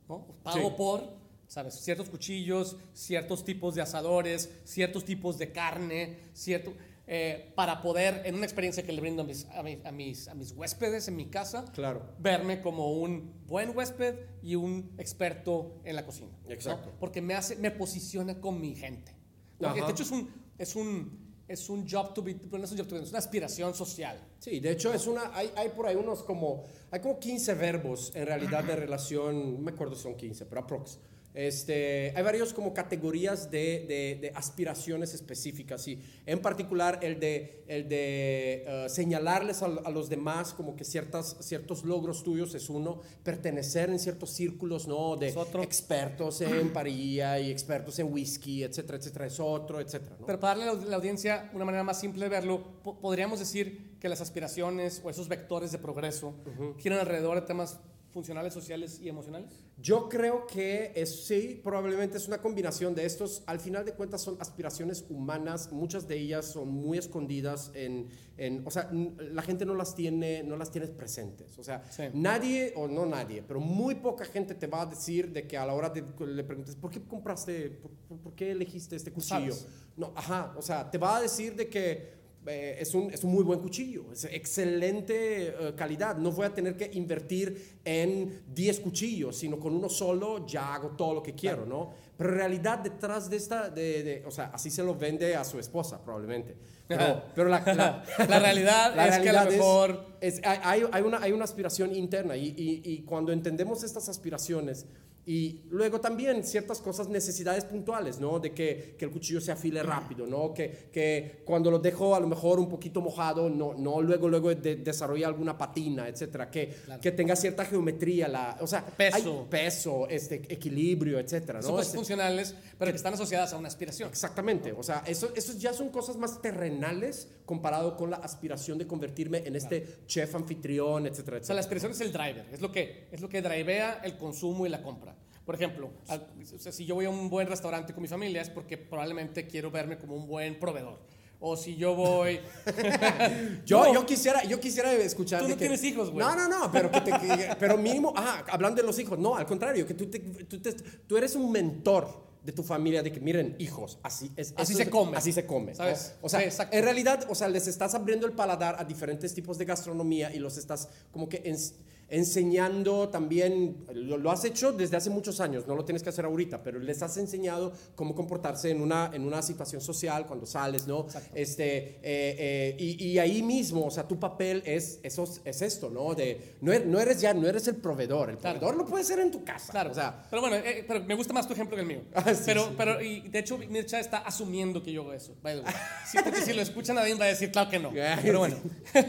¿no? 0.08 0.26
pago 0.42 0.68
Sí. 0.70 0.74
por, 0.76 1.08
¿sabes? 1.46 1.74
Ciertos 1.74 2.08
cuchillos, 2.08 2.76
ciertos 2.94 3.44
tipos 3.44 3.74
de 3.74 3.82
asadores, 3.82 4.50
ciertos 4.64 5.04
tipos 5.04 5.38
de 5.38 5.52
carne, 5.52 6.18
cierto, 6.32 6.72
eh, 7.06 7.52
para 7.56 7.82
poder, 7.82 8.22
en 8.24 8.36
una 8.36 8.44
experiencia 8.44 8.84
que 8.84 8.92
le 8.92 9.00
brindo 9.00 9.22
a 9.22 9.24
mis, 9.26 9.44
a, 9.46 9.62
mis, 9.62 9.84
a 9.84 9.92
mis, 9.92 10.28
a 10.28 10.34
mis 10.34 10.52
huéspedes 10.52 11.08
en 11.08 11.16
mi 11.16 11.26
casa, 11.26 11.64
Claro. 11.72 12.14
verme 12.18 12.60
como 12.62 12.92
un 12.92 13.32
buen 13.46 13.76
huésped 13.76 14.14
y 14.42 14.54
un 14.54 14.92
experto 14.98 15.80
en 15.84 15.96
la 15.96 16.06
cocina. 16.06 16.30
¿no? 16.44 16.50
Exacto. 16.50 16.92
Porque 17.00 17.20
me 17.20 17.34
hace, 17.34 17.56
me 17.56 17.70
posiciona 17.70 18.40
con 18.40 18.60
mi 18.60 18.74
gente. 18.74 19.14
Porque 19.58 19.82
de 19.82 19.90
hecho 19.90 20.02
es 20.04 20.10
un, 20.10 20.30
es 20.58 20.74
un, 20.76 21.21
es 21.52 21.68
un 21.68 21.86
job 21.88 22.14
to 22.14 22.22
be, 22.22 22.34
no 22.50 22.64
es 22.64 22.72
un 22.72 22.78
job 22.78 22.86
to 22.86 22.94
be, 22.94 23.02
es 23.02 23.10
una 23.10 23.18
aspiración 23.18 23.74
social. 23.74 24.18
Sí, 24.38 24.60
de 24.60 24.72
hecho 24.72 24.92
es 24.92 25.06
una, 25.06 25.36
hay, 25.36 25.52
hay 25.56 25.68
por 25.70 25.86
ahí 25.86 25.94
unos 25.94 26.22
como, 26.22 26.64
hay 26.90 27.00
como 27.00 27.18
15 27.18 27.54
verbos 27.54 28.12
en 28.14 28.26
realidad 28.26 28.64
de 28.64 28.76
relación, 28.76 29.54
no 29.54 29.60
me 29.60 29.72
acuerdo 29.72 29.94
si 29.94 30.02
son 30.02 30.16
15, 30.16 30.46
pero 30.46 30.62
aprox. 30.62 30.98
Este, 31.34 32.12
hay 32.14 32.22
varios 32.22 32.52
como 32.52 32.74
categorías 32.74 33.50
de, 33.50 33.86
de- 33.88 34.18
de 34.20 34.32
aspiraciones 34.34 35.14
específicas 35.14 35.88
y 35.88 35.98
en 36.26 36.40
particular 36.42 36.98
el 37.02 37.18
de, 37.18 37.64
el 37.68 37.88
de 37.88 38.64
eh, 38.66 38.86
señalarles 38.90 39.62
a, 39.62 39.66
a 39.66 39.90
los 39.90 40.10
demás 40.10 40.52
como 40.52 40.76
que 40.76 40.84
ciertas, 40.84 41.36
ciertos 41.40 41.84
logros 41.84 42.22
tuyos 42.22 42.54
es 42.54 42.68
uno, 42.68 43.00
pertenecer 43.24 43.88
en 43.88 43.98
ciertos 43.98 44.30
círculos, 44.30 44.86
¿no? 44.86 45.16
De 45.16 45.32
expertos 45.62 46.40
en 46.42 46.70
parrilla 46.72 47.38
y 47.40 47.50
expertos 47.50 47.98
en 47.98 48.12
whisky, 48.12 48.62
etcétera, 48.62 48.98
etcétera, 48.98 49.26
es 49.26 49.40
otro, 49.40 49.80
etcétera, 49.80 50.16
¿no? 50.20 50.26
Pero 50.26 50.38
para 50.38 50.54
darle 50.60 50.70
a 50.70 50.74
la, 50.88 50.96
audiencia 50.96 51.50
una 51.54 51.64
manera 51.64 51.82
más 51.82 51.98
simple 51.98 52.24
de 52.24 52.28
verlo, 52.28 52.62
po- 52.82 53.00
podríamos 53.00 53.38
decir 53.38 53.96
que 53.98 54.08
las 54.08 54.20
aspiraciones 54.20 55.00
o 55.02 55.08
esos 55.08 55.28
vectores 55.28 55.72
de 55.72 55.78
progreso 55.78 56.34
giran 56.78 56.98
alrededor 56.98 57.40
de 57.40 57.46
temas 57.46 57.78
funcionales, 58.12 58.52
sociales 58.52 59.00
y 59.00 59.08
emocionales. 59.08 59.50
Yo 59.78 60.08
creo 60.08 60.46
que 60.46 60.92
es, 60.94 61.24
sí, 61.26 61.60
probablemente 61.64 62.18
es 62.18 62.28
una 62.28 62.38
combinación 62.42 62.94
de 62.94 63.06
estos. 63.06 63.42
Al 63.46 63.58
final 63.58 63.84
de 63.84 63.94
cuentas 63.94 64.20
son 64.20 64.36
aspiraciones 64.38 65.04
humanas, 65.08 65.72
muchas 65.72 66.06
de 66.06 66.18
ellas 66.18 66.44
son 66.46 66.68
muy 66.68 66.98
escondidas 66.98 67.70
en, 67.74 68.08
en- 68.36 68.66
o 68.66 68.70
sea, 68.70 68.90
la 68.92 69.42
gente 69.42 69.64
no 69.64 69.74
las 69.74 69.94
tiene, 69.94 70.42
no 70.42 70.56
las 70.56 70.70
tiene 70.70 70.86
presentes. 70.88 71.58
O 71.58 71.64
sea, 71.64 71.82
Sí. 71.90 72.04
nadie, 72.12 72.72
o 72.76 72.86
no 72.86 73.06
nadie, 73.06 73.42
pero 73.42 73.60
muy 73.60 73.94
poca 73.96 74.24
gente 74.24 74.54
te 74.54 74.66
va 74.66 74.82
a 74.82 74.86
decir 74.86 75.32
de 75.32 75.46
que 75.46 75.56
a 75.56 75.64
la 75.66 75.72
hora 75.74 75.88
de 75.90 76.04
le 76.26 76.44
preguntes, 76.44 76.76
¿por 76.76 76.90
qué 76.90 77.02
compraste, 77.02 77.70
por, 77.70 77.90
por- 78.08 78.18
por 78.18 78.34
qué 78.34 78.50
elegiste 78.52 78.94
este 78.96 79.10
cuchillo? 79.10 79.54
No, 79.96 80.12
ajá, 80.14 80.54
o 80.56 80.62
sea, 80.62 80.90
te 80.90 80.98
va 80.98 81.16
a 81.16 81.22
decir 81.22 81.56
de 81.56 81.68
que 81.68 82.21
eh, 82.46 82.76
es, 82.80 82.94
un, 82.94 83.10
es 83.12 83.22
un 83.24 83.30
muy 83.32 83.44
buen 83.44 83.60
cuchillo, 83.60 84.06
es 84.12 84.24
excelente 84.24 85.48
eh, 85.48 85.74
calidad. 85.76 86.16
No 86.16 86.30
voy 86.32 86.46
a 86.46 86.54
tener 86.54 86.76
que 86.76 86.90
invertir 86.94 87.78
en 87.84 88.42
10 88.54 88.80
cuchillos, 88.80 89.36
sino 89.36 89.58
con 89.58 89.74
uno 89.74 89.88
solo 89.88 90.46
ya 90.46 90.74
hago 90.74 90.90
todo 90.90 91.14
lo 91.14 91.22
que 91.22 91.34
quiero, 91.34 91.66
¿no? 91.66 91.90
Pero 92.16 92.30
en 92.30 92.36
realidad 92.36 92.78
detrás 92.78 93.28
de 93.30 93.36
esta, 93.36 93.68
de, 93.70 94.02
de- 94.02 94.24
o 94.26 94.30
sea, 94.30 94.50
así 94.52 94.70
se 94.70 94.82
lo 94.82 94.94
vende 94.94 95.34
a 95.36 95.44
su 95.44 95.58
esposa 95.58 96.02
probablemente. 96.02 96.56
Pero, 96.88 97.22
pero 97.34 97.48
la, 97.48 97.60
la- 97.74 98.04
La 98.28 98.38
realidad 98.38 98.92
es 99.08 99.18
que 99.18 99.28
a 99.28 99.32
lo 99.32 99.38
realidad 99.40 99.46
es- 99.48 99.52
mejor- 99.58 100.06
es- 100.20 100.40
hay, 100.44 100.58
hay- 100.62 100.88
hay 100.92 101.02
una, 101.02 101.18
hay 101.22 101.32
una 101.32 101.44
aspiración 101.44 101.94
interna 101.94 102.36
y, 102.36 102.48
y- 102.48 102.82
y 102.84 103.02
cuando 103.02 103.32
entendemos 103.32 103.82
estas 103.82 104.08
aspiraciones, 104.08 104.86
Y 105.24 105.60
luego 105.70 106.00
también 106.00 106.42
ciertas 106.42 106.80
cosas, 106.80 107.08
necesidades 107.08 107.64
puntuales, 107.64 108.18
¿no? 108.18 108.40
De 108.40 108.52
que, 108.52 108.96
que 108.98 109.04
el 109.04 109.12
cuchillo 109.12 109.40
se 109.40 109.52
afile 109.52 109.80
rápido, 109.82 110.26
¿no? 110.26 110.52
Que, 110.52 110.88
que 110.92 111.42
cuando 111.44 111.70
lo 111.70 111.78
dejo 111.78 112.16
a 112.16 112.18
lo 112.20 112.26
mejor 112.26 112.58
un 112.58 112.68
poquito 112.68 113.00
mojado, 113.00 113.48
no, 113.48 113.72
no 113.74 114.02
luego, 114.02 114.28
luego 114.28 114.52
de, 114.52 114.74
desarrolla 114.76 115.28
alguna 115.28 115.56
patina, 115.56 116.08
etcétera. 116.08 116.50
Que, 116.50 116.74
que 117.00 117.12
tenga 117.12 117.36
cierta 117.36 117.64
geometría, 117.64 118.26
la, 118.26 118.58
o 118.60 118.66
sea, 118.66 118.84
peso, 118.84 119.46
peso 119.48 120.08
este, 120.08 120.42
equilibrio, 120.52 121.20
etcétera, 121.20 121.60
¿no? 121.60 121.66
Son 121.66 121.72
cosas 121.72 121.86
Este- 121.86 121.98
funcionales, 121.98 122.56
pero 122.76 122.90
que 122.90 122.96
están 122.96 123.14
asociadas 123.14 123.52
a 123.52 123.58
una 123.58 123.68
aspiración. 123.68 124.08
Exactamente, 124.08 124.72
o 124.72 124.82
sea, 124.82 125.04
eso, 125.06 125.30
eso 125.36 125.52
ya 125.56 125.72
son 125.72 125.90
cosas 125.90 126.16
más 126.16 126.42
terrenales 126.42 127.28
comparado 127.46 127.96
con 127.96 128.10
la 128.10 128.16
aspiración 128.16 128.76
de 128.76 128.88
convertirme 128.88 129.38
en 129.46 129.54
este 129.54 129.98
chef 130.06 130.34
anfitrión, 130.34 131.06
etcétera, 131.06 131.36
O 131.38 131.44
sea, 131.44 131.54
la 131.54 131.60
etcétera. 131.60 131.60
aspiración 131.60 131.92
es 131.92 132.00
el 132.00 132.12
driver, 132.12 132.44
es 132.52 132.60
lo 132.60 132.72
que, 132.72 133.06
es 133.12 133.20
lo 133.20 133.28
que 133.28 133.40
drivea 133.40 134.00
el 134.02 134.16
consumo 134.16 134.66
y 134.66 134.68
la 134.68 134.82
compra. 134.82 135.11
Por 135.44 135.54
ejemplo, 135.56 135.90
al- 136.08 136.28
o 136.54 136.58
sea, 136.58 136.70
si 136.72 136.84
yo 136.86 136.94
voy 136.94 137.04
a 137.06 137.10
un 137.10 137.28
buen 137.28 137.46
restaurante 137.48 137.92
con 137.92 138.02
mi 138.02 138.08
familia 138.08 138.42
es 138.42 138.50
porque 138.50 138.78
probablemente 138.78 139.46
quiero 139.46 139.70
verme 139.70 139.98
como 139.98 140.14
un 140.14 140.26
buen 140.26 140.58
proveedor. 140.60 141.00
O 141.40 141.56
si 141.56 141.74
yo 141.76 141.96
voy... 141.96 142.38
Yo, 143.66 143.84
No. 143.86 143.94
yo, 143.94 144.06
quisiera, 144.06 144.44
yo 144.44 144.60
quisiera 144.60 144.92
escuchar. 144.92 145.40
Tú 145.42 145.48
no 145.48 145.54
que- 145.54 145.58
tienes 145.58 145.82
hijos, 145.84 146.10
güey. 146.10 146.24
No, 146.24 146.34
no, 146.36 146.48
no, 146.48 146.70
pero, 146.70 146.90
que 146.90 147.00
te- 147.00 147.10
que- 147.10 147.56
pero 147.58 147.76
mínimo, 147.76 148.12
ah, 148.16 148.44
hablando 148.48 148.80
de 148.80 148.86
los 148.86 148.98
hijos, 148.98 149.18
no, 149.18 149.36
al 149.36 149.46
contrario, 149.46 149.86
que 149.86 149.94
tú, 149.94 150.06
te- 150.06 150.20
tú, 150.20 150.60
te- 150.60 150.72
tú 150.72 151.16
eres 151.16 151.34
un 151.34 151.50
mentor 151.50 152.30
de 152.44 152.52
tu 152.52 152.62
familia, 152.62 153.02
de 153.02 153.12
que 153.12 153.20
miren, 153.20 153.54
hijos, 153.58 153.98
así 154.02 154.32
es. 154.36 154.52
Así 154.56 154.74
se 154.74 154.84
es- 154.84 154.88
come. 154.88 155.16
Así 155.16 155.32
se 155.32 155.46
come. 155.46 155.74
¿Sabes? 155.74 156.14
O, 156.22 156.26
o 156.26 156.28
sea, 156.28 156.48
Sí, 156.50 156.62
en 156.72 156.84
realidad, 156.84 157.26
o 157.28 157.34
sea, 157.34 157.48
les 157.48 157.66
estás 157.68 157.94
abriendo 157.94 158.26
el 158.26 158.32
paladar 158.32 158.76
a 158.78 158.84
diferentes 158.84 159.32
tipos 159.34 159.58
de 159.58 159.64
gastronomía 159.64 160.32
y 160.34 160.38
los 160.38 160.56
estás 160.58 160.88
como 161.12 161.28
que 161.28 161.42
ens- 161.44 161.74
enseñando 162.12 163.08
también, 163.08 163.84
lo, 163.94 164.18
lo 164.18 164.30
has 164.30 164.44
hecho 164.44 164.72
desde 164.72 164.96
hace 164.96 165.10
muchos 165.10 165.40
años, 165.40 165.66
no 165.66 165.74
lo 165.74 165.84
tienes 165.84 166.02
que 166.02 166.10
hacer 166.10 166.24
ahorita, 166.24 166.62
pero 166.62 166.78
les 166.78 167.02
has 167.02 167.16
enseñado 167.16 167.72
cómo 167.94 168.14
comportarse 168.14 168.70
en 168.70 168.80
una, 168.80 169.10
en 169.12 169.24
una 169.24 169.42
situación 169.42 169.80
social 169.80 170.26
cuando 170.26 170.46
sales, 170.46 170.86
¿no? 170.86 171.06
Este, 171.34 171.66
eh, 171.76 172.00
eh, 172.02 172.76
y, 172.78 173.04
y 173.08 173.18
ahí 173.18 173.42
mismo, 173.42 173.86
o 173.86 173.90
sea, 173.90 174.06
tu 174.06 174.18
papel 174.20 174.62
es, 174.66 175.00
eso, 175.02 175.24
es 175.44 175.62
esto, 175.62 175.90
¿no? 175.90 176.14
De, 176.14 176.56
no, 176.60 176.72
eres, 176.72 176.86
no 176.86 177.00
eres 177.00 177.20
ya, 177.20 177.34
no 177.34 177.48
eres 177.48 177.66
el 177.68 177.76
proveedor, 177.76 178.30
el 178.30 178.36
Claro. 178.38 178.58
proveedor 178.60 178.84
lo 178.84 178.88
puedes 178.90 179.06
ser 179.06 179.18
en 179.20 179.30
tu 179.30 179.42
casa. 179.44 179.72
Claro, 179.72 179.90
O 179.90 179.94
sea, 179.94 180.26
pero 180.30 180.42
bueno, 180.42 180.56
eh, 180.56 180.84
pero 180.86 181.02
me 181.04 181.14
gusta 181.14 181.32
más 181.32 181.46
tu 181.46 181.54
ejemplo 181.54 181.76
que 181.76 181.82
el 181.82 181.88
mío. 181.88 182.02
Ah, 182.14 182.34
sí, 182.34 182.42
pero, 182.46 182.66
sí. 182.68 182.74
pero, 182.76 183.00
y 183.02 183.28
de 183.28 183.38
hecho, 183.38 183.58
Mircha 183.58 183.98
está 183.98 184.18
asumiendo 184.18 184.82
que 184.82 184.92
yo 184.92 185.02
hago 185.02 185.12
eso. 185.12 185.34
by 185.42 185.56
the 185.56 185.60
way. 185.62 185.72
Sí, 186.10 186.18
porque 186.22 186.40
si 186.42 186.52
lo 186.52 186.62
escucha 186.62 186.92
nadie 186.94 187.14
va 187.14 187.24
a 187.24 187.28
decir, 187.28 187.50
claro 187.50 187.70
que 187.70 187.78
no. 187.78 187.90
Pero 188.22 188.38
bueno. 188.38 188.56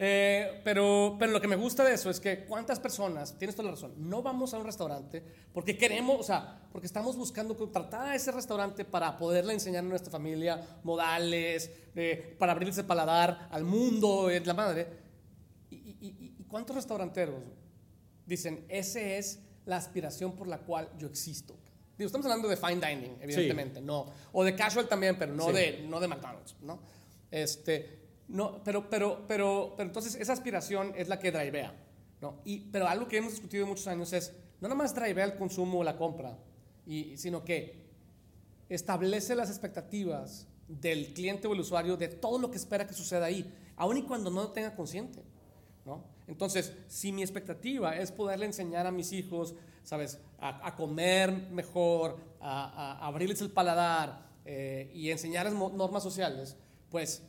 Eh, 0.00 0.60
pero, 0.64 1.16
pero 1.18 1.32
lo 1.32 1.40
que 1.40 1.48
me 1.48 1.56
gusta 1.56 1.84
de 1.84 1.94
eso 1.94 2.10
es 2.10 2.20
que 2.20 2.44
cuántas 2.48 2.80
personas, 2.80 3.38
tienes 3.38 3.54
toda 3.54 3.66
la 3.66 3.74
razón, 3.74 3.94
no 3.96 4.22
vamos 4.22 4.54
a 4.54 4.58
un 4.58 4.64
restaurante 4.64 5.22
porque 5.52 5.76
queremos, 5.78 6.18
o 6.18 6.22
sea, 6.22 6.68
porque 6.72 6.86
estamos 6.86 7.16
buscando 7.16 7.56
contratar 7.56 8.08
a 8.08 8.14
ese 8.16 8.32
restaurante 8.32 8.84
para 8.84 9.16
poderle 9.18 9.52
enseñar 9.52 9.84
a 9.84 9.88
nuestra 9.88 10.10
familia 10.10 10.80
modales, 10.82 11.70
eh, 11.94 12.34
para 12.38 12.52
abrirse 12.52 12.80
el 12.80 12.86
paladar 12.86 13.48
al 13.52 13.64
mundo, 13.64 14.30
es 14.30 14.44
la 14.46 14.54
madre. 14.54 14.86
¿Y, 15.70 15.76
y- 15.76 16.34
y- 16.40 16.44
cuántos 16.48 16.74
restauranteros 16.76 17.42
dicen, 18.26 18.64
ese 18.68 19.18
es 19.18 19.40
la 19.66 19.76
aspiración 19.76 20.32
por 20.34 20.48
la 20.48 20.58
cual 20.58 20.88
yo 20.98 21.06
existo? 21.06 21.54
Digo, 21.96 22.06
estamos 22.06 22.24
hablando 22.26 22.48
de 22.48 22.56
fine 22.56 22.76
dining, 22.86 23.16
evidentemente, 23.20 23.80
no. 23.80 24.06
O 24.32 24.44
de 24.44 24.54
casual 24.54 24.88
también, 24.88 25.18
pero 25.18 25.34
no, 25.34 25.46
Sí. 25.48 25.52
de, 25.52 25.86
no 25.88 26.00
de 26.00 26.08
McDonald's, 26.08 26.54
¿no? 26.62 26.78
Este, 27.30 27.98
no 28.28 28.62
pero, 28.62 28.88
pero, 28.88 29.24
pero, 29.26 29.74
pero 29.76 29.88
entonces 29.88 30.14
esa 30.14 30.32
aspiración 30.32 30.92
es 30.96 31.08
la 31.08 31.18
que 31.18 31.32
drivea, 31.32 31.74
¿no? 32.20 32.40
Y, 32.44 32.60
pero 32.70 32.86
algo 32.86 33.08
que 33.08 33.18
hemos 33.18 33.32
discutido 33.32 33.66
muchos 33.66 33.86
años 33.86 34.12
es, 34.12 34.32
no 34.60 34.68
nada 34.68 34.74
más 34.74 34.94
drivea 34.94 35.24
el 35.24 35.36
consumo 35.36 35.78
o 35.78 35.84
la 35.84 35.96
compra, 35.96 36.38
y, 36.86 37.16
sino 37.16 37.44
que 37.44 37.86
establece 38.68 39.34
las 39.34 39.50
expectativas 39.50 40.46
del 40.66 41.12
cliente 41.14 41.48
o 41.48 41.52
el 41.52 41.60
usuario 41.60 41.96
de 41.96 42.08
todo 42.08 42.38
lo 42.38 42.50
que 42.50 42.56
espera 42.56 42.86
que 42.86 42.94
suceda 42.94 43.26
ahí, 43.26 43.52
aun 43.76 43.96
y 43.96 44.02
cuando 44.02 44.30
no 44.30 44.42
lo 44.42 44.50
tenga 44.50 44.74
consciente. 44.74 45.22
¿no? 45.86 46.04
Entonces, 46.26 46.74
si 46.88 47.12
mi 47.12 47.22
expectativa 47.22 47.96
es 47.96 48.12
poderle 48.12 48.46
enseñar 48.46 48.86
a 48.86 48.90
mis 48.90 49.12
hijos, 49.12 49.54
¿sabes?, 49.82 50.18
a, 50.38 50.68
a 50.68 50.76
comer 50.76 51.48
mejor, 51.50 52.18
a, 52.40 52.98
a 53.02 53.06
abrirles 53.06 53.40
el 53.40 53.50
paladar 53.50 54.28
eh, 54.44 54.90
y 54.94 55.10
enseñarles 55.10 55.52
normas 55.52 56.02
sociales, 56.02 56.56
pues 56.90 57.22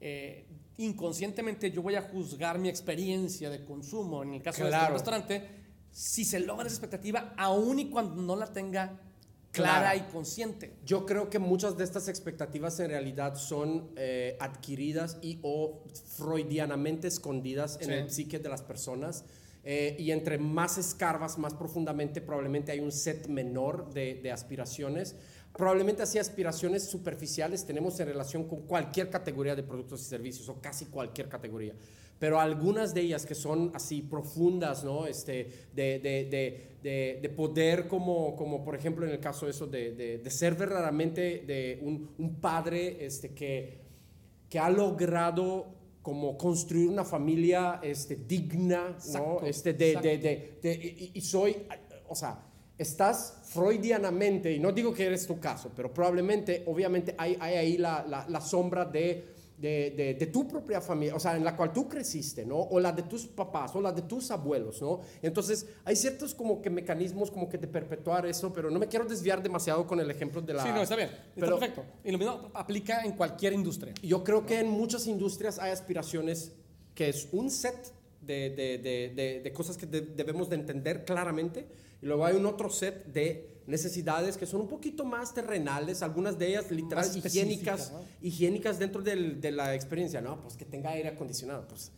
eh, 0.00 0.46
inconscientemente 0.78 1.70
yo 1.70 1.82
voy 1.82 1.94
a 1.96 2.02
juzgar 2.02 2.58
mi 2.58 2.68
experiencia 2.68 3.50
de 3.50 3.64
consumo, 3.64 4.22
en 4.22 4.34
el 4.34 4.42
caso 4.42 4.62
de 4.62 4.68
este 4.70 4.78
Claro. 4.78 4.94
restaurante, 4.94 5.48
si 5.90 6.24
se 6.24 6.40
logra 6.40 6.66
esa 6.66 6.74
expectativa, 6.76 7.34
aun 7.36 7.78
y 7.78 7.90
cuando 7.90 8.20
no 8.22 8.36
la 8.36 8.46
tenga 8.52 9.00
clara 9.50 9.92
Claro. 9.92 10.08
y 10.08 10.12
consciente. 10.12 10.76
Yo 10.84 11.04
creo 11.06 11.30
que 11.30 11.38
muchas 11.38 11.76
de 11.76 11.82
estas 11.84 12.06
expectativas 12.08 12.78
en 12.80 12.90
realidad 12.90 13.34
son 13.36 13.90
eh, 13.96 14.36
adquiridas 14.40 15.16
y 15.22 15.38
o 15.42 15.82
freudianamente 16.16 17.08
escondidas 17.08 17.78
en 17.80 17.86
Sí. 17.88 17.92
el 17.92 18.10
psique 18.10 18.38
de 18.38 18.48
las 18.48 18.62
personas. 18.62 19.24
Eh, 19.64 19.96
y 19.98 20.12
entre 20.12 20.38
más 20.38 20.78
escarbas, 20.78 21.36
más 21.38 21.54
profundamente, 21.54 22.20
probablemente 22.20 22.70
hay 22.72 22.80
un 22.80 22.92
set 22.92 23.26
menor 23.26 23.92
de, 23.92 24.14
de 24.22 24.30
aspiraciones. 24.30 25.16
Probablemente 25.58 26.04
así 26.04 26.20
aspiraciones 26.20 26.84
superficiales 26.84 27.66
tenemos 27.66 27.98
en 27.98 28.06
relación 28.06 28.44
con 28.44 28.60
cualquier 28.60 29.10
categoría 29.10 29.56
de 29.56 29.64
productos 29.64 30.00
y 30.02 30.04
servicios, 30.04 30.48
o 30.48 30.60
casi 30.60 30.86
cualquier 30.86 31.28
categoría. 31.28 31.74
Pero 32.16 32.38
algunas 32.38 32.94
de 32.94 33.00
ellas 33.00 33.26
que 33.26 33.34
son 33.34 33.72
así 33.74 34.02
profundas, 34.02 34.84
¿no? 34.84 35.08
Este, 35.08 35.68
de, 35.74 35.98
de, 35.98 36.28
de, 36.30 36.76
de, 36.80 37.18
de 37.20 37.28
poder, 37.30 37.88
como, 37.88 38.36
como 38.36 38.64
por 38.64 38.76
ejemplo 38.76 39.04
en 39.04 39.10
el 39.10 39.18
caso 39.18 39.46
de 39.46 39.50
eso, 39.50 39.66
de, 39.66 40.22
ser 40.30 40.54
verdaderamente 40.54 41.42
de 41.44 41.80
un, 41.82 42.14
un 42.18 42.40
padre 42.40 43.04
este, 43.04 43.34
que, 43.34 43.80
que 44.48 44.60
ha 44.60 44.70
logrado 44.70 45.74
como 46.02 46.38
construir 46.38 46.88
una 46.88 47.04
familia 47.04 47.80
este, 47.82 48.14
digna, 48.14 48.96
¿no? 49.12 49.40
Este, 49.42 49.72
de, 49.72 51.10
y 51.12 51.20
soy, 51.20 51.56
o 52.06 52.14
sea, 52.14 52.47
estás 52.78 53.38
freudianamente, 53.44 54.52
y 54.52 54.58
no 54.60 54.72
digo 54.72 54.94
que 54.94 55.04
eres 55.06 55.26
tu 55.26 55.38
caso, 55.40 55.70
pero 55.74 55.92
probablemente, 55.92 56.62
obviamente, 56.66 57.14
hay, 57.18 57.36
hay 57.40 57.54
ahí 57.56 57.76
la, 57.78 58.04
la, 58.08 58.26
la 58.28 58.40
sombra 58.40 58.84
de, 58.84 59.24
de, 59.58 59.90
de- 59.96 60.14
de 60.14 60.26
tu 60.26 60.46
propia 60.46 60.80
familia, 60.80 61.16
o 61.16 61.20
sea, 61.20 61.36
en 61.36 61.44
la 61.44 61.56
cual 61.56 61.72
tú 61.72 61.88
creciste, 61.88 62.46
¿no? 62.46 62.56
O 62.56 62.78
la 62.78 62.92
de 62.92 63.02
tus 63.02 63.26
papás, 63.26 63.74
o 63.74 63.80
la 63.80 63.90
de 63.90 64.02
tus 64.02 64.30
abuelos, 64.30 64.80
¿no? 64.80 65.00
Entonces, 65.20 65.66
hay 65.84 65.96
ciertos 65.96 66.34
como 66.34 66.62
que 66.62 66.70
mecanismos 66.70 67.30
como 67.32 67.48
que 67.48 67.58
de 67.58 67.66
perpetuar 67.66 68.24
eso, 68.26 68.52
pero 68.52 68.70
no 68.70 68.78
me 68.78 68.86
quiero 68.86 69.04
desviar 69.04 69.42
demasiado 69.42 69.84
con 69.86 69.98
el 69.98 70.10
ejemplo 70.10 70.40
de 70.40 70.54
la... 70.54 70.62
Sí, 70.62 70.68
no, 70.72 70.80
está 70.82 70.94
bien. 70.94 71.08
Está 71.08 71.30
Pero- 71.34 71.58
perfecto. 71.58 71.84
Y 72.04 72.12
lo 72.12 72.18
mismo 72.18 72.50
aplica 72.54 73.02
en 73.04 73.12
cualquier 73.12 73.52
industria. 73.54 73.92
yo 74.02 74.22
creo 74.22 74.46
que 74.46 74.60
en 74.60 74.68
muchas 74.68 75.06
industrias 75.08 75.58
hay 75.58 75.72
aspiraciones 75.72 76.52
que 76.94 77.08
es 77.08 77.28
un 77.32 77.50
set 77.50 77.92
de, 78.20 78.50
de- 79.42 79.52
cosas 79.52 79.76
que 79.76 79.86
de- 79.86 80.02
debemos 80.02 80.48
de 80.48 80.54
entender 80.56 81.04
claramente 81.04 81.66
y 82.02 82.06
luego 82.06 82.24
hay 82.24 82.36
un 82.36 82.46
otro 82.46 82.70
set 82.70 83.06
de 83.06 83.48
necesidades 83.66 84.36
que 84.38 84.46
son 84.46 84.62
un 84.62 84.68
poquito 84.68 85.04
más 85.04 85.34
terrenales, 85.34 86.02
algunas 86.02 86.38
de 86.38 86.48
ellas 86.48 86.70
literal 86.70 87.04
higiénicas, 87.04 87.80
específicas, 87.80 87.92
higiénicas 88.22 88.78
dentro 88.78 89.02
del- 89.02 89.40
de 89.40 89.50
la 89.52 89.74
experiencia, 89.74 90.20
¿no? 90.20 90.40
Pues 90.40 90.56
que 90.56 90.64
tenga 90.64 90.90
aire 90.90 91.08
acondicionado, 91.10 91.66
pues... 91.68 91.92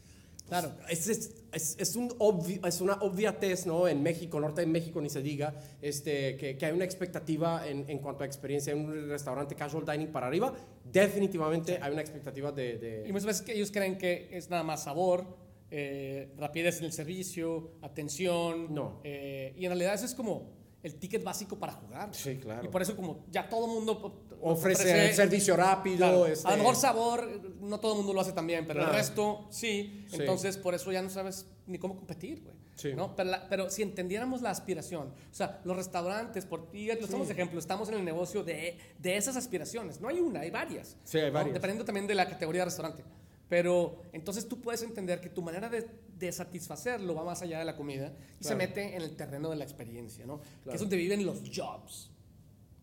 Claro. 0.49 0.73
Es, 0.89 1.07
es, 1.07 1.31
es, 1.53 1.77
es 1.79 1.95
un 1.95 2.09
obvi- 2.19 2.67
es 2.67 2.81
una 2.81 2.95
obviatez, 2.95 3.67
¿no? 3.67 3.87
En 3.87 4.03
México, 4.03 4.41
norte 4.41 4.63
de 4.63 4.67
México, 4.67 5.01
ni 5.01 5.09
se 5.09 5.23
diga, 5.23 5.55
este, 5.81 6.37
que, 6.37 6.59
que 6.59 6.67
hay 6.67 6.73
una 6.73 6.85
expectativa 6.85 7.69
en, 7.69 7.89
en 7.89 8.01
cuanto 8.01 8.25
a 8.25 8.27
experiencia 8.27 8.73
en 8.73 8.81
un 8.85 9.09
restaurante 9.09 9.55
casual 9.55 9.85
dining 9.87 10.09
para 10.11 10.27
arriba. 10.27 10.53
Definitivamente 10.93 11.79
hay 11.81 11.93
una 11.93 12.01
expectativa 12.01 12.51
de... 12.51 12.79
de- 12.79 13.05
Y 13.09 13.13
muchas 13.13 13.27
veces 13.27 13.43
que 13.43 13.53
ellos 13.53 13.71
creen 13.71 13.97
que 13.97 14.29
es 14.33 14.51
nada 14.51 14.65
más 14.65 14.83
sabor, 14.83 15.25
eh, 15.71 16.33
rapidez 16.39 16.79
en 16.79 16.85
el 16.87 16.93
servicio, 16.93 17.73
atención. 17.83 18.73
No. 18.75 19.01
eh, 19.05 19.55
y 19.57 19.65
en 19.65 19.71
realidad 19.71 19.95
eso 19.95 20.05
es 20.07 20.15
como 20.15 20.59
el 20.83 20.95
ticket 20.97 21.23
básico 21.23 21.59
para 21.59 21.73
jugar. 21.73 22.09
Sí, 22.15 22.37
claro. 22.39 22.65
Y 22.65 22.69
por 22.69 22.81
eso 22.83 22.97
como 22.97 23.25
ya 23.31 23.49
todo 23.49 23.67
el 23.67 23.73
mundo 23.73 24.25
ofrece, 24.41 25.13
servicio 25.13 25.55
rápido. 25.57 25.99
Claro, 25.99 26.27
este- 26.27 26.49
A 26.49 26.53
lo 26.53 26.57
mejor 26.59 26.77
sabor, 26.77 27.29
no 27.61 27.79
todo 27.81 27.93
el 27.93 27.99
mundo 27.99 28.15
lo 28.15 28.21
hace 28.23 28.33
también, 28.33 28.67
pero 28.67 28.81
Claro. 28.81 28.93
el 28.93 28.99
resto 28.99 29.47
sí. 29.51 30.05
Sí. 30.09 30.17
Entonces, 30.21 30.57
por 30.57 30.75
eso 30.75 30.91
ya 30.91 31.03
no 31.03 31.11
sabes 31.11 31.47
ni 31.67 31.79
cómo 31.79 31.97
competir, 31.97 32.43
güey. 32.43 32.57
Sí. 32.77 32.95
¿no? 32.95 33.15
Pero, 33.15 33.29
la- 33.29 33.47
pero 33.47 33.69
si 33.69 33.83
entendiéramos 33.83 34.41
la 34.41 34.49
aspiración, 34.49 35.09
o 35.09 35.35
sea, 35.35 35.61
los 35.65 35.77
restaurantes, 35.77 36.47
por, 36.47 36.71
y 36.73 36.89
ejemplo, 36.89 37.59
estamos 37.59 37.91
en 37.91 37.97
el 37.97 38.05
negocio 38.07 38.43
de, 38.43 38.79
de 38.99 39.17
esas 39.19 39.37
aspiraciones. 39.37 40.01
No 40.01 40.09
hay 40.09 40.19
una, 40.19 40.41
hay 40.41 40.51
varias. 40.51 40.97
Sí, 41.05 41.19
hay 41.19 41.27
¿no? 41.27 41.35
varias. 41.35 41.53
Dependiendo 41.53 41.85
también 41.85 42.07
de 42.07 42.15
la 42.15 42.27
categoría 42.27 42.63
de 42.63 42.65
restaurante. 42.67 43.05
Pero 43.51 44.01
entonces 44.13 44.49
tú 44.49 44.61
puedes 44.63 44.83
entender 44.83 45.21
que 45.21 45.29
tu 45.29 45.43
manera 45.43 45.69
de, 45.69 45.87
de 46.17 46.33
satisfacerlo 46.33 47.15
va 47.15 47.25
más 47.25 47.43
allá 47.43 47.59
de 47.59 47.65
la 47.67 47.77
comida 47.77 48.15
y 48.41 48.45
se 48.45 48.55
Claro. 48.55 48.59
mete 48.59 48.95
en 48.97 49.03
el 49.03 49.17
terreno 49.17 49.51
de 49.51 49.57
la 49.57 49.65
experiencia, 49.65 50.25
¿no? 50.25 50.41
Que 50.41 50.47
Claro. 50.63 50.75
es 50.77 50.81
donde 50.81 50.97
viven 50.97 51.27
los 51.27 51.43
jobs. 51.55 52.11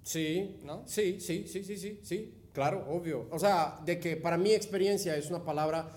Sí, 0.04 0.60
¿No? 0.64 0.84
Sí, 0.86 1.20
sí, 1.20 1.46
sí, 1.48 1.64
sí, 1.64 1.78
sí, 1.78 2.00
sí, 2.04 2.34
claro, 2.54 2.86
obvio. 2.90 3.28
O 3.32 3.40
sea, 3.40 3.80
de 3.86 4.00
que 4.00 4.16
para 4.18 4.38
mi 4.38 4.52
experiencia 4.54 5.16
es 5.18 5.30
una 5.30 5.44
palabra, 5.44 5.90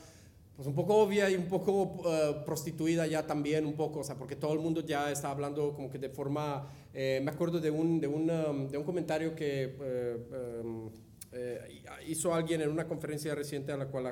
pues 0.56 0.66
un 0.66 0.74
poco 0.74 0.96
obvia 0.96 1.30
y 1.30 1.37
un 1.37 1.46
poco 1.46 2.02
eh, 2.06 2.37
prostituida 2.44 3.06
ya 3.06 3.26
también, 3.26 3.64
un 3.66 3.74
poco, 3.74 4.00
o 4.00 4.04
sea, 4.04 4.16
porque 4.16 4.35
todo 4.37 4.52
el 4.52 4.59
mundo 4.61 4.85
ya 4.85 5.11
está 5.12 5.30
hablando 5.30 5.72
como 5.74 5.90
que 5.90 5.98
de 5.98 6.09
forma, 6.11 6.68
eh, 6.92 7.20
me 7.24 7.30
acuerdo 7.30 7.61
de 7.61 7.70
un, 7.70 8.00
de 8.00 8.06
un, 8.09 8.28
um, 8.30 8.68
de 8.68 8.78
un 8.78 8.85
comentario 8.85 9.35
que 9.35 9.76
eh, 9.80 10.61
um, 10.64 10.90
eh, 11.33 11.83
hizo 12.09 12.35
alguien 12.35 12.61
en 12.61 12.70
una 12.70 12.87
conferencia 12.87 13.35
reciente 13.35 13.72
a 13.72 13.76
la 13.76 13.87
cual 13.87 14.07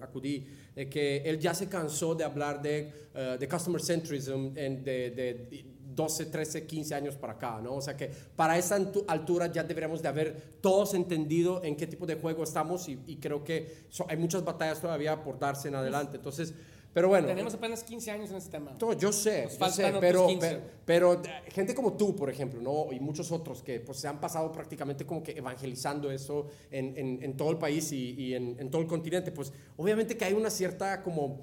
acudí, 0.00 0.46
que 0.74 1.22
él 1.24 1.38
ya 1.38 1.54
se 1.54 1.68
cansó 1.68 2.14
de 2.14 2.24
hablar 2.24 2.60
de, 2.60 2.90
uh, 3.14 3.38
de 3.38 3.48
customer 3.48 3.80
centrism, 3.80 4.52
en, 4.56 4.84
de, 4.84 5.10
de 5.10 5.64
12, 5.94 6.26
13, 6.26 6.66
15 6.66 6.94
años 6.94 7.16
para 7.16 7.34
acá, 7.34 7.60
¿no? 7.62 7.74
O 7.74 7.80
sea 7.80 7.96
que 7.96 8.10
para 8.36 8.56
esa 8.58 8.78
altura 9.08 9.46
ya 9.52 9.62
deberíamos 9.62 10.02
de 10.02 10.08
haber 10.08 10.58
todos 10.60 10.94
entendido 10.94 11.62
en 11.64 11.76
qué 11.76 11.86
tipo 11.86 12.06
de 12.06 12.16
juego 12.16 12.44
estamos 12.44 12.88
y, 12.88 12.98
y 13.06 13.16
creo 13.16 13.44
que 13.44 13.86
so, 13.88 14.06
hay 14.08 14.16
muchas 14.16 14.44
batallas 14.44 14.80
todavía 14.80 15.22
por 15.22 15.38
darse 15.38 15.68
en 15.68 15.74
adelante. 15.74 16.16
Entonces, 16.16 16.54
pero 16.92 17.08
bueno. 17.08 17.26
Tenemos 17.26 17.54
apenas 17.54 17.82
15 17.82 18.10
años 18.10 18.30
en 18.30 18.36
este 18.36 18.50
tema. 18.50 18.76
Todo, 18.78 18.92
yo 18.92 19.12
sé, 19.12 19.48
yo 19.58 19.68
sé 19.70 19.92
pero, 20.00 20.28
pero, 20.38 20.62
pero, 20.84 21.22
gente 21.48 21.74
como 21.74 21.94
tú, 21.94 22.14
por 22.14 22.28
ejemplo, 22.28 22.60
¿no? 22.60 22.92
Y 22.92 23.00
muchos 23.00 23.32
otros 23.32 23.62
que 23.62 23.80
pues, 23.80 23.98
se 23.98 24.08
han 24.08 24.20
pasado 24.20 24.52
prácticamente 24.52 25.06
como 25.06 25.22
que 25.22 25.32
evangelizando 25.32 26.10
eso 26.10 26.48
en, 26.70 26.96
en, 26.96 27.22
en 27.22 27.36
todo 27.36 27.50
el 27.50 27.58
país 27.58 27.92
y, 27.92 28.14
y 28.14 28.34
en, 28.34 28.56
en 28.58 28.70
todo 28.70 28.82
el 28.82 28.88
continente, 28.88 29.32
pues 29.32 29.52
obviamente 29.76 30.16
que 30.16 30.24
hay 30.24 30.34
una 30.34 30.50
cierta 30.50 31.02
como 31.02 31.38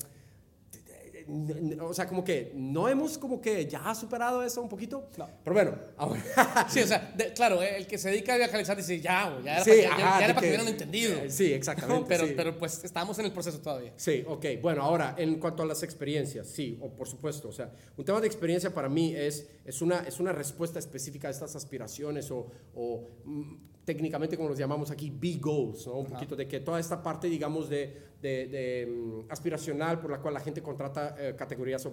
o 1.82 1.93
sea, 1.93 2.07
como 2.07 2.23
que 2.23 2.51
no 2.55 2.88
hemos 2.88 3.17
como 3.17 3.39
que 3.39 3.65
ya 3.67 3.93
superado 3.93 4.43
eso 4.43 4.61
un 4.61 4.69
poquito. 4.69 5.09
No. 5.17 5.30
Pero 5.43 5.53
bueno, 5.53 5.75
ahora. 5.97 6.21
sí, 6.69 6.82
o 6.82 6.88
sea, 6.88 7.13
claro, 7.36 7.61
el 7.61 7.86
que 7.86 7.97
se 7.97 8.09
dedica 8.09 8.34
a 8.34 8.38
viajar 8.38 8.75
dice, 8.75 8.99
ya, 8.99 9.39
ya 9.43 9.55
era 9.55 9.63
sí, 9.63 9.69
para, 9.69 9.95
que, 9.95 10.01
ya, 10.01 10.17
era 10.23 10.27
para 10.34 10.41
que, 10.41 10.47
hubieran 10.47 10.67
entendido. 10.67 11.13
Eh, 11.13 11.30
sí, 11.30 11.53
exactamente. 11.53 12.05
pero, 12.09 12.27
pero 12.36 12.57
pues 12.57 12.84
estamos 12.84 13.17
en 13.19 13.25
el 13.25 13.32
proceso 13.32 13.59
todavía. 13.59 13.93
Sí, 13.95 14.23
ok. 14.27 14.45
Bueno, 14.61 14.82
ahora, 14.82 15.15
en 15.17 15.39
cuanto 15.39 15.63
a 15.63 15.65
las 15.65 15.84
experiencias, 15.84 16.47
sí, 16.47 16.77
o 16.82 16.89
por 16.89 17.07
supuesto, 17.07 17.49
o 17.49 17.53
sea, 17.53 17.71
un 17.95 18.05
tema 18.05 18.19
de 18.19 18.27
experiencia 18.27 18.73
para 18.73 18.89
mí 18.89 19.13
es, 19.15 19.47
es, 19.65 19.82
una, 19.82 19.99
es 19.99 20.19
una 20.19 20.32
respuesta 20.32 20.80
específica 20.80 21.27
a 21.27 21.32
estas 21.32 21.55
aspiraciones 21.55 22.32
o, 22.32 22.47
o 22.73 23.07
mm, 23.25 23.69
técnicamente 23.86 24.38
como 24.38 24.49
los 24.49 24.57
llamamos 24.59 24.91
aquí, 24.91 25.09
big 25.09 25.41
goals, 25.41 25.88
¿no? 25.88 25.93
Un 25.93 26.05
poquito 26.05 26.36
de 26.36 26.47
que 26.47 26.59
toda 26.59 26.80
esta 26.80 27.01
parte, 27.01 27.27
digamos, 27.27 27.69
de, 27.69 28.09
de, 28.22 28.47
de 28.47 28.88
um, 28.89 29.24
aspiracional 29.30 29.99
por 29.99 30.11
la 30.11 30.20
cual 30.20 30.34
la 30.34 30.39
gente 30.39 30.61
contrata 30.61 31.15
eh, 31.17 31.36
categorías 31.38 31.88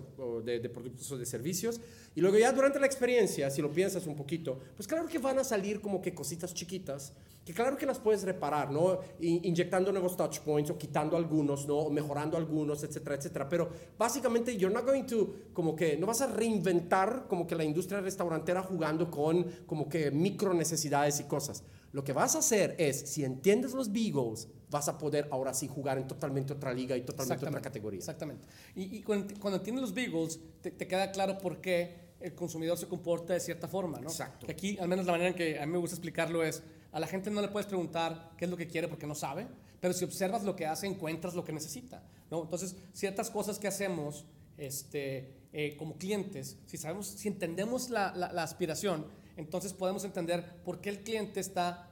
de, 0.44 0.68
productos 0.70 1.10
o 1.12 1.18
de 1.18 1.26
servicios. 1.26 1.80
Y 2.14 2.20
luego 2.20 2.38
ya 2.38 2.52
durante 2.52 2.80
la 2.80 2.86
experiencia, 2.86 3.50
si 3.50 3.62
lo 3.62 3.70
piensas 3.70 4.06
un 4.06 4.16
poquito, 4.16 4.58
pues 4.74 4.86
claro 4.88 5.06
que 5.06 5.18
van 5.18 5.38
a 5.38 5.44
salir 5.44 5.80
como 5.80 6.02
que 6.02 6.14
cositas 6.14 6.54
chiquitas, 6.54 7.12
que 7.44 7.52
claro 7.52 7.76
que 7.76 7.86
las 7.86 8.00
puedes 8.00 8.24
reparar, 8.24 8.72
¿no? 8.72 8.98
inyectando 9.20 9.92
nuevos 9.92 10.16
touch 10.16 10.40
points 10.40 10.70
o 10.70 10.76
quitando 10.76 11.16
algunos, 11.16 11.64
¿no? 11.68 11.76
O 11.76 11.90
mejorando 11.90 12.36
algunos, 12.36 12.82
etcétera, 12.82 13.14
etcétera. 13.14 13.48
Pero 13.48 13.68
básicamente 13.96 14.56
you're 14.56 14.74
not 14.74 14.84
going 14.84 15.04
to, 15.04 15.32
como 15.52 15.76
que 15.76 15.96
no 15.96 16.06
vas 16.06 16.22
a 16.22 16.26
reinventar 16.26 17.26
como 17.28 17.46
que 17.46 17.54
la 17.54 17.62
industria 17.62 18.00
restaurantera 18.00 18.62
jugando 18.62 19.08
con 19.08 19.44
como 19.64 19.88
que 19.88 20.10
micro 20.10 20.54
necesidades 20.54 21.20
y 21.20 21.24
cosas. 21.24 21.62
Lo 21.96 22.04
que 22.04 22.12
vas 22.12 22.34
a 22.34 22.40
hacer 22.40 22.74
es, 22.76 23.08
si 23.08 23.24
entiendes 23.24 23.72
los 23.72 23.90
Beagles, 23.90 24.48
vas 24.68 24.86
a 24.86 24.98
poder 24.98 25.28
ahora 25.30 25.54
sí 25.54 25.66
jugar 25.66 25.96
en 25.96 26.06
totalmente 26.06 26.52
otra 26.52 26.74
liga 26.74 26.94
y 26.94 27.00
totalmente 27.00 27.46
otra 27.46 27.62
categoría. 27.62 27.96
Exactamente. 27.96 28.46
Y, 28.74 28.98
y 28.98 29.00
cuando, 29.00 29.32
cuando, 29.40 29.56
entiendes 29.56 29.80
los 29.80 29.94
Beagles, 29.94 30.38
te, 30.60 30.72
te, 30.72 30.86
queda 30.86 31.10
claro 31.10 31.38
por 31.38 31.62
qué 31.62 31.96
el 32.20 32.34
consumidor 32.34 32.76
se 32.76 32.86
comporta 32.86 33.32
de 33.32 33.40
cierta 33.40 33.66
forma, 33.66 33.98
¿no? 33.98 34.10
Exacto. 34.10 34.44
Que 34.44 34.52
aquí, 34.52 34.76
al 34.76 34.88
menos 34.88 35.06
la 35.06 35.12
manera 35.12 35.30
en 35.30 35.36
que 35.36 35.58
a 35.58 35.64
mí 35.64 35.72
me 35.72 35.78
gusta 35.78 35.94
explicarlo 35.94 36.44
es, 36.44 36.62
a 36.92 37.00
la 37.00 37.06
gente 37.06 37.30
no 37.30 37.40
le 37.40 37.48
puedes 37.48 37.66
preguntar 37.66 38.32
qué 38.36 38.44
es 38.44 38.50
lo 38.50 38.58
que 38.58 38.66
quiere 38.66 38.88
porque 38.88 39.06
no 39.06 39.14
sabe, 39.14 39.46
pero 39.80 39.94
si 39.94 40.04
observas 40.04 40.44
lo 40.44 40.54
que 40.54 40.66
hace, 40.66 40.86
encuentras 40.86 41.34
lo 41.34 41.44
que 41.44 41.54
necesita, 41.54 42.02
¿no? 42.30 42.42
Entonces, 42.42 42.76
ciertas 42.92 43.30
cosas 43.30 43.58
que 43.58 43.68
hacemos 43.68 44.26
este, 44.58 45.32
eh, 45.54 45.78
como 45.78 45.96
clientes, 45.96 46.58
si 46.66 46.76
sabemos, 46.76 47.06
si 47.06 47.28
entendemos 47.28 47.88
la, 47.88 48.14
la, 48.14 48.34
la 48.34 48.42
aspiración, 48.42 49.06
entonces 49.36 49.72
podemos 49.72 50.04
entender 50.04 50.62
por 50.64 50.80
qué 50.80 50.90
el 50.90 51.02
cliente 51.02 51.40
está 51.40 51.90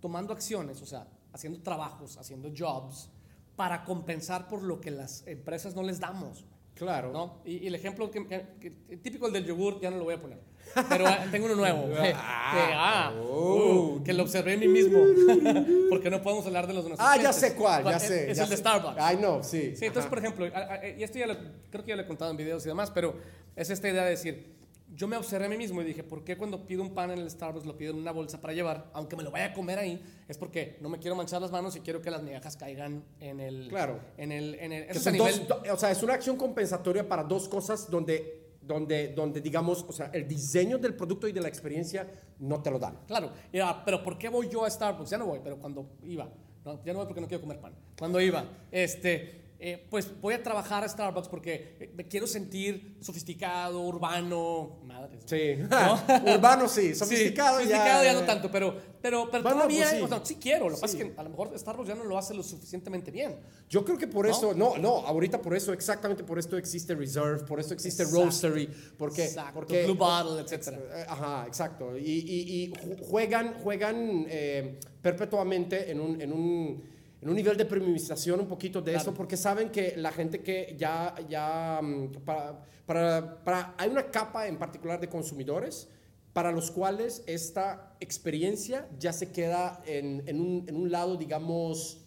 tomando 0.00 0.32
acciones, 0.32 0.80
o 0.82 0.86
sea, 0.86 1.06
haciendo 1.32 1.60
trabajos, 1.60 2.16
haciendo 2.16 2.50
jobs, 2.56 3.10
para 3.56 3.84
compensar 3.84 4.48
por 4.48 4.62
lo 4.62 4.80
que 4.80 4.90
las 4.90 5.26
empresas 5.26 5.74
no 5.74 5.82
les 5.82 6.00
damos. 6.00 6.44
Claro. 6.74 7.12
¿no? 7.12 7.42
Y, 7.44 7.56
y 7.56 7.66
el 7.66 7.74
ejemplo 7.74 8.08
que, 8.10 8.24
que, 8.26 8.46
que, 8.60 8.96
típico 8.98 9.26
el 9.26 9.32
del 9.32 9.44
yogur 9.44 9.80
ya 9.80 9.90
no 9.90 9.96
lo 9.96 10.04
voy 10.04 10.14
a 10.14 10.20
poner. 10.20 10.38
Pero 10.88 11.04
tengo 11.32 11.46
uno 11.46 11.56
nuevo. 11.56 11.88
que, 12.02 12.12
ah, 12.14 13.12
oh. 13.20 13.96
uh, 13.96 14.04
que 14.04 14.12
lo 14.12 14.22
observé 14.22 14.54
en 14.54 14.60
mí 14.60 14.68
mismo. 14.68 14.98
Porque 15.90 16.08
no 16.08 16.22
podemos 16.22 16.46
hablar 16.46 16.68
de 16.68 16.74
los 16.74 16.84
de 16.84 16.90
nuestros 16.90 17.10
Ah, 17.10 17.20
ya 17.20 17.32
sé 17.32 17.54
cuál, 17.54 17.84
ya 17.84 17.98
sé. 17.98 18.30
Es 18.30 18.36
ya 18.36 18.44
el 18.44 18.48
sé. 18.48 18.54
de 18.54 18.60
Starbucks. 18.60 19.00
Ay, 19.00 19.18
no, 19.20 19.42
sí. 19.42 19.74
Sí, 19.74 19.86
entonces, 19.86 20.02
Ajá. 20.06 20.10
por 20.10 20.18
ejemplo, 20.18 20.46
y 20.46 21.02
esto 21.02 21.18
ya 21.18 21.26
lo, 21.26 21.36
creo 21.70 21.84
que 21.84 21.88
ya 21.90 21.96
lo 21.96 22.02
he 22.02 22.06
contado 22.06 22.30
en 22.30 22.36
videos 22.36 22.64
y 22.64 22.68
demás, 22.68 22.92
pero 22.92 23.16
es 23.56 23.70
esta 23.70 23.88
idea 23.88 24.04
de 24.04 24.10
decir, 24.10 24.57
yo 24.98 25.06
me 25.06 25.16
observé 25.16 25.46
a 25.46 25.48
mí 25.48 25.56
mismo 25.56 25.80
y 25.80 25.84
dije, 25.84 26.02
¿por 26.02 26.24
qué 26.24 26.36
cuando 26.36 26.66
pido 26.66 26.82
un 26.82 26.92
pan 26.92 27.12
en 27.12 27.20
el 27.20 27.30
Starbucks 27.30 27.64
lo 27.64 27.76
pido 27.76 27.92
en 27.92 27.98
una 27.98 28.10
bolsa 28.10 28.40
para 28.40 28.52
llevar, 28.52 28.90
aunque 28.92 29.14
me 29.14 29.22
lo 29.22 29.30
vaya 29.30 29.46
a 29.46 29.52
comer 29.52 29.78
ahí? 29.78 30.02
Es 30.26 30.36
porque 30.36 30.76
no 30.80 30.88
me 30.88 30.98
quiero 30.98 31.14
manchar 31.14 31.40
las 31.40 31.52
manos 31.52 31.76
y 31.76 31.80
quiero 31.80 32.02
que 32.02 32.10
las 32.10 32.20
migajas 32.20 32.56
caigan 32.56 33.04
en 33.20 33.38
el... 33.38 33.68
Claro. 33.68 34.00
En 34.16 34.32
el... 34.32 34.56
En 34.56 34.72
el 34.72 34.82
eso 34.90 35.08
es 35.08 35.12
nivel... 35.12 35.46
dos, 35.46 35.60
o 35.72 35.76
sea, 35.76 35.92
es 35.92 36.02
una 36.02 36.14
acción 36.14 36.36
compensatoria 36.36 37.08
para 37.08 37.22
dos 37.22 37.48
cosas 37.48 37.88
donde 37.88 38.48
donde, 38.60 39.14
donde 39.14 39.40
digamos, 39.40 39.86
o 39.88 39.92
sea, 39.92 40.10
el 40.12 40.28
diseño 40.28 40.76
del 40.76 40.94
producto 40.94 41.26
y 41.26 41.32
de 41.32 41.40
la 41.40 41.48
experiencia 41.48 42.06
no 42.40 42.60
te 42.60 42.70
lo 42.70 42.78
dan. 42.78 42.98
Claro, 43.06 43.32
ya, 43.50 43.82
pero 43.82 44.02
¿por 44.02 44.18
qué 44.18 44.28
voy 44.28 44.50
yo 44.50 44.64
a 44.64 44.68
Starbucks? 44.68 45.08
Ya 45.08 45.16
no 45.16 45.24
voy, 45.24 45.40
pero 45.42 45.58
cuando 45.58 45.88
iba, 46.02 46.28
¿no? 46.66 46.84
ya 46.84 46.92
no 46.92 46.98
voy 46.98 47.06
porque 47.06 47.22
no 47.22 47.28
quiero 47.28 47.40
comer 47.40 47.60
pan. 47.60 47.72
Cuando 47.98 48.20
iba, 48.20 48.44
este, 48.70 49.47
eh, 49.60 49.86
pues 49.90 50.08
voy 50.20 50.34
a 50.34 50.42
trabajar 50.42 50.84
a 50.84 50.88
Starbucks 50.88 51.26
porque 51.26 51.90
me 51.96 52.06
quiero 52.06 52.28
sentir 52.28 52.96
sofisticado, 53.00 53.80
urbano, 53.80 54.78
madre. 54.84 55.18
Sí, 55.24 55.56
¿no? 55.68 56.32
urbano 56.32 56.68
sí, 56.68 56.94
sofisticado, 56.94 57.58
sí, 57.58 57.66
ya. 57.68 57.78
Sofisticado 57.78 58.04
ya 58.04 58.12
no 58.12 58.22
tanto, 58.22 58.52
pero, 58.52 58.76
pero, 59.02 59.28
pero 59.28 59.42
bueno, 59.42 59.56
todavía, 59.56 59.86
pues 59.86 59.96
sí. 59.96 60.02
O 60.02 60.08
sea, 60.08 60.20
sí. 60.24 60.36
quiero. 60.40 60.68
Lo 60.68 60.76
que 60.76 60.80
pasa 60.80 60.96
es 60.96 61.04
que 61.04 61.12
a 61.16 61.22
lo 61.24 61.30
mejor 61.30 61.58
Starbucks 61.58 61.88
ya 61.88 61.96
no 61.96 62.04
lo 62.04 62.16
hace 62.16 62.34
lo 62.34 62.44
suficientemente 62.44 63.10
bien. 63.10 63.36
Yo 63.68 63.84
creo 63.84 63.98
que 63.98 64.06
por 64.06 64.28
eso, 64.28 64.54
no, 64.54 64.78
no, 64.78 64.98
ahorita 64.98 65.42
por 65.42 65.56
eso, 65.56 65.72
exactamente 65.72 66.22
por 66.22 66.38
esto 66.38 66.56
existe 66.56 66.94
Reserve, 66.94 67.42
por 67.44 67.58
eso 67.58 67.74
existe 67.74 68.04
exacto. 68.04 68.24
Roastery, 68.24 68.68
porque, 68.96 69.24
exacto. 69.24 69.54
porque 69.54 69.86
Blue 69.86 69.96
Bottle, 69.96 70.40
etcétera. 70.40 70.78
Ajá, 71.08 71.46
exacto. 71.48 71.98
Y, 71.98 72.02
y, 72.02 72.62
y 72.62 72.72
juegan, 73.08 73.54
juegan 73.54 74.24
eh, 74.28 74.78
perpetuamente 75.02 75.90
en 75.90 75.98
un, 75.98 76.20
en 76.20 76.32
un 76.32 76.97
en 77.20 77.28
un 77.28 77.34
nivel 77.34 77.56
de 77.56 77.64
premiumización 77.64 78.40
un 78.40 78.46
poquito 78.46 78.80
de 78.80 78.92
claro. 78.92 79.02
eso, 79.02 79.14
porque 79.14 79.36
saben 79.36 79.70
que 79.70 79.94
la 79.96 80.12
gente 80.12 80.42
que 80.42 80.74
ya, 80.78 81.14
ya 81.28 81.80
para, 82.24 82.64
para, 82.86 83.44
para, 83.44 83.74
hay 83.76 83.90
una 83.90 84.10
capa 84.10 84.46
en 84.46 84.58
particular 84.58 85.00
de 85.00 85.08
consumidores 85.08 85.88
para 86.32 86.52
los 86.52 86.70
cuales 86.70 87.24
esta 87.26 87.96
experiencia 87.98 88.88
ya 88.98 89.12
se 89.12 89.32
queda 89.32 89.82
en, 89.86 90.22
en, 90.26 90.40
un, 90.40 90.64
en 90.68 90.76
un 90.76 90.90
lado, 90.92 91.16
digamos, 91.16 91.98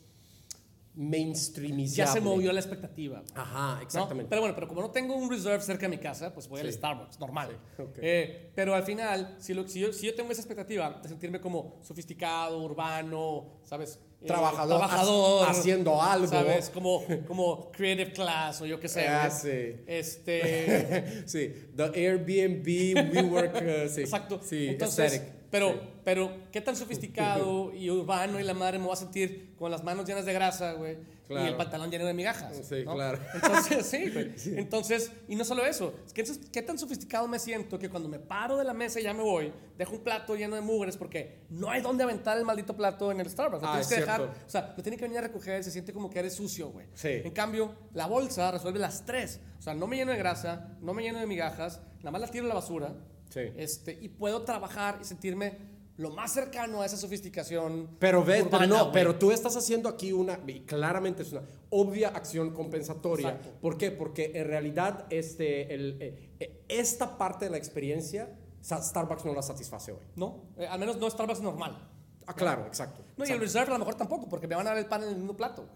mainstreamizable. 0.96 1.96
Ya 1.96 2.08
se 2.08 2.22
movió 2.22 2.52
la 2.54 2.60
expectativa. 2.60 3.24
Ajá, 3.36 3.82
exactamente. 3.82 4.24
¿no? 4.24 4.30
Pero 4.30 4.42
bueno, 4.42 4.56
pero 4.56 4.68
como 4.68 4.82
no 4.82 4.92
tengo 4.92 5.16
un 5.16 5.30
reserve 5.30 5.62
cerca 5.62 5.82
de 5.82 5.90
mi 5.90 5.98
casa, 5.98 6.34
pues 6.34 6.48
voy 6.48 6.62
sí. 6.62 6.68
al 6.68 6.74
Starbucks, 6.74 7.20
normal. 7.20 7.58
Sí. 7.76 7.82
Okay. 7.82 8.04
Eh, 8.04 8.52
pero 8.56 8.74
al 8.74 8.84
final, 8.84 9.36
si, 9.40 9.54
lo, 9.54 9.68
si, 9.68 9.80
yo, 9.80 9.92
si 9.92 10.06
yo 10.06 10.16
tengo 10.16 10.32
esa 10.32 10.42
expectativa 10.42 11.00
de 11.02 11.10
sentirme 11.10 11.40
como 11.42 11.80
sofisticado, 11.82 12.62
urbano, 12.62 13.60
¿sabes? 13.64 14.00
Trabajador, 14.26 14.76
eh, 14.76 14.88
trabajador 14.88 15.50
haciendo 15.50 16.02
algo. 16.02 16.28
¿Sabes? 16.28 16.70
Como, 16.70 17.04
como 17.28 17.72
creative 17.72 18.12
class 18.12 18.62
o 18.62 18.66
yo 18.66 18.80
qué 18.80 18.88
sé. 18.88 19.08
Ah, 19.08 19.30
sí. 19.30 19.76
Este. 19.88 21.24
sí. 21.26 21.54
The 21.76 21.92
Airbnb, 21.96 22.66
WeWork. 23.14 23.56
Uh, 23.56 23.90
sí. 23.94 24.02
Exacto. 24.02 24.40
Sí, 24.44 24.68
Entonces, 24.70 25.14
aesthetic. 25.14 25.41
Pero, 25.52 25.74
sí. 25.74 25.80
pero, 26.04 26.32
¿qué 26.52 26.62
tan 26.62 26.76
sofisticado 26.76 27.74
y 27.76 27.90
urbano 27.92 28.40
y 28.40 28.44
la 28.44 28.54
madre 28.54 28.80
me 28.80 28.88
va 28.88 28.94
a 28.94 28.98
sentir 28.98 29.54
con 29.58 29.70
las 29.70 29.84
manos 29.84 30.08
llenas 30.08 30.26
de 30.26 30.34
grasa, 30.34 30.74
güey? 30.74 30.98
Claro. 31.28 31.46
Y 31.46 31.50
el 31.50 31.56
pantalón 31.56 31.90
lleno 31.90 32.06
de 32.06 32.14
migajas. 32.14 32.58
Sí, 32.68 32.84
¿no? 32.84 32.96
claro. 32.96 33.20
Entonces, 33.34 33.86
sí, 33.86 34.10
güey. 34.10 34.32
Sí. 34.38 34.54
Entonces, 34.56 35.12
y 35.28 35.36
no 35.36 35.46
solo 35.46 35.66
eso, 35.66 35.94
¿qué, 36.14 36.24
¿qué 36.52 36.62
tan 36.62 36.78
sofisticado 36.78 37.28
me 37.28 37.38
siento 37.38 37.78
que 37.78 37.90
cuando 37.90 38.10
me 38.10 38.20
paro 38.20 38.58
de 38.58 38.64
la 38.64 38.74
mesa 38.74 39.00
y 39.00 39.04
ya 39.04 39.14
me 39.14 39.22
voy, 39.22 39.52
dejo 39.78 39.94
un 39.94 40.04
plato 40.04 40.36
lleno 40.36 40.56
de 40.56 40.62
mugres 40.62 40.98
porque 40.98 41.42
no 41.50 41.70
hay 41.70 41.82
dónde 41.82 42.04
aventar 42.04 42.38
el 42.38 42.46
maldito 42.46 42.76
plato 42.76 43.12
en 43.12 43.20
el 43.20 43.30
Starbucks. 43.30 43.62
Lo 43.62 43.68
ah, 43.68 43.72
tienes 43.74 43.88
que 43.88 43.96
cierto. 43.96 44.12
dejar, 44.12 44.46
o 44.46 44.50
sea, 44.50 44.74
lo 44.76 44.84
tiene 44.84 44.98
que 44.98 45.04
venir 45.04 45.20
a 45.20 45.22
recoger, 45.22 45.64
se 45.64 45.72
siente 45.72 45.94
como 45.94 46.10
que 46.10 46.20
eres 46.20 46.34
sucio, 46.34 46.70
güey. 46.70 46.88
Sí. 46.94 47.22
En 47.24 47.32
cambio, 47.32 47.76
la 47.94 48.08
bolsa 48.08 48.52
resuelve 48.52 48.80
las 48.80 49.06
tres. 49.06 49.40
O 49.60 49.62
sea, 49.62 49.74
no 49.74 49.88
me 49.88 49.98
lleno 49.98 50.12
de 50.12 50.18
grasa, 50.18 50.76
no 50.82 50.94
me 50.94 51.04
lleno 51.04 51.20
de 51.20 51.28
migajas, 51.28 51.82
nada 52.00 52.12
más 52.12 52.22
la 52.22 52.28
tiro 52.28 52.46
a 52.46 52.48
la 52.48 52.56
basura. 52.56 52.96
Sí. 53.32 53.42
Este, 53.56 53.98
y 54.00 54.10
puedo 54.10 54.44
trabajar 54.44 55.00
y 55.02 55.06
sentirme 55.06 55.58
lo 55.98 56.10
más 56.10 56.34
cercano 56.34 56.82
a 56.82 56.86
esa 56.86 56.98
sofisticación. 56.98 57.96
Pero 58.00 58.24
ves, 58.24 58.44
urbana, 58.44 58.66
pero 58.66 58.76
no, 58.76 58.84
wey. 58.86 58.94
pero 58.94 59.16
tú 59.16 59.32
estás 59.32 59.56
haciendo 59.56 59.88
aquí 59.88 60.12
una, 60.12 60.40
y 60.48 60.62
claramente 60.62 61.22
es 61.22 61.32
una 61.32 61.44
obvia 61.70 62.10
acción 62.10 62.54
compensatoria. 62.54 63.30
Exacto. 63.30 63.60
¿Por 63.62 63.78
qué? 63.78 63.92
Porque 63.92 64.32
en 64.36 64.48
realidad 64.48 65.06
este, 65.10 65.74
el, 65.74 65.98
eh, 66.00 66.64
esta 66.68 67.18
parte 67.18 67.46
de 67.46 67.52
la 67.52 67.58
experiencia, 67.58 68.36
Starbucks 68.64 69.26
no 69.26 69.34
la 69.34 69.42
satisface 69.42 69.92
hoy. 69.92 70.00
No, 70.16 70.46
eh, 70.58 70.68
al 70.68 70.80
menos 70.80 70.98
no 70.98 71.10
Starbucks 71.10 71.42
normal. 71.42 71.88
Ah, 72.26 72.34
claro, 72.34 72.66
exacto. 72.66 73.02
No, 73.02 73.24
exacto. 73.24 73.32
y 73.32 73.34
el 73.34 73.40
Reserve 73.40 73.70
a 73.70 73.74
lo 73.74 73.80
mejor 73.80 73.96
tampoco, 73.96 74.28
porque 74.28 74.48
me 74.48 74.56
van 74.56 74.68
a 74.68 74.72
dar 74.72 74.80
el 74.80 74.86
pan 74.88 75.04
en 75.04 75.10
el 75.10 75.16
mismo 75.18 75.36
plato. 75.36 75.68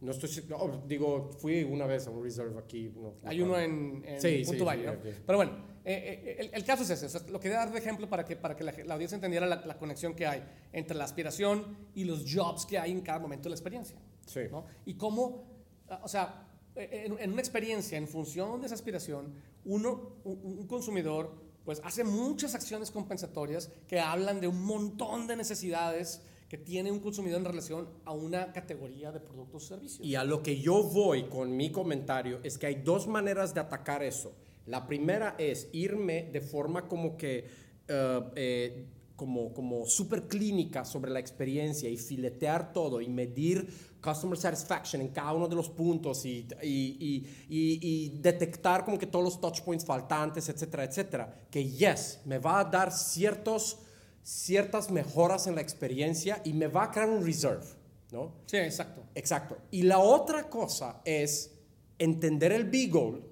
No 0.00 0.10
estoy, 0.10 0.30
no, 0.48 0.82
digo, 0.86 1.30
fui 1.38 1.64
una 1.64 1.86
vez 1.86 2.06
a 2.06 2.10
un 2.10 2.22
reserve 2.22 2.58
aquí. 2.58 2.92
no, 2.94 3.14
Hay 3.24 3.40
uno 3.40 3.58
en, 3.58 4.04
en 4.04 4.20
Sí, 4.20 4.42
Punto 4.44 4.58
sí, 4.58 4.64
Valle, 4.64 4.82
sí, 4.82 5.08
¿no? 5.08 5.14
Pero 5.24 5.38
bueno, 5.38 5.52
eh, 5.84 6.22
eh, 6.24 6.36
el, 6.40 6.50
el 6.54 6.64
caso 6.64 6.82
es 6.82 6.90
ese. 6.90 7.06
o 7.06 7.08
sea, 7.08 7.20
lo 7.28 7.38
quería 7.38 7.58
dar 7.58 7.72
de 7.72 7.78
ejemplo 7.78 8.08
para 8.08 8.24
que, 8.24 8.36
para 8.36 8.56
que 8.56 8.64
la, 8.64 8.72
la 8.84 8.94
audiencia 8.94 9.16
entendiera 9.16 9.46
la, 9.46 9.56
la 9.56 9.76
conexión 9.76 10.14
que 10.14 10.26
hay 10.26 10.42
entre 10.72 10.96
la 10.96 11.04
aspiración 11.04 11.76
y 11.94 12.04
los 12.04 12.24
jobs 12.32 12.64
que 12.64 12.78
hay 12.78 12.90
en 12.90 13.02
cada 13.02 13.18
momento 13.18 13.44
de 13.44 13.50
la 13.50 13.56
experiencia. 13.56 13.98
Sí. 14.26 14.40
¿no? 14.50 14.64
Y 14.86 14.94
cómo, 14.94 15.44
ah, 15.90 16.00
o 16.02 16.08
sea, 16.08 16.48
eh, 16.74 17.04
en, 17.06 17.18
en 17.18 17.32
una 17.32 17.40
experiencia, 17.40 17.98
en 17.98 18.08
función 18.08 18.60
de 18.60 18.66
esa 18.66 18.74
aspiración, 18.74 19.34
uno, 19.66 20.16
un, 20.24 20.40
un 20.42 20.66
consumidor, 20.66 21.34
pues 21.64 21.80
hace 21.84 22.02
muchas 22.02 22.54
acciones 22.54 22.90
compensatorias 22.90 23.70
que 23.86 24.00
hablan 24.00 24.40
de 24.40 24.48
un 24.48 24.64
montón 24.64 25.26
de 25.26 25.36
necesidades 25.36 26.22
que 26.48 26.58
tiene 26.58 26.92
un 26.92 27.00
consumidor 27.00 27.40
en 27.40 27.46
relación 27.46 27.88
a 28.04 28.12
una 28.12 28.52
categoría 28.52 29.10
de 29.12 29.20
productos 29.20 29.64
o 29.64 29.66
servicios. 29.66 30.06
Y 30.06 30.14
a 30.14 30.24
lo 30.24 30.42
que 30.42 30.60
yo 30.60 30.82
voy 30.82 31.24
con 31.24 31.56
mi 31.56 31.72
comentario 31.72 32.40
es 32.42 32.58
que 32.58 32.66
hay 32.66 32.76
dos 32.76 33.06
maneras 33.06 33.54
de 33.54 33.60
atacar 33.60 34.02
eso. 34.02 34.32
La 34.66 34.86
primera 34.86 35.34
es 35.38 35.68
irme 35.72 36.30
de 36.32 36.40
forma 36.40 36.88
como 36.88 37.16
que, 37.16 37.46
eh, 37.88 38.20
eh, 38.34 38.86
como, 39.16 39.52
como 39.52 39.86
súper 39.86 40.26
clínica 40.26 40.84
sobre 40.84 41.10
la 41.10 41.20
experiencia 41.20 41.88
y 41.88 41.96
filetear 41.96 42.72
todo 42.72 43.00
y 43.00 43.08
medir 43.08 43.68
customer 44.02 44.36
satisfaction 44.36 45.00
en 45.02 45.08
cada 45.08 45.32
uno 45.32 45.46
de 45.48 45.54
los 45.54 45.68
puntos 45.70 46.24
y, 46.26 46.46
y, 46.62 46.96
y, 46.98 47.26
y- 47.48 47.78
y 47.80 48.18
detectar 48.20 48.84
como 48.84 48.98
que 48.98 49.06
todos 49.06 49.24
los 49.24 49.40
touch 49.40 49.60
points 49.62 49.84
faltantes, 49.84 50.48
etcétera, 50.48 50.84
etcétera. 50.84 51.42
Que 51.50 51.64
yes, 51.70 52.20
me 52.24 52.38
va 52.38 52.60
a 52.60 52.64
dar 52.64 52.90
ciertos, 52.92 53.78
ciertas 54.22 54.90
mejoras 54.90 55.46
en 55.46 55.54
la 55.54 55.60
experiencia 55.60 56.40
y 56.44 56.52
me 56.52 56.66
va 56.66 56.84
a 56.84 56.90
crear 56.90 57.08
un 57.08 57.24
reserve, 57.24 57.64
¿no? 58.10 58.34
Sí, 58.46 58.56
exacto. 58.56 59.02
Exacto. 59.14 59.56
Y 59.70 59.82
la 59.82 59.98
otra 60.00 60.48
cosa 60.50 61.00
es 61.04 61.52
entender 61.98 62.50
el 62.52 62.64
big 62.64 62.90
goal, 62.92 63.22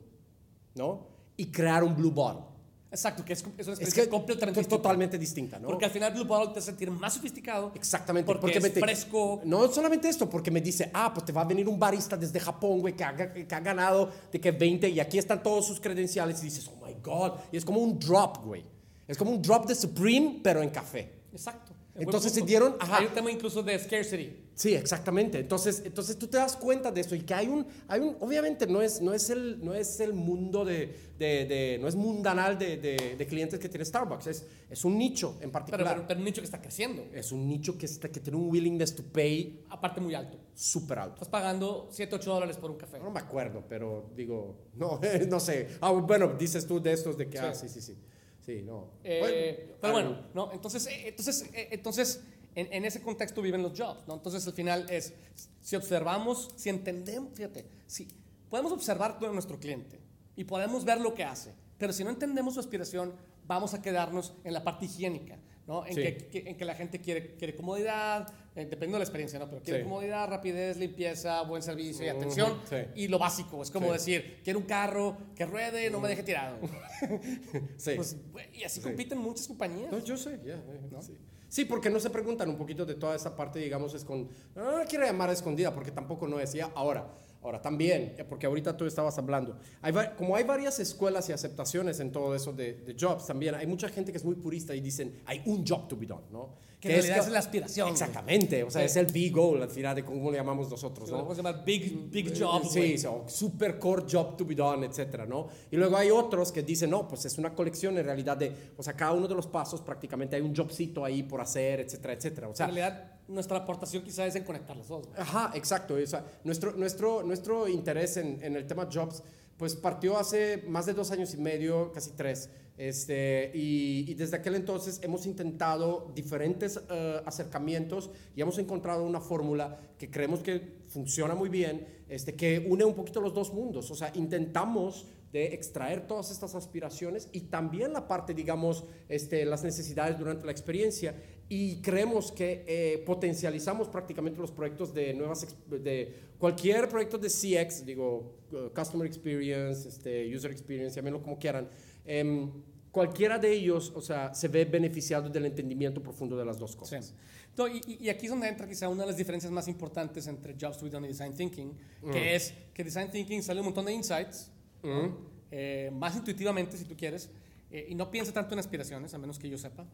¿no? 0.74 1.11
Y 1.42 1.46
crear 1.46 1.82
un 1.82 1.94
blue 1.96 2.10
bottle. 2.10 2.44
Exacto, 2.90 3.24
que 3.24 3.32
es, 3.32 3.38
es 3.40 3.44
una 3.46 3.54
Es 3.56 3.68
experiencia 3.68 4.02
que 4.04 4.08
completamente 4.10 4.60
es 4.60 4.66
distinta. 4.66 4.82
totalmente 4.82 5.18
distinta, 5.18 5.58
¿no? 5.58 5.68
Porque 5.68 5.86
al 5.86 5.90
final 5.90 6.12
Blue 6.12 6.26
Bottle 6.26 6.52
te 6.52 6.58
hace 6.58 6.66
sentir 6.72 6.90
más 6.90 7.14
sofisticado. 7.14 7.72
Exactamente. 7.74 8.26
Porque, 8.34 8.58
es 8.58 8.62
me 8.62 8.68
te- 8.68 8.80
fresco. 8.80 9.40
No 9.46 9.66
solamente 9.72 10.10
esto, 10.10 10.28
porque 10.28 10.50
me 10.50 10.60
dice, 10.60 10.90
ah, 10.92 11.10
pues 11.14 11.24
te 11.24 11.32
va 11.32 11.40
a 11.40 11.44
venir 11.46 11.66
un 11.70 11.78
barista 11.78 12.18
desde 12.18 12.38
Japón, 12.38 12.80
güey, 12.80 12.94
que, 12.94 13.02
ha- 13.02 13.16
que 13.32 13.46
ha 13.54 13.60
ganado 13.60 14.10
de 14.30 14.38
que 14.38 14.50
20 14.52 14.90
y 14.90 15.00
aquí 15.00 15.16
están 15.16 15.42
todos 15.42 15.66
sus 15.66 15.80
credenciales 15.80 16.42
y 16.42 16.44
dices, 16.44 16.68
oh 16.68 16.86
my 16.86 16.92
God. 17.02 17.32
Y 17.50 17.56
es 17.56 17.64
como 17.64 17.80
un 17.80 17.98
drop, 17.98 18.44
güey. 18.44 18.62
Es 19.08 19.16
como 19.16 19.30
un 19.30 19.40
drop 19.40 19.64
de 19.66 19.74
Supreme, 19.74 20.40
pero 20.44 20.60
en 20.62 20.68
café. 20.68 21.22
Exacto. 21.32 21.71
Entonces 21.94 22.32
se 22.32 22.40
dieron- 22.42 22.76
ajá. 22.80 22.98
Hay 22.98 23.06
un 23.06 23.12
tema 23.12 23.30
incluso 23.30 23.62
de 23.62 23.78
scarcity. 23.78 24.38
Sí, 24.54 24.74
exactamente. 24.74 25.38
Entonces, 25.38 25.82
entonces 25.84 26.16
tú 26.18 26.26
te 26.26 26.36
das 26.38 26.56
cuenta 26.56 26.90
de 26.90 27.00
eso 27.02 27.14
y 27.14 27.20
que 27.20 27.34
hay 27.34 27.48
un, 27.48 27.66
hay 27.88 28.00
un 28.00 28.16
obviamente 28.20 28.66
no 28.66 28.80
es, 28.80 29.00
no 29.02 29.12
es, 29.12 29.28
el, 29.30 29.62
no 29.64 29.74
es 29.74 30.00
el 30.00 30.12
mundo 30.14 30.64
de, 30.64 30.94
de, 31.18 31.44
de- 31.46 31.78
no 31.80 31.88
es 31.88 31.94
mundanal 31.94 32.58
de, 32.58 32.76
de- 32.78 33.16
de 33.16 33.26
clientes 33.26 33.58
que 33.58 33.68
tiene 33.68 33.84
Starbucks, 33.84 34.26
es, 34.26 34.46
es 34.70 34.84
un 34.84 34.96
nicho 34.96 35.32
en 35.40 35.50
Pero, 35.50 35.52
particular. 35.52 35.94
pero, 35.94 36.06
pero 36.08 36.18
un 36.20 36.24
nicho 36.24 36.40
que 36.40 36.46
está 36.46 36.60
creciendo. 36.62 37.04
es 37.12 37.30
un 37.32 37.46
nicho 37.46 37.76
que, 37.76 37.86
está, 37.86 38.08
que 38.10 38.20
tiene 38.20 38.38
un 38.38 38.48
willingness 38.50 38.94
to 38.94 39.02
pay 39.02 39.62
Aparte 39.70 40.00
muy 40.00 40.14
alto. 40.14 40.38
súper 40.54 40.98
alto. 40.98 41.14
Estás 41.14 41.28
pagando 41.28 41.88
7, 41.90 42.14
8 42.16 42.32
dólares 42.34 42.56
por 42.56 42.70
un 42.70 42.76
café. 42.78 42.98
No 43.00 43.10
me 43.10 43.20
acuerdo, 43.20 43.64
pero 43.68 44.10
digo, 44.16 44.56
no, 44.76 44.98
no 45.28 45.40
sé. 45.40 45.68
Ah, 45.80 45.90
bueno, 45.92 46.34
dices 46.38 46.66
tú 46.66 46.80
de 46.80 46.92
estos 46.92 47.16
de 47.18 47.28
que, 47.28 47.38
Sí. 47.38 47.44
ah, 47.46 47.54
sí, 47.54 47.68
sí, 47.68 47.80
sí. 47.80 47.96
Sí, 48.44 48.62
no. 48.62 48.90
Eh, 49.04 49.76
pero 49.80 49.92
bueno, 49.92 50.26
¿no? 50.34 50.52
Entonces, 50.52 50.86
eh, 50.88 51.08
entonces, 51.08 51.48
eh, 51.54 51.68
entonces 51.70 52.22
en, 52.54 52.72
en 52.72 52.84
ese 52.84 53.00
contexto 53.00 53.40
viven 53.40 53.62
los 53.62 53.78
jobs, 53.78 54.06
¿no? 54.08 54.14
Entonces, 54.14 54.46
al 54.46 54.52
final 54.52 54.86
es, 54.90 55.14
si 55.60 55.76
observamos, 55.76 56.50
si 56.56 56.68
entendemos, 56.68 57.32
fíjate, 57.34 57.64
si 57.86 58.08
podemos 58.50 58.72
observar 58.72 59.18
todo 59.18 59.32
nuestro 59.32 59.58
cliente 59.58 60.00
y 60.36 60.44
podemos 60.44 60.84
ver 60.84 61.00
lo 61.00 61.14
que 61.14 61.24
hace, 61.24 61.54
pero 61.78 61.92
si 61.92 62.02
no 62.04 62.10
entendemos 62.10 62.54
su 62.54 62.60
aspiración, 62.60 63.14
vamos 63.46 63.74
a 63.74 63.82
quedarnos 63.82 64.34
en 64.44 64.52
la 64.54 64.62
parte 64.64 64.86
higiénica, 64.86 65.38
¿no? 65.66 65.86
En, 65.86 65.94
Sí. 65.94 66.02
que, 66.02 66.16
que- 66.28 66.50
en 66.50 66.56
que 66.56 66.64
la 66.64 66.74
gente 66.74 67.00
quiere, 67.00 67.36
quiere 67.36 67.54
comodidad, 67.54 68.32
eh, 68.54 68.60
dependiendo 68.66 68.96
de 68.96 69.00
la 69.00 69.04
experiencia, 69.04 69.38
¿no? 69.38 69.48
Pero 69.48 69.62
quiere 69.62 69.80
Sí. 69.80 69.84
comodidad, 69.84 70.28
rapidez, 70.28 70.76
limpieza, 70.76 71.40
buen 71.42 71.62
servicio 71.62 72.04
y 72.04 72.08
Ujú, 72.10 72.16
atención. 72.18 72.58
sí. 72.68 72.76
Y 72.96 73.08
lo 73.08 73.18
básico, 73.18 73.62
es 73.62 73.70
como 73.70 73.86
Sí. 73.88 73.92
decir, 73.94 74.40
quiero 74.44 74.58
un 74.58 74.66
carro 74.66 75.16
que 75.34 75.46
ruede, 75.46 75.88
no 75.90 76.00
me 76.00 76.08
deje 76.08 76.22
tirado. 76.22 76.56
Sí. 77.76 77.92
Pues, 77.96 78.16
y 78.54 78.64
así 78.64 78.80
Sí. 78.80 78.82
compiten 78.82 79.18
muchas 79.18 79.46
compañías. 79.48 79.90
No, 79.90 79.98
yo 79.98 80.16
sé, 80.16 80.38
ya. 80.44 80.54
eh, 80.54 80.80
sí. 81.00 81.16
Sí, 81.48 81.64
porque 81.66 81.90
no 81.90 82.00
se 82.00 82.08
preguntan 82.08 82.48
un 82.48 82.56
poquito 82.56 82.86
de 82.86 82.94
toda 82.94 83.14
esa 83.14 83.36
parte, 83.36 83.58
digamos, 83.58 83.92
es 83.94 84.04
con, 84.04 84.28
no 84.54 84.78
la 84.78 84.84
quiero 84.86 85.04
llamar 85.04 85.28
escondida, 85.30 85.74
porque 85.74 85.90
tampoco 85.90 86.26
no. 86.26 86.42
Ya, 86.42 86.70
ahora, 86.74 87.12
ahora 87.42 87.60
también, 87.60 88.14
eh, 88.16 88.24
porque 88.26 88.46
ahorita 88.46 88.74
tú 88.76 88.86
estabas 88.86 89.18
hablando, 89.18 89.58
hay, 89.82 89.92
como 90.16 90.34
hay 90.34 90.44
varias 90.44 90.78
escuelas 90.80 91.28
y 91.28 91.32
aceptaciones 91.32 92.00
en 92.00 92.10
todo 92.10 92.34
eso 92.34 92.52
de, 92.52 92.72
de 92.74 92.96
jobs, 92.98 93.26
también 93.26 93.54
hay 93.54 93.66
mucha 93.66 93.88
gente 93.90 94.12
que 94.12 94.18
es 94.18 94.24
muy 94.24 94.36
purista 94.36 94.74
y 94.74 94.80
dicen, 94.80 95.20
hay 95.26 95.42
un 95.44 95.66
job 95.66 95.88
to 95.88 95.96
be 95.96 96.06
done, 96.06 96.22
¿no? 96.30 96.54
Que 96.82 96.88
en 96.88 96.94
realidad 97.02 97.18
es 97.26 97.32
la 97.32 97.38
aspiración. 97.38 97.88
Exactamente, 97.90 98.64
o 98.64 98.70
sea, 98.70 98.80
Sí. 98.82 98.86
es 98.86 98.96
el 98.96 99.06
big 99.06 99.32
goal, 99.32 99.62
al 99.62 99.70
final, 99.70 99.94
de 99.94 100.04
cómo 100.04 100.32
le 100.32 100.38
llamamos 100.38 100.68
nosotros, 100.68 101.08
Lo 101.08 101.18
¿no? 101.18 101.22
podemos 101.22 101.36
llamar 101.36 101.64
big, 101.64 102.10
big 102.10 102.36
job, 102.36 102.64
Sí, 102.68 102.98
so, 102.98 103.24
super 103.28 103.78
core 103.78 104.04
job 104.10 104.36
to 104.36 104.44
be 104.44 104.56
done, 104.56 104.84
etcétera, 104.84 105.24
¿no? 105.24 105.46
Y 105.70 105.76
luego 105.76 105.96
hay 105.96 106.10
otros 106.10 106.50
que 106.50 106.62
dicen, 106.64 106.90
no, 106.90 107.06
pues 107.06 107.24
es 107.24 107.38
una 107.38 107.54
colección 107.54 107.96
en 107.98 108.04
realidad 108.04 108.36
de, 108.36 108.52
o 108.76 108.82
sea, 108.82 108.94
cada 108.94 109.12
uno 109.12 109.28
de 109.28 109.34
los 109.36 109.46
pasos 109.46 109.80
prácticamente 109.80 110.34
hay 110.34 110.42
un 110.42 110.56
jobcito 110.56 111.04
ahí 111.04 111.22
por 111.22 111.40
hacer, 111.40 111.78
etcétera, 111.78 112.14
etcétera. 112.14 112.48
O 112.48 112.54
sea, 112.56 112.66
en 112.68 112.74
realidad, 112.74 113.12
nuestra 113.28 113.58
aportación 113.58 114.02
quizás 114.02 114.26
es 114.26 114.34
en 114.34 114.42
conectar 114.42 114.76
los 114.76 114.88
dos. 114.88 115.08
Ajá, 115.16 115.52
exacto. 115.54 115.94
O 115.94 116.06
sea, 116.06 116.24
nuestro, 116.42 116.72
nuestro, 116.72 117.22
nuestro 117.22 117.68
interés 117.68 118.16
en, 118.16 118.40
en 118.42 118.56
el 118.56 118.66
tema 118.66 118.88
jobs, 118.92 119.22
pues 119.56 119.76
partió 119.76 120.18
hace 120.18 120.64
más 120.66 120.86
de 120.86 120.94
dos 120.94 121.12
años 121.12 121.32
y 121.34 121.36
medio, 121.36 121.92
casi 121.92 122.10
tres. 122.16 122.50
Este, 122.78 123.50
y, 123.54 124.10
y 124.10 124.14
desde 124.14 124.36
aquel 124.36 124.54
entonces 124.54 124.98
hemos 125.02 125.26
intentado 125.26 126.10
diferentes 126.14 126.80
eh, 126.90 127.20
acercamientos 127.26 128.10
y 128.34 128.40
hemos 128.40 128.58
encontrado 128.58 129.04
una 129.04 129.20
fórmula 129.20 129.78
que 129.98 130.10
creemos 130.10 130.40
que 130.40 130.82
funciona 130.88 131.34
muy 131.34 131.48
bien, 131.48 131.86
este, 132.08 132.34
que 132.34 132.58
une 132.58 132.84
un 132.84 132.94
poquito 132.94 133.20
los 133.20 133.34
dos 133.34 133.52
mundos. 133.52 133.90
O 133.90 133.94
sea, 133.94 134.10
intentamos 134.14 135.06
de 135.32 135.54
extraer 135.54 136.06
todas 136.06 136.30
estas 136.30 136.54
aspiraciones 136.54 137.28
y 137.32 137.42
también 137.42 137.92
la 137.92 138.06
parte, 138.06 138.34
digamos, 138.34 138.84
este, 139.08 139.44
las 139.46 139.64
necesidades 139.64 140.18
durante 140.18 140.44
la 140.44 140.52
experiencia 140.52 141.14
y 141.48 141.82
creemos 141.82 142.32
que 142.32 142.64
eh, 142.66 143.02
potencializamos 143.04 143.88
prácticamente 143.88 144.40
los 144.40 144.50
proyectos 144.50 144.92
de 144.94 145.14
nuevas, 145.14 145.46
de 145.68 146.14
cualquier 146.38 146.88
proyecto 146.88 147.18
de 147.18 147.28
CX, 147.28 147.84
digo, 147.84 148.38
uh, 148.52 148.74
Customer 148.74 149.06
Experience, 149.06 149.88
este, 149.88 150.34
User 150.34 150.50
Experience, 150.50 150.96
llámenlo 150.96 151.22
como 151.22 151.38
quieran, 151.38 151.68
em, 152.04 152.50
cualquiera 152.90 153.38
de 153.38 153.52
ellos, 153.52 153.92
o 153.94 154.00
sea, 154.02 154.34
se 154.34 154.48
ve 154.48 154.64
beneficiado 154.64 155.28
del 155.30 155.46
entendimiento 155.46 156.02
profundo 156.02 156.36
de 156.36 156.44
las 156.44 156.58
dos 156.58 156.72
Sí. 156.72 156.76
cosas. 156.76 157.14
No, 157.56 157.68
y, 157.68 157.80
y- 157.86 157.98
y 158.06 158.08
aquí 158.08 158.26
es 158.26 158.30
donde 158.30 158.48
entra 158.48 158.66
quizá 158.68 158.88
una 158.88 159.02
de 159.02 159.08
las 159.08 159.16
diferencias 159.16 159.52
más 159.52 159.68
importantes 159.68 160.26
entre 160.26 160.54
Jobs 160.60 160.78
to 160.78 160.84
be 160.84 160.90
done 160.90 161.06
y 161.06 161.08
Design 161.08 161.34
Thinking, 161.34 161.76
que 162.10 162.34
es 162.34 162.52
que 162.74 162.82
Design 162.84 163.10
Thinking 163.10 163.42
sale 163.42 163.60
un 163.60 163.66
montón 163.66 163.84
de 163.86 163.92
insights, 163.92 164.50
¿no? 164.82 165.16
Eh, 165.50 165.90
más 165.92 166.16
intuitivamente 166.16 166.76
si 166.78 166.84
tú 166.84 166.96
quieres, 166.96 167.30
eh, 167.70 167.86
y 167.88 167.94
no 167.94 168.10
piensa 168.10 168.32
tanto 168.32 168.54
en 168.54 168.58
aspiraciones, 168.58 169.12
a 169.14 169.18
menos 169.18 169.38
que 169.38 169.48
yo 169.50 169.58
sepa. 169.58 169.86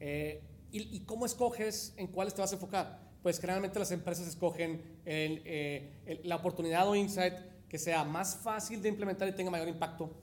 Eh, 0.00 0.42
y, 0.72 0.96
y 0.96 1.00
cómo 1.00 1.26
escoges 1.26 1.92
en 1.98 2.06
cuáles 2.08 2.34
te 2.34 2.40
vas 2.40 2.50
a 2.52 2.54
enfocar? 2.54 2.98
Pues 3.22 3.38
generalmente 3.38 3.78
las 3.78 3.92
empresas 3.92 4.26
escogen 4.26 4.82
el, 5.04 5.42
eh, 5.44 5.90
el- 6.06 6.20
la 6.24 6.36
oportunidad 6.36 6.88
o 6.88 6.96
insight 6.96 7.34
que 7.68 7.78
sea 7.78 8.04
más 8.04 8.36
fácil 8.36 8.80
de 8.82 8.88
implementar 8.88 9.28
y 9.28 9.32
tenga 9.32 9.50
mayor 9.50 9.68
impacto 9.68 10.14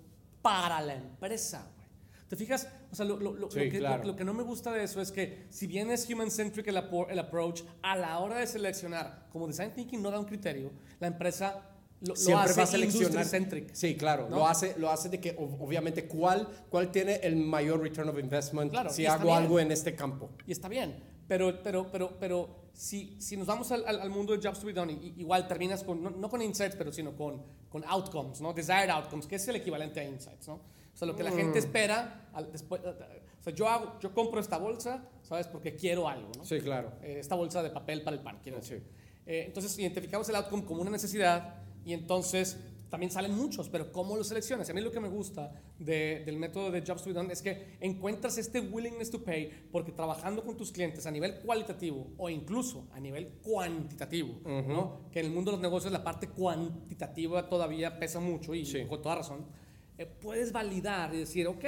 para 0.42 0.82
la 0.82 0.96
empresa. 0.96 1.70
güey. 1.76 1.88
¿Te 2.28 2.36
fijas? 2.36 2.68
O 2.92 2.96
sea, 2.96 3.06
lo, 3.06 3.18
lo- 3.20 3.34
lo- 3.34 3.50
Sí, 3.50 3.70
que, 3.70 3.80
claro. 3.80 4.04
lo 4.04 4.16
que 4.16 4.24
no 4.24 4.34
me 4.34 4.44
gusta 4.44 4.72
de 4.72 4.84
eso 4.84 5.02
es 5.02 5.12
que 5.12 5.48
si 5.50 5.66
bien 5.68 5.90
es 5.90 6.08
human-centric 6.10 6.68
el, 6.68 6.78
el 7.10 7.20
approach, 7.20 7.62
a 7.82 7.96
la 7.96 8.20
hora 8.20 8.38
de 8.38 8.46
seleccionar, 8.48 9.28
como 9.32 9.48
design 9.48 9.74
thinking 9.74 10.02
no 10.02 10.12
da 10.12 10.20
un 10.20 10.26
criterio, 10.26 10.72
la 11.00 11.08
empresa 11.08 11.66
lo, 12.02 12.16
Siempre 12.16 12.54
va 12.54 12.62
a 12.62 12.64
hace 12.64 12.66
seleccionar. 12.78 13.10
industry-centric. 13.12 13.74
Sí, 13.74 13.96
claro. 13.98 14.30
¿no? 14.30 14.38
Lo, 14.38 14.48
hace, 14.48 14.76
lo 14.78 14.90
hace 14.90 15.10
de 15.10 15.20
que, 15.20 15.36
ob- 15.38 15.58
obviamente, 15.60 16.08
¿cuál, 16.08 16.48
cuál 16.70 16.92
tiene 16.92 17.16
el 17.24 17.36
mayor 17.36 17.82
return 17.82 18.08
of 18.10 18.18
investment 18.20 18.72
Claro, 18.72 18.90
si 18.90 19.06
hago 19.06 19.26
bien. 19.26 19.36
algo 19.38 19.60
en 19.60 19.72
este 19.72 19.96
campo? 19.96 20.30
Y 20.48 20.52
está 20.54 20.70
bien, 20.70 20.96
pero, 21.28 21.62
pero, 21.62 21.92
pero, 21.92 22.18
pero 22.20 22.59
si, 22.80 23.18
si 23.20 23.36
nos 23.36 23.46
vamos 23.46 23.70
al, 23.74 23.86
al- 23.86 24.10
mundo 24.10 24.32
de 24.36 24.40
jobs 24.48 24.60
to 24.62 24.66
be 24.66 24.72
done, 24.72 24.94
igual 25.18 25.46
terminas 25.50 25.84
con, 25.84 26.02
no, 26.02 26.10
no 26.12 26.30
con 26.30 26.42
insights, 26.42 26.76
pero 26.78 26.94
sino 26.94 27.14
con, 27.14 27.44
con 27.70 27.84
outcomes, 27.86 28.40
¿no? 28.40 28.54
Desired 28.54 28.90
outcomes, 28.90 29.28
que 29.28 29.36
es 29.36 29.46
el 29.50 29.58
equivalente 29.58 30.00
a 30.00 30.04
insights, 30.06 30.48
¿no? 30.48 30.54
O 30.56 30.98
sea, 31.00 31.06
lo 31.06 31.14
que 31.16 31.24
la 31.24 31.32
gente 31.32 31.60
espera, 31.60 32.30
al- 32.34 32.50
después, 32.52 32.82
o 32.86 33.44
sea, 33.44 33.54
yo, 33.54 33.68
hago, 33.68 34.00
yo 34.00 34.14
compro 34.14 34.40
esta 34.40 34.58
bolsa, 34.58 35.04
¿sabes? 35.24 35.48
Porque 35.48 35.76
quiero 35.76 36.08
algo, 36.08 36.32
¿no? 36.38 36.46
Sí, 36.46 36.60
claro. 36.62 36.94
Eh, 37.02 37.18
esta 37.20 37.36
bolsa 37.36 37.62
de 37.62 37.70
papel 37.70 38.02
para 38.02 38.16
el 38.16 38.24
pan, 38.24 38.40
quiero 38.42 38.62
Sí. 38.62 38.76
decir. 38.76 38.88
Eh, 39.26 39.44
entonces, 39.48 39.78
identificamos 39.78 40.30
el 40.30 40.36
outcome 40.36 40.64
como 40.64 40.82
una 40.82 40.90
necesidad 40.92 41.56
y 41.84 41.92
entonces 41.92 42.58
también 42.90 43.12
salen 43.12 43.36
muchos, 43.36 43.70
pero 43.70 43.92
¿cómo 43.92 44.16
los 44.18 44.28
seleccionas? 44.28 44.70
A 44.70 44.74
mí 44.74 44.82
lo 44.82 44.92
que 44.92 45.00
me 45.00 45.08
gusta 45.10 45.52
de- 45.78 46.24
del 46.26 46.38
método 46.38 46.72
de 46.72 46.82
Jobs 46.82 47.04
to 47.04 47.10
be 47.10 47.14
Done 47.14 47.32
es 47.32 47.42
que 47.42 47.78
encuentras 47.80 48.38
este 48.38 48.60
willingness 48.62 49.12
to 49.12 49.24
pay 49.24 49.68
porque 49.72 49.92
trabajando 49.92 50.44
con 50.44 50.58
tus 50.58 50.72
clientes 50.72 51.06
a 51.06 51.12
nivel 51.12 51.36
cualitativo 51.42 52.08
o 52.18 52.30
incluso 52.30 52.88
a 52.92 53.00
nivel 53.00 53.28
cuantitativo, 53.44 54.40
¿no? 54.46 55.02
que 55.12 55.20
en 55.20 55.28
el 55.28 55.32
mundo 55.32 55.52
de 55.52 55.58
los 55.58 55.62
negocios 55.62 55.92
la 55.94 56.04
parte 56.04 56.30
cuantitativa 56.30 57.48
todavía 57.48 58.00
pesa 58.00 58.20
mucho 58.20 58.54
y 58.56 58.66
Sí. 58.66 58.86
con 58.88 59.02
toda 59.02 59.16
razón, 59.16 59.46
eh, 59.98 60.06
puedes 60.06 60.52
validar 60.52 61.14
y 61.14 61.20
decir, 61.20 61.48
ok, 61.48 61.66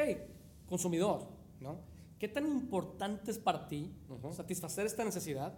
consumidor, 0.65 1.27
¿no? 1.59 1.79
¿qué 2.17 2.27
tan 2.27 2.45
importante 2.45 3.31
es 3.31 3.39
para 3.39 3.67
ti 3.67 3.91
satisfacer 4.31 4.85
esta 4.85 5.03
necesidad? 5.03 5.57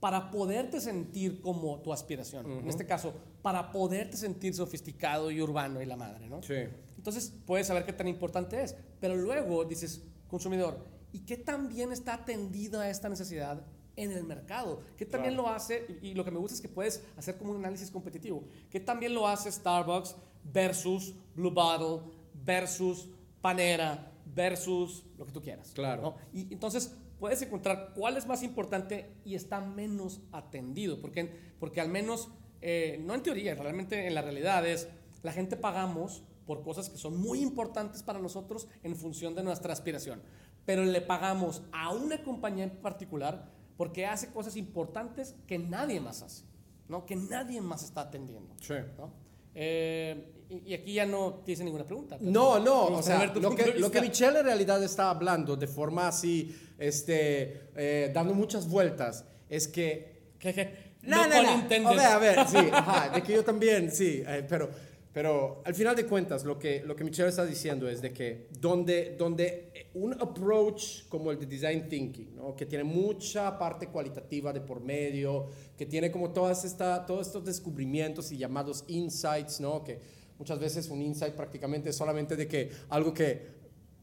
Para 0.00 0.30
poderte 0.30 0.80
sentir 0.80 1.40
como 1.42 1.78
tu 1.80 1.92
aspiración. 1.92 2.50
En 2.50 2.68
este 2.68 2.86
caso, 2.86 3.12
para 3.42 3.70
poderte 3.70 4.16
sentir 4.16 4.54
sofisticado 4.54 5.30
y 5.30 5.40
urbano 5.42 5.80
y 5.82 5.86
la 5.86 5.96
madre, 5.96 6.26
¿no? 6.28 6.42
Sí. 6.42 6.54
Entonces, 6.96 7.32
puedes 7.46 7.66
saber 7.66 7.84
qué 7.84 7.92
tan 7.92 8.08
importante 8.08 8.62
es. 8.62 8.74
Pero 8.98 9.14
luego 9.14 9.64
dices, 9.64 10.02
consumidor, 10.26 10.84
¿y 11.12 11.20
qué 11.20 11.36
tan 11.36 11.68
bien 11.68 11.92
está 11.92 12.14
atendida 12.14 12.88
esta 12.88 13.08
necesidad 13.10 13.62
en 13.96 14.12
el 14.12 14.24
mercado? 14.24 14.80
¿Qué 14.96 15.04
también 15.04 15.34
Claro. 15.34 15.48
lo 15.50 15.54
hace? 15.54 15.84
Y, 16.02 16.08
y 16.08 16.14
lo 16.14 16.24
que 16.24 16.30
me 16.30 16.38
gusta 16.38 16.54
es 16.54 16.60
que 16.62 16.68
puedes 16.68 17.02
hacer 17.18 17.36
como 17.36 17.50
un 17.52 17.58
análisis 17.58 17.90
competitivo. 17.90 18.44
¿Qué 18.70 18.80
también 18.80 19.12
lo 19.12 19.28
hace 19.28 19.52
Starbucks 19.52 20.16
versus 20.44 21.14
Blue 21.34 21.50
Bottle 21.50 22.10
versus 22.42 23.06
Panera 23.42 24.10
versus 24.34 25.04
lo 25.18 25.26
que 25.26 25.32
tú 25.32 25.42
quieras? 25.42 25.72
Claro. 25.74 26.02
¿no? 26.02 26.14
Y 26.32 26.52
entonces 26.52 26.94
puedes 27.20 27.42
encontrar 27.42 27.92
cuál 27.94 28.16
es 28.16 28.26
más 28.26 28.42
importante 28.42 29.14
y 29.24 29.34
está 29.34 29.60
menos 29.60 30.22
atendido, 30.32 31.00
porque, 31.00 31.30
porque 31.60 31.80
al 31.80 31.88
menos, 31.88 32.30
eh, 32.62 33.00
no 33.04 33.14
en 33.14 33.22
teoría, 33.22 33.54
realmente 33.54 34.06
en 34.06 34.14
la 34.14 34.22
realidad 34.22 34.66
es, 34.66 34.88
la 35.22 35.32
gente 35.32 35.56
pagamos 35.56 36.24
por 36.46 36.62
cosas 36.62 36.88
que 36.88 36.96
son 36.96 37.20
muy 37.20 37.40
importantes 37.40 38.02
para 38.02 38.18
nosotros 38.18 38.66
en 38.82 38.96
función 38.96 39.34
de 39.34 39.42
nuestra 39.42 39.72
aspiración, 39.72 40.22
pero 40.64 40.82
le 40.82 41.00
pagamos 41.02 41.62
a 41.72 41.92
una 41.92 42.24
compañía 42.24 42.64
en 42.64 42.70
particular 42.70 43.50
porque 43.76 44.06
hace 44.06 44.32
cosas 44.32 44.56
importantes 44.56 45.36
que 45.46 45.58
nadie 45.58 46.00
más 46.00 46.22
hace, 46.22 46.44
¿no? 46.88 47.06
que 47.06 47.16
nadie 47.16 47.60
más 47.60 47.82
está 47.82 48.02
atendiendo. 48.02 48.54
Sí. 48.60 48.74
¿no? 48.98 49.12
Eh, 49.54 50.32
y, 50.48 50.70
y 50.70 50.74
aquí 50.74 50.94
ya 50.94 51.06
no 51.06 51.42
hice 51.46 51.64
ninguna 51.64 51.84
pregunta. 51.84 52.16
No, 52.20 52.58
no, 52.58 52.86
o 52.86 53.02
sea, 53.02 53.26
lo 53.26 53.54
que, 53.54 53.74
lo 53.78 53.90
que. 53.90 54.00
Michelle 54.00 54.40
en 54.40 54.44
realidad 54.44 54.82
está 54.82 55.10
hablando 55.10 55.56
de 55.56 55.66
forma 55.66 56.08
así, 56.08 56.54
este, 56.80 57.68
eh, 57.76 58.10
dando 58.12 58.34
muchas 58.34 58.68
vueltas, 58.68 59.24
es 59.48 59.68
que... 59.68 60.34
Que- 60.38 60.52
que- 60.52 60.90
No, 61.02 61.26
no, 61.26 61.42
no. 61.42 61.54
intended. 61.54 61.98
A 61.98 62.18
ver, 62.18 62.38
a 62.38 62.44
ver, 62.44 62.48
sí, 62.48 62.56
ajá, 62.72 63.10
de 63.14 63.22
que 63.22 63.32
yo 63.34 63.44
también, 63.44 63.90
sí, 63.92 64.22
eh, 64.26 64.44
pero, 64.48 64.68
pero 65.12 65.62
al 65.64 65.74
final 65.74 65.94
de 65.96 66.04
cuentas, 66.06 66.44
lo 66.44 66.58
que, 66.58 66.82
lo 66.84 66.94
que 66.96 67.04
Michelle 67.04 67.28
está 67.28 67.44
diciendo 67.46 67.88
es 67.88 68.00
de 68.02 68.12
que 68.12 68.48
donde, 68.60 69.14
donde 69.18 69.88
un 69.94 70.12
approach 70.14 71.06
como 71.08 71.30
el 71.30 71.38
de 71.38 71.46
Design 71.46 71.88
Thinking, 71.88 72.36
¿no? 72.36 72.54
que 72.56 72.64
tiene 72.66 72.84
mucha 72.84 73.58
parte 73.58 73.88
cualitativa 73.88 74.52
de 74.52 74.60
por 74.60 74.80
medio, 74.80 75.48
que 75.76 75.84
tiene 75.86 76.10
como 76.10 76.30
todas 76.32 76.64
esta, 76.64 77.04
todos 77.06 77.26
estos 77.26 77.44
descubrimientos 77.44 78.30
y 78.32 78.36
llamados 78.38 78.84
insights, 78.88 79.58
¿no? 79.60 79.82
que 79.84 79.98
muchas 80.38 80.58
veces 80.58 80.88
un 80.88 81.02
insight 81.02 81.34
prácticamente 81.34 81.90
es 81.90 81.96
solamente 81.96 82.36
de 82.36 82.46
que 82.48 82.70
algo 82.88 83.12
que 83.12 83.59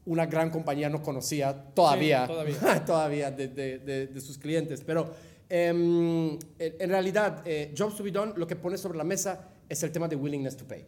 una 0.08 0.26
gran 0.26 0.50
compañía 0.50 0.88
no 0.88 1.02
conocía 1.02 1.54
todavía, 1.74 2.26
Sí, 2.26 2.32
todavía. 2.32 2.84
todavía 2.84 3.30
de, 3.30 3.48
de- 3.48 3.78
de- 3.78 4.06
de 4.08 4.20
sus 4.20 4.36
clientes. 4.38 4.82
Pero 4.84 5.14
em, 5.48 6.38
en, 6.58 6.88
realidad, 6.90 7.42
eh, 7.44 7.72
Jobs 7.76 7.96
to 7.96 8.02
be 8.02 8.10
Done 8.10 8.32
lo 8.36 8.46
que 8.46 8.56
pone 8.56 8.76
sobre 8.76 8.98
la 8.98 9.04
mesa 9.04 9.48
es 9.68 9.82
el 9.82 9.92
tema 9.92 10.08
de 10.08 10.16
willingness 10.16 10.56
to 10.56 10.64
pay. 10.66 10.84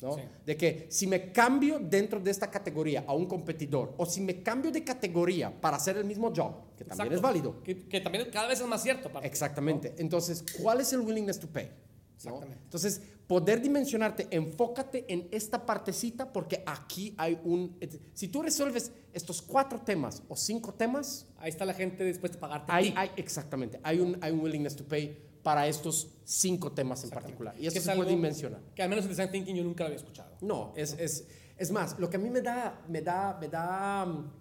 ¿no? 0.00 0.14
Sí. 0.14 0.20
De 0.46 0.56
que 0.56 0.86
si 0.90 1.06
me 1.08 1.32
cambio 1.32 1.80
dentro 1.80 2.20
de 2.20 2.30
esta 2.30 2.48
categoría 2.50 3.04
a 3.06 3.12
un 3.14 3.26
competidor 3.26 3.94
o 3.96 4.06
si 4.06 4.20
me 4.20 4.42
cambio 4.44 4.70
de 4.70 4.84
categoría 4.84 5.50
para 5.60 5.76
hacer 5.76 5.96
el 5.96 6.04
mismo 6.04 6.28
job, 6.34 6.76
que 6.76 6.84
también 6.84 7.08
Exacto. 7.08 7.14
es 7.16 7.20
válido. 7.20 7.62
Que, 7.64 7.88
que 7.88 8.00
también 8.00 8.28
cada 8.30 8.46
vez 8.48 8.60
es 8.60 8.66
más 8.66 8.80
cierto. 8.82 9.10
Exactamente. 9.22 9.94
Entonces, 9.98 10.44
¿cuál 10.62 10.80
es 10.80 10.92
el 10.92 11.00
willingness 11.00 11.40
to 11.40 11.48
pay? 11.48 11.64
¿no? 11.66 12.14
Exactamente. 12.16 12.62
Entonces, 12.64 13.02
poder 13.28 13.60
dimensionarte, 13.60 14.26
enfócate 14.30 15.04
en 15.06 15.28
esta 15.30 15.64
partecita 15.64 16.32
porque 16.32 16.64
aquí 16.66 17.14
hay 17.18 17.38
un... 17.44 17.78
Si 18.14 18.26
tú 18.28 18.42
resuelves 18.42 18.90
estos 19.12 19.42
cuatro 19.42 19.80
temas 19.80 20.22
o 20.28 20.36
cinco 20.36 20.72
temas. 20.72 21.26
Ahí 21.38 21.50
está 21.50 21.64
la 21.64 21.74
gente 21.74 22.04
dispuesta 22.04 22.38
a 22.38 22.40
pagarte. 22.40 22.72
hay, 22.72 22.94
hay 22.96 23.10
exactamente, 23.16 23.78
hay 23.82 24.00
un, 24.00 24.18
hay 24.20 24.32
un 24.32 24.40
willingness 24.40 24.76
to 24.76 24.84
pay 24.84 25.16
para 25.42 25.66
estos 25.66 26.10
cinco 26.24 26.72
temas 26.72 27.04
en 27.04 27.10
particular. 27.10 27.54
Y 27.56 27.62
Que 27.62 27.68
eso 27.68 27.78
es 27.78 27.84
se 27.84 27.94
puede 27.94 28.10
dimensionar. 28.10 28.60
Que 28.74 28.82
al 28.82 28.88
menos 28.88 29.04
en 29.04 29.10
Design 29.10 29.30
Thinking 29.30 29.56
yo 29.56 29.64
nunca 29.64 29.84
lo 29.84 29.88
había 29.88 29.98
escuchado. 29.98 30.36
No, 30.40 30.72
es, 30.76 30.96
es, 30.98 31.26
es 31.56 31.70
más, 31.70 31.98
lo 31.98 32.08
que 32.08 32.16
a 32.16 32.20
mí 32.20 32.30
me 32.30 32.40
da, 32.40 32.82
me 32.88 33.02
da, 33.02 33.36
me 33.40 33.48
da, 33.48 34.06
mm, 34.06 34.32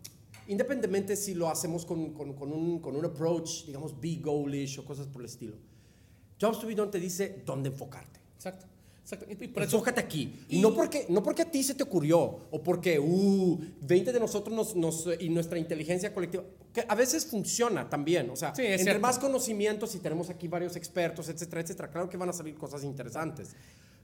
independientemente 0.47 1.15
si 1.15 1.33
lo 1.33 1.49
hacemos 1.49 1.85
con, 1.85 2.13
con, 2.13 2.33
con 2.33 2.51
un, 2.53 2.79
con 2.79 2.95
un 2.95 3.05
approach, 3.05 3.65
digamos, 3.65 3.99
be 3.99 4.17
goalish 4.21 4.79
o 4.79 4.85
cosas 4.85 5.07
por 5.07 5.21
el 5.21 5.27
estilo. 5.27 5.55
Jobs 6.39 6.59
to 6.59 6.67
be 6.67 6.75
done 6.75 6.91
te 6.91 6.99
dice 6.99 7.41
dónde 7.45 7.69
enfocarte. 7.69 8.19
Exacto. 8.35 8.65
Exacto. 9.07 9.25
Y, 9.29 9.47
por 9.47 9.63
eso, 9.63 9.77
Enfócate 9.77 10.01
aquí. 10.01 10.45
Y, 10.49 10.59
no, 10.59 10.73
porque, 10.73 11.05
no 11.07 11.23
porque 11.23 11.43
a 11.43 11.49
ti 11.49 11.63
se 11.63 11.75
te 11.75 11.83
ocurrió 11.83 12.19
o 12.51 12.61
porque, 12.61 12.99
uh, 12.99 13.57
20 13.81 14.11
de 14.11 14.19
nosotros 14.19 14.53
nos, 14.53 14.75
nos- 14.75 15.07
y 15.19 15.29
nuestra 15.29 15.57
inteligencia 15.57 16.13
colectiva, 16.13 16.43
que 16.73 16.83
a 16.85 16.93
veces 16.93 17.25
funciona 17.25 17.89
también. 17.89 18.29
O 18.29 18.35
sea, 18.35 18.53
Sí, 18.53 18.63
entre 18.63 18.83
cierto. 18.83 19.01
más 19.01 19.17
conocimientos 19.17 19.95
y 19.95 19.99
tenemos 19.99 20.29
aquí 20.29 20.49
varios 20.49 20.75
expertos, 20.75 21.29
etcétera, 21.29 21.61
etcétera, 21.61 21.89
claro 21.89 22.09
que 22.09 22.17
van 22.17 22.27
a 22.29 22.33
salir 22.33 22.55
cosas 22.55 22.83
interesantes. 22.83 23.55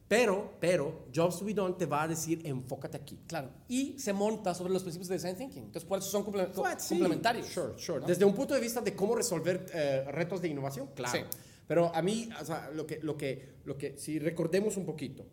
Pero, 0.07 0.53
pero, 0.59 1.05
Jobs 1.13 1.39
to 1.39 1.45
be 1.45 1.53
done 1.53 1.75
te 1.77 1.85
va 1.85 2.03
a 2.03 2.07
decir, 2.07 2.41
enfócate 2.45 2.97
aquí. 2.97 3.19
claro. 3.27 3.49
Y 3.67 3.97
se 3.99 4.13
monta 4.13 4.53
sobre 4.53 4.71
los 4.71 4.83
principios 4.83 5.09
de 5.09 5.15
Design 5.15 5.35
Thinking. 5.35 5.63
Entonces, 5.63 5.87
por 5.87 5.99
eso 5.99 6.09
son 6.09 6.23
What? 6.55 6.77
Complementarios. 6.87 7.47
Sure, 7.47 7.73
sure. 7.77 7.99
¿no? 8.01 8.07
Desde 8.07 8.23
un 8.23 8.33
punto 8.35 8.53
de 8.53 8.59
vista 8.61 8.79
de 8.81 8.95
cómo 8.95 9.15
resolver 9.15 9.65
eh, 9.73 10.05
retos 10.11 10.41
de 10.41 10.49
innovación, 10.49 10.89
claro. 10.95 11.17
Sí. 11.17 11.25
Pero 11.67 11.93
a 11.95 12.01
mí, 12.01 12.29
o 12.31 12.73
lo 12.73 12.85
que, 12.85 12.99
lo 13.01 13.17
que, 13.17 13.55
lo 13.65 13.77
que, 13.77 13.97
si 13.97 14.19
recordemos 14.19 14.77
un 14.77 14.85
poquito, 14.85 15.25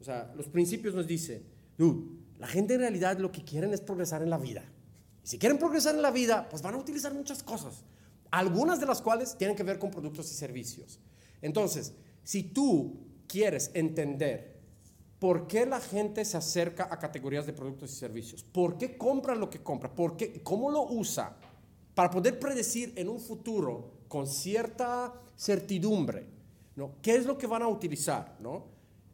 o 0.00 0.04
sea, 0.04 0.32
los 0.36 0.48
principios 0.48 0.94
nos 0.94 1.06
dicen, 1.06 1.42
dude, 1.76 2.06
la 2.38 2.46
gente 2.46 2.74
en 2.74 2.80
realidad 2.80 3.18
lo 3.18 3.32
que 3.32 3.42
quieren 3.42 3.72
es 3.72 3.80
progresar 3.80 4.22
en 4.22 4.30
la 4.30 4.38
vida. 4.38 4.64
Y 5.24 5.28
si 5.28 5.38
quieren 5.38 5.58
progresar 5.58 5.94
en 5.94 6.02
la 6.02 6.10
vida, 6.10 6.48
pues 6.48 6.62
van 6.62 6.74
a 6.74 6.78
utilizar 6.78 7.12
muchas 7.14 7.42
cosas, 7.42 7.84
algunas 8.30 8.80
de 8.80 8.86
las 8.86 9.02
cuales 9.02 9.36
tienen 9.36 9.56
que 9.56 9.62
ver 9.62 9.78
con 9.78 9.90
productos 9.90 10.30
y 10.30 10.34
servicios. 10.34 11.00
Entonces, 11.40 11.94
si 12.22 12.42
tú 12.42 13.06
quieres 13.26 13.70
entender 13.74 14.58
¿Por 15.18 15.48
qué 15.48 15.66
la 15.66 15.80
gente 15.80 16.24
se 16.24 16.36
acerca 16.36 16.88
a 16.90 16.98
categorías 16.98 17.44
de 17.44 17.52
productos 17.52 17.90
y 17.92 17.96
servicios? 17.96 18.44
¿Por 18.44 18.78
qué 18.78 18.96
compra 18.96 19.34
lo 19.34 19.50
que 19.50 19.60
compra? 19.60 19.92
¿Por 19.92 20.16
qué, 20.16 20.42
¿Cómo 20.44 20.70
lo 20.70 20.84
usa? 20.84 21.36
Para 21.94 22.10
poder 22.10 22.38
predecir 22.38 22.92
en 22.94 23.08
un 23.08 23.18
futuro 23.18 23.94
con 24.06 24.28
cierta 24.28 25.12
certidumbre, 25.38 26.26
¿no? 26.76 26.96
¿Qué 27.00 27.14
es 27.14 27.26
lo 27.26 27.38
que 27.38 27.46
van 27.46 27.62
a 27.62 27.68
utilizar, 27.68 28.36
¿no? 28.40 28.66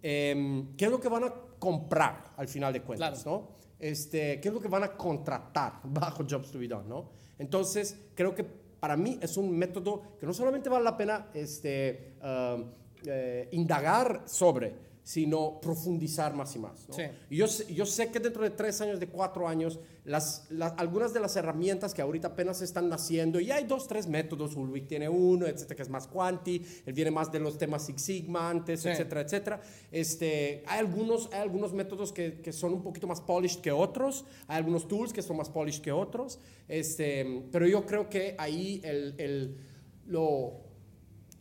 Em, 0.02 0.74
¿Qué 0.76 0.86
es 0.86 0.90
lo 0.90 1.00
que 1.00 1.08
van 1.08 1.24
a 1.24 1.34
comprar 1.58 2.24
al 2.36 2.48
final 2.48 2.72
de 2.72 2.82
cuentas, 2.82 3.22
Claro. 3.22 3.38
¿no? 3.38 3.48
Este, 3.78 4.40
¿Qué 4.40 4.48
es 4.48 4.54
lo 4.54 4.60
que 4.60 4.68
van 4.68 4.84
a 4.84 4.96
contratar 4.96 5.80
bajo 5.84 6.24
Jobs 6.28 6.50
to 6.50 6.58
be 6.58 6.68
Done, 6.68 6.88
¿no? 6.88 7.10
Entonces, 7.38 7.98
creo 8.14 8.34
que 8.34 8.44
para 8.44 8.96
mí 8.96 9.18
es 9.20 9.36
un 9.36 9.56
método 9.56 10.16
que 10.18 10.26
no 10.26 10.32
solamente 10.32 10.68
vale 10.68 10.84
la 10.84 10.96
pena 10.96 11.28
este, 11.34 12.16
um, 12.22 12.70
eh, 13.06 13.48
indagar 13.52 14.22
sobre, 14.26 14.74
sino 15.06 15.60
profundizar 15.60 16.32
más 16.34 16.56
y 16.56 16.58
más. 16.58 16.88
¿no? 16.88 16.94
Sí. 16.94 17.02
Y 17.28 17.36
yo, 17.36 17.46
sé- 17.46 17.72
yo 17.74 17.84
sé 17.84 18.10
que 18.10 18.18
dentro 18.20 18.42
de 18.42 18.48
tres 18.48 18.80
años, 18.80 18.98
de 18.98 19.06
cuatro 19.06 19.46
años, 19.46 19.78
las, 20.06 20.46
las- 20.48 20.72
algunas 20.78 21.12
de 21.12 21.20
las 21.20 21.36
herramientas 21.36 21.92
que 21.92 22.00
ahorita 22.00 22.28
apenas 22.28 22.62
están 22.62 22.88
naciendo, 22.88 23.38
y 23.38 23.50
hay 23.50 23.64
dos, 23.64 23.86
tres 23.86 24.06
métodos, 24.06 24.56
Ulrich 24.56 24.86
tiene 24.88 25.06
uno, 25.10 25.46
etcétera, 25.46 25.76
que 25.76 25.82
es 25.82 25.90
más 25.90 26.06
quanti, 26.08 26.64
él 26.86 26.94
viene 26.94 27.10
más 27.10 27.30
de 27.30 27.38
los 27.38 27.58
temas 27.58 27.84
Six 27.84 28.00
Sigma 28.00 28.48
antes, 28.48 28.80
Sí. 28.80 28.88
etcétera, 28.88 29.20
etcétera. 29.20 29.60
Este, 29.92 30.62
hay, 30.66 30.78
algunos, 30.78 31.28
hay 31.32 31.40
algunos 31.42 31.74
métodos 31.74 32.10
que, 32.10 32.40
que 32.40 32.52
son 32.54 32.72
un 32.72 32.82
poquito 32.82 33.06
más 33.06 33.20
polished 33.20 33.60
que 33.60 33.72
otros, 33.72 34.24
hay 34.48 34.56
algunos 34.56 34.88
tools 34.88 35.12
que 35.12 35.20
son 35.20 35.36
más 35.36 35.50
polished 35.50 35.82
que 35.82 35.92
otros, 35.92 36.38
este, 36.66 37.46
pero 37.52 37.66
yo 37.66 37.84
creo 37.84 38.08
que 38.08 38.34
ahí 38.38 38.80
el, 38.82 39.14
el- 39.18 39.56
lo, 40.06 40.62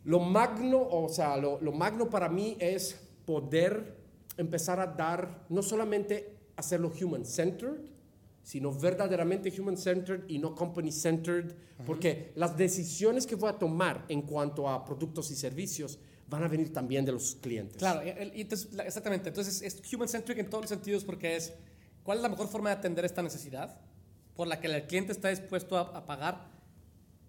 lo 0.04 0.20
magno, 0.20 0.82
o 0.82 1.08
sea, 1.08 1.38
lo, 1.38 1.58
lo 1.62 1.72
magno 1.72 2.10
para 2.10 2.28
mí 2.28 2.56
es 2.60 3.00
poder 3.26 3.96
empezar 4.36 4.80
a 4.80 4.86
dar, 4.86 5.44
no 5.48 5.62
solamente 5.62 6.36
hacerlo 6.56 6.92
human-centered, 7.00 7.80
sino 8.42 8.72
verdaderamente 8.72 9.52
human-centered 9.58 10.24
y 10.28 10.38
no 10.38 10.54
company-centered, 10.54 11.54
porque 11.86 12.32
las 12.36 12.56
decisiones 12.56 13.26
que 13.26 13.34
voy 13.36 13.48
a 13.50 13.58
tomar 13.58 14.04
en 14.08 14.22
cuanto 14.22 14.68
a 14.68 14.84
productos 14.84 15.30
y 15.30 15.34
servicios 15.34 15.98
van 16.28 16.42
a 16.42 16.48
venir 16.48 16.72
también 16.72 17.04
de 17.04 17.12
los 17.12 17.36
clientes. 17.36 17.78
Claro, 17.78 18.02
y- 18.06 18.40
entonces, 18.42 18.68
exactamente. 18.84 19.28
Entonces 19.30 19.62
es 19.62 19.80
human-centric 19.92 20.38
en 20.38 20.50
todos 20.50 20.64
los 20.64 20.68
sentidos 20.70 21.04
porque 21.04 21.36
es 21.36 21.52
cuál 22.02 22.18
es 22.18 22.22
la 22.22 22.28
mejor 22.28 22.48
forma 22.48 22.70
de 22.70 22.76
atender 22.76 23.04
esta 23.04 23.22
necesidad 23.22 23.80
por 24.34 24.46
la 24.48 24.60
que 24.60 24.66
el 24.66 24.86
cliente 24.86 25.12
está 25.12 25.28
dispuesto 25.28 25.76
a, 25.78 25.82
a 25.96 26.04
pagar. 26.06 26.48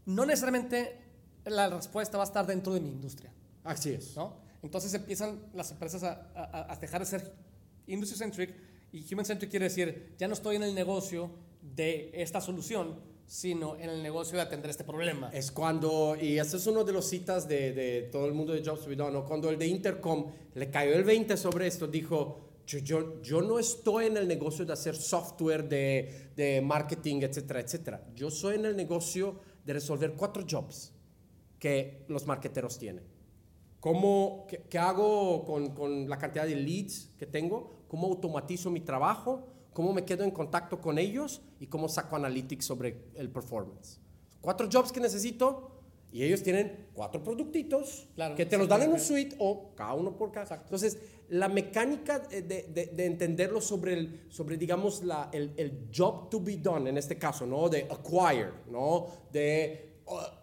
No 0.06 0.26
necesariamente 0.26 0.98
la 1.46 1.70
respuesta 1.70 2.18
va 2.18 2.24
a 2.24 2.28
estar 2.28 2.46
dentro 2.48 2.74
de 2.74 2.80
mi 2.82 2.90
industria, 2.90 3.32
Así 3.64 3.92
es. 3.92 4.16
¿no? 4.16 4.38
Entonces 4.66 4.92
empiezan 4.96 5.40
las 5.54 5.70
empresas 5.72 6.04
a, 6.04 6.78
dejar 6.82 7.02
de 7.02 7.06
ser 7.06 7.32
industry-centric 7.86 8.50
y 8.92 9.14
human-centric 9.14 9.52
quiere 9.52 9.66
decir, 9.66 10.16
ya 10.18 10.28
no 10.28 10.34
estoy 10.34 10.56
en 10.56 10.64
el 10.64 10.74
negocio 10.74 11.30
de 11.62 12.10
esta 12.14 12.42
solución, 12.42 13.00
sino 13.28 13.76
en 13.76 13.92
el 13.92 14.02
negocio 14.02 14.38
de 14.38 14.42
atender 14.42 14.72
este 14.72 14.84
problema. 14.84 15.30
Es 15.32 15.52
cuando, 15.52 16.18
y 16.20 16.40
este 16.40 16.58
es 16.58 16.66
uno 16.66 16.84
de 16.84 16.94
los 16.94 17.08
citas 17.08 17.48
de, 17.48 18.10
todo 18.12 18.26
el 18.26 18.34
mundo 18.34 18.54
de 18.54 18.64
Jobs 18.66 18.88
be 18.88 18.96
Done, 18.96 19.22
cuando 19.28 19.52
el 19.52 19.60
de 19.60 19.68
Intercom 19.68 20.32
le 20.56 20.72
cayó 20.72 20.96
el 20.96 21.04
20 21.04 21.38
sobre 21.38 21.68
esto, 21.68 21.86
dijo, 21.86 22.50
yo, 22.66 22.80
yo, 22.80 23.22
yo 23.22 23.42
no 23.44 23.60
estoy 23.60 24.08
en 24.08 24.18
el 24.18 24.28
negocio 24.28 24.66
de 24.66 24.74
hacer 24.74 24.96
software, 24.96 25.70
de, 25.70 26.32
de 26.36 26.60
marketing, 26.62 27.22
etcétera, 27.22 27.60
etcétera. 27.60 28.04
Yo 28.16 28.32
soy 28.32 28.56
en 28.56 28.66
el 28.66 28.76
negocio 28.76 29.40
de 29.64 29.74
resolver 29.74 30.14
cuatro 30.14 30.44
jobs 30.50 30.92
que 31.60 32.06
los 32.08 32.26
marketeros 32.26 32.80
tienen. 32.80 33.15
¿Cómo, 33.86 34.48
qué, 34.50 34.64
qué 34.68 34.80
hago 34.80 35.46
con, 35.46 35.76
con 35.76 36.10
la 36.10 36.18
cantidad 36.18 36.48
de 36.48 36.56
leads 36.56 37.12
que 37.20 37.28
tengo? 37.28 37.84
¿Cómo 37.88 38.08
automatizo 38.08 38.72
mi 38.72 38.80
trabajo? 38.80 39.44
¿Cómo 39.74 39.94
me 39.94 40.04
quedo 40.04 40.24
en 40.24 40.32
contacto 40.32 40.82
con 40.82 40.98
ellos? 40.98 41.44
¿Y 41.60 41.68
cómo 41.68 41.88
saco 41.88 42.16
analytics 42.16 42.66
sobre 42.66 42.98
el 43.14 43.30
performance? 43.30 44.00
Cuatro 44.42 44.68
jobs 44.74 44.92
que 44.92 45.00
necesito 45.00 45.70
y 46.12 46.24
ellos 46.24 46.42
tienen 46.42 46.88
cuatro 46.96 47.22
productitos 47.24 48.08
Claro, 48.16 48.34
que 48.36 48.48
te 48.48 48.58
los 48.58 48.68
dan 48.68 48.82
en 48.82 48.92
un 48.94 49.00
suite 49.00 49.36
o 49.38 49.76
cada 49.76 49.94
uno 49.94 50.18
por 50.18 50.32
cada. 50.32 50.56
Entonces, 50.64 50.98
la 51.30 51.48
mecánica 51.48 52.18
de, 52.18 52.42
de- 52.42 52.88
de 52.92 53.06
entenderlo 53.06 53.62
sobre, 53.62 53.94
el, 53.94 54.26
sobre 54.30 54.58
digamos, 54.58 55.04
la, 55.04 55.30
el, 55.32 55.54
el 55.58 55.90
job 55.96 56.32
to 56.32 56.40
be 56.42 56.58
done, 56.58 56.90
en 56.90 56.98
este 56.98 57.20
caso, 57.20 57.46
¿no? 57.46 57.70
De 57.70 57.84
acquire, 57.84 58.50
¿no? 58.72 59.06
De 59.32 59.95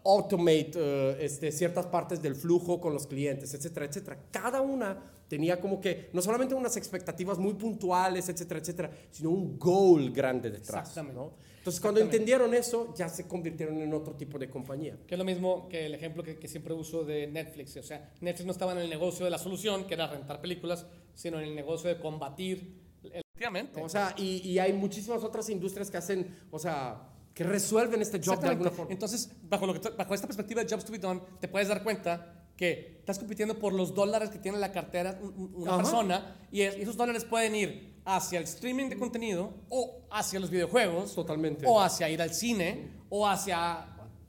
automate 0.05 0.73
uh, 0.77 1.23
este, 1.23 1.53
ciertas 1.53 1.87
partes 1.87 2.21
del 2.21 2.35
flujo 2.35 2.81
con 2.81 2.93
los 2.93 3.07
clientes, 3.07 3.55
etcétera, 3.55 3.87
etcétera. 3.87 4.19
Cada 4.31 4.61
una 4.61 4.99
tenía 5.29 5.61
como 5.61 5.81
que 5.81 6.11
no 6.13 6.21
solamente 6.21 6.55
unas 6.55 6.77
expectativas 6.77 7.39
muy 7.39 7.55
puntuales, 7.55 8.29
etcétera, 8.29 8.61
etcétera, 8.61 8.91
sino 9.11 9.31
un 9.31 9.59
goal 9.59 10.11
grande 10.11 10.51
detrás. 10.51 10.89
Exactamente. 10.89 11.19
¿no? 11.19 11.33
Entonces, 11.59 11.81
cuando 11.81 12.01
Exactamente. 12.01 12.17
entendieron 12.17 12.55
eso, 12.55 12.93
ya 12.95 13.09
se 13.09 13.29
convirtieron 13.29 13.81
en 13.81 13.95
otro 13.95 14.15
tipo 14.15 14.37
de 14.37 14.51
compañía. 14.51 14.99
Que 15.07 15.15
es 15.15 15.19
lo 15.19 15.25
mismo 15.25 15.69
que 15.69 15.87
el 15.87 15.95
ejemplo 15.95 16.25
que, 16.25 16.37
que 16.37 16.49
siempre 16.49 16.75
uso 16.75 17.05
de 17.05 17.29
Netflix. 17.29 17.77
O 17.77 17.83
sea, 17.85 18.13
Netflix 18.21 18.47
no 18.47 18.53
estaba 18.53 18.73
en 18.73 18.79
el 18.79 18.91
negocio 18.91 19.25
de 19.25 19.31
la 19.31 19.39
solución, 19.39 19.87
que 19.87 19.95
era 19.95 20.09
rentar 20.09 20.41
películas, 20.41 20.87
sino 21.15 21.39
en 21.39 21.45
el 21.45 21.55
negocio 21.55 21.89
de 21.89 22.01
combatir. 22.01 22.83
Efectivamente. 23.05 23.81
O 23.81 23.89
sea, 23.89 24.15
y, 24.19 24.39
y 24.47 24.59
hay 24.59 24.73
muchísimas 24.73 25.23
otras 25.23 25.49
industrias 25.51 25.89
que 25.89 25.97
hacen, 25.97 26.37
o 26.51 26.59
sea, 26.59 27.12
que 27.35 27.45
resuelven 27.45 28.03
este 28.03 28.21
job 28.25 28.41
de 28.41 28.49
alguna 28.49 28.71
forma. 28.71 28.93
Entonces, 28.93 29.31
bajo, 29.43 29.67
lo 29.67 29.75
que 29.81 29.89
bajo 29.91 30.15
esta 30.15 30.27
perspectiva 30.27 30.63
de 30.63 30.69
Jobs 30.71 30.85
to 30.85 30.93
be 30.93 30.99
Done, 30.99 31.21
te 31.41 31.49
puedes 31.49 31.69
dar 31.69 31.83
cuenta 31.83 32.47
que 32.57 32.97
estás 33.01 33.19
compitiendo 33.19 33.59
por 33.59 33.73
los 33.73 33.95
dólares 33.95 34.29
que 34.31 34.39
tiene 34.39 34.59
la 34.59 34.71
cartera 34.71 35.19
un- 35.23 35.35
un- 35.37 35.55
una 35.63 35.73
Ajá. 35.75 35.83
persona 35.83 36.37
y, 36.53 36.61
es- 36.61 36.77
y 36.77 36.83
esos 36.83 36.97
dólares 36.97 37.25
pueden 37.25 37.55
ir 37.57 37.93
hacia 38.05 38.39
el 38.39 38.45
streaming 38.45 38.89
de 38.91 38.99
contenido 38.99 39.55
o 39.71 40.03
hacia 40.11 40.39
los 40.41 40.51
videojuegos 40.51 41.15
Totalmente. 41.15 41.65
o 41.67 41.81
hacia 41.81 42.09
ir 42.11 42.21
al 42.21 42.35
cine 42.35 42.91
o 43.09 43.27
hacia... 43.27 43.89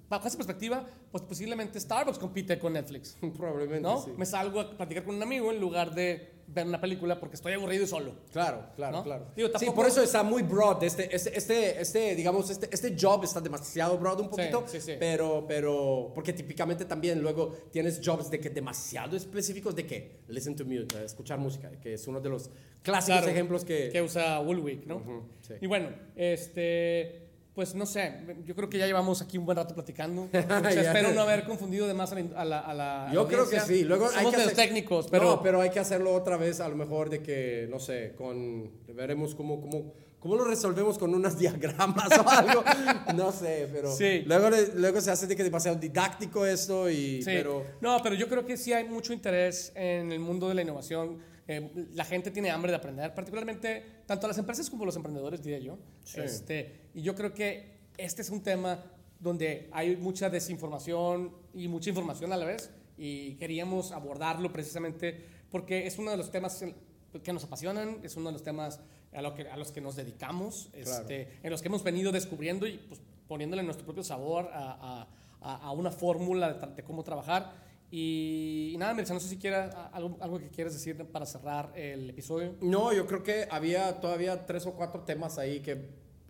Bajo 0.10 0.28
esa 0.28 0.38
perspectiva, 0.38 0.86
pues 1.12 1.24
posiblemente 1.24 1.80
Starbucks 1.80 2.20
compite 2.20 2.60
con 2.60 2.74
Netflix. 2.74 3.18
Probablemente, 3.36 3.82
¿no? 3.82 4.01
sí. 4.04 4.12
Me 4.16 4.26
salgo 4.28 4.60
a 4.62 4.78
platicar 4.78 5.04
con 5.04 5.16
un 5.16 5.24
amigo 5.24 5.51
en 5.51 5.60
lugar 5.60 5.93
de 5.95 6.33
ver 6.48 6.68
una 6.68 6.80
película 6.80 7.20
porque 7.20 7.36
estoy 7.36 7.54
aburrido 7.54 7.84
y 7.84 7.88
solo. 7.88 8.14
Claro, 8.32 8.66
claro, 8.76 8.98
¿No? 8.98 9.04
claro. 9.04 9.26
Digo, 9.36 9.50
sí, 9.58 9.68
por 9.74 9.88
eso 9.88 10.02
está 10.02 10.24
muy 10.24 10.44
broad. 10.44 10.84
Este, 10.84 11.14
este, 11.16 11.38
este, 11.38 11.82
este, 11.82 12.16
digamos, 12.16 12.50
este, 12.50 12.70
este 12.72 12.96
job 13.00 13.24
está 13.24 13.41
demasiado 13.41 13.98
broad 13.98 14.20
un 14.20 14.30
poquito. 14.30 14.64
sí, 14.68 14.80
sí. 14.82 14.94
Pero, 15.00 15.46
pero, 15.48 16.12
porque 16.14 16.34
típicamente 16.34 16.86
también 16.86 17.22
luego 17.22 17.54
tienes 17.72 18.02
jobs 18.04 18.30
de 18.30 18.39
que 18.39 18.50
demasiado 18.50 19.16
específicos 19.18 19.76
de 19.76 19.86
que 19.86 20.20
listen 20.28 20.56
to 20.56 20.66
music, 20.66 20.94
escuchar 21.04 21.39
música, 21.39 21.72
que 21.82 21.94
es 21.94 22.08
uno 22.08 22.20
de 22.20 22.30
los 22.30 22.50
clásicos 22.82 23.20
Claro, 23.20 23.28
ejemplos 23.32 23.64
que. 23.66 23.89
que 23.91 24.02
usa 24.02 24.39
Woolwick, 24.39 24.86
¿no? 24.86 24.98
Ujú, 24.98 25.24
sí. 25.41 25.54
Y 25.62 25.68
bueno, 25.68 25.89
este, 26.16 27.22
pues 27.54 27.76
no 27.76 27.86
sé, 27.86 28.14
yo 28.45 28.56
creo 28.56 28.68
que 28.70 28.78
ya 28.80 28.88
llevamos 28.88 29.22
aquí 29.22 29.38
un 29.38 29.45
buen 29.45 29.56
rato 29.58 29.76
platicando. 29.76 30.28
Espero 30.34 31.12
no 31.14 31.22
haber 31.22 31.43
confundido 31.45 31.88
de 31.88 31.93
más 31.93 32.12
a 32.12 32.16
la, 32.16 32.22
a 32.36 32.45
la- 32.45 32.60
a 32.60 32.74
la 32.74 33.10
Yo 33.14 33.28
creo 33.28 33.47
que 33.49 33.60
sí. 33.60 33.84
Luego 33.84 34.08
hay 34.08 34.16
Somos 34.16 34.32
que 34.32 34.38
los 34.38 34.47
hacer- 34.47 34.56
técnicos, 34.66 35.08
pero, 35.12 35.26
No, 35.26 35.41
pero 35.43 35.62
hay 35.62 35.70
que 35.70 35.80
hacerlo 35.80 36.14
otra 36.14 36.38
vez, 36.38 36.60
a 36.60 36.68
lo 36.68 36.76
mejor 36.76 37.10
de 37.10 37.22
que, 37.22 37.68
no 37.70 37.80
sé, 37.80 38.14
con. 38.18 38.72
Veremos 38.95 39.36
cómo, 39.36 39.60
cómo, 39.62 39.93
cómo 40.20 40.36
lo 40.36 40.45
resolvemos 40.45 40.97
con 40.97 41.14
unos 41.14 41.38
diagramas 41.39 42.10
o 42.18 42.28
algo. 42.30 42.64
No 43.16 43.32
sé, 43.32 43.70
pero. 43.72 43.91
Sí. 43.95 44.24
Luego, 44.26 44.49
luego 44.76 45.01
se 45.01 45.12
hace 45.12 45.28
de 45.28 45.36
que 45.36 45.43
demasiado 45.43 45.78
didáctico 45.78 46.45
esto 46.45 46.89
y. 46.89 47.22
Sí. 47.22 47.26
Pero. 47.26 47.66
No, 47.82 47.99
pero 48.01 48.16
yo 48.16 48.28
creo 48.28 48.45
que 48.45 48.58
sí 48.58 48.74
hay 48.74 48.86
mucho 48.86 49.14
interés 49.14 49.72
en 49.76 50.12
el 50.12 50.20
mundo 50.20 50.47
de 50.49 50.56
la 50.56 50.62
innovación. 50.64 51.20
Eh, 51.48 51.88
la 51.94 52.06
gente 52.06 52.32
tiene 52.32 52.50
hambre 52.52 52.72
de 52.72 52.78
aprender, 52.78 53.14
particularmente 53.14 53.84
tanto 54.06 54.28
las 54.28 54.38
empresas 54.38 54.70
como 54.70 54.86
los 54.86 54.96
emprendedores, 54.96 55.44
diría 55.44 55.60
yo. 55.60 55.78
Sí. 56.04 56.22
Este, 56.22 56.89
y 56.94 57.02
yo 57.02 57.16
creo 57.16 57.34
que 57.34 57.80
este 57.98 58.22
es 58.22 58.30
un 58.30 58.41
tema 58.41 58.84
donde 59.20 59.70
hay 59.72 59.96
mucha 59.98 60.30
desinformación 60.30 61.36
y 61.54 61.68
mucha 61.68 61.89
información 61.89 62.32
a 62.34 62.38
la 62.38 62.46
vez. 62.46 62.72
Y 62.98 63.36
queríamos 63.36 63.91
abordarlo 63.91 64.52
precisamente 64.54 65.26
porque 65.50 65.86
es 65.88 65.98
uno 65.98 66.12
de 66.12 66.18
los 66.18 66.32
temas 66.32 66.64
que 67.24 67.34
nos 67.34 67.44
apasionan, 67.44 68.00
es 68.04 68.16
uno 68.16 68.28
de 68.30 68.34
los 68.34 68.44
temas 68.44 68.80
a, 69.14 69.22
lo 69.22 69.34
que, 69.36 69.48
a 69.48 69.58
los 69.58 69.72
que 69.72 69.82
nos 69.82 69.96
dedicamos, 69.96 70.70
Claro. 70.72 71.02
este, 71.02 71.28
en 71.44 71.50
los 71.52 71.62
que 71.62 71.68
hemos 71.68 71.84
venido 71.84 72.12
descubriendo 72.12 72.66
y 72.68 72.78
pues, 72.78 73.02
poniéndole 73.28 73.64
nuestro 73.64 73.86
propio 73.86 74.04
sabor 74.04 74.50
a, 74.54 74.72
a- 75.02 75.08
a- 75.41 75.56
a 75.68 75.72
una 75.72 75.91
fórmula 75.91 76.54
de 76.76 76.84
cómo 76.84 77.04
trabajar. 77.04 77.52
Y, 77.96 78.72
y 78.74 78.78
nada, 78.80 78.96
Mirza, 78.96 79.14
no 79.14 79.20
sé 79.20 79.30
si 79.30 79.38
quieras 79.38 79.72
a- 79.76 79.86
algo, 79.89 80.18
algo 80.20 80.39
que 80.39 80.50
quieras 80.50 80.74
decir 80.74 80.98
para 81.12 81.28
cerrar 81.28 81.72
el 81.76 82.10
episodio. 82.10 82.56
No, 82.60 82.91
yo 82.91 83.06
creo 83.06 83.22
que 83.22 83.48
había 83.52 84.02
todavía 84.02 84.48
tres 84.48 84.66
o 84.66 84.74
cuatro 84.74 85.02
temas 85.02 85.38
ahí 85.38 85.60
que 85.60 85.78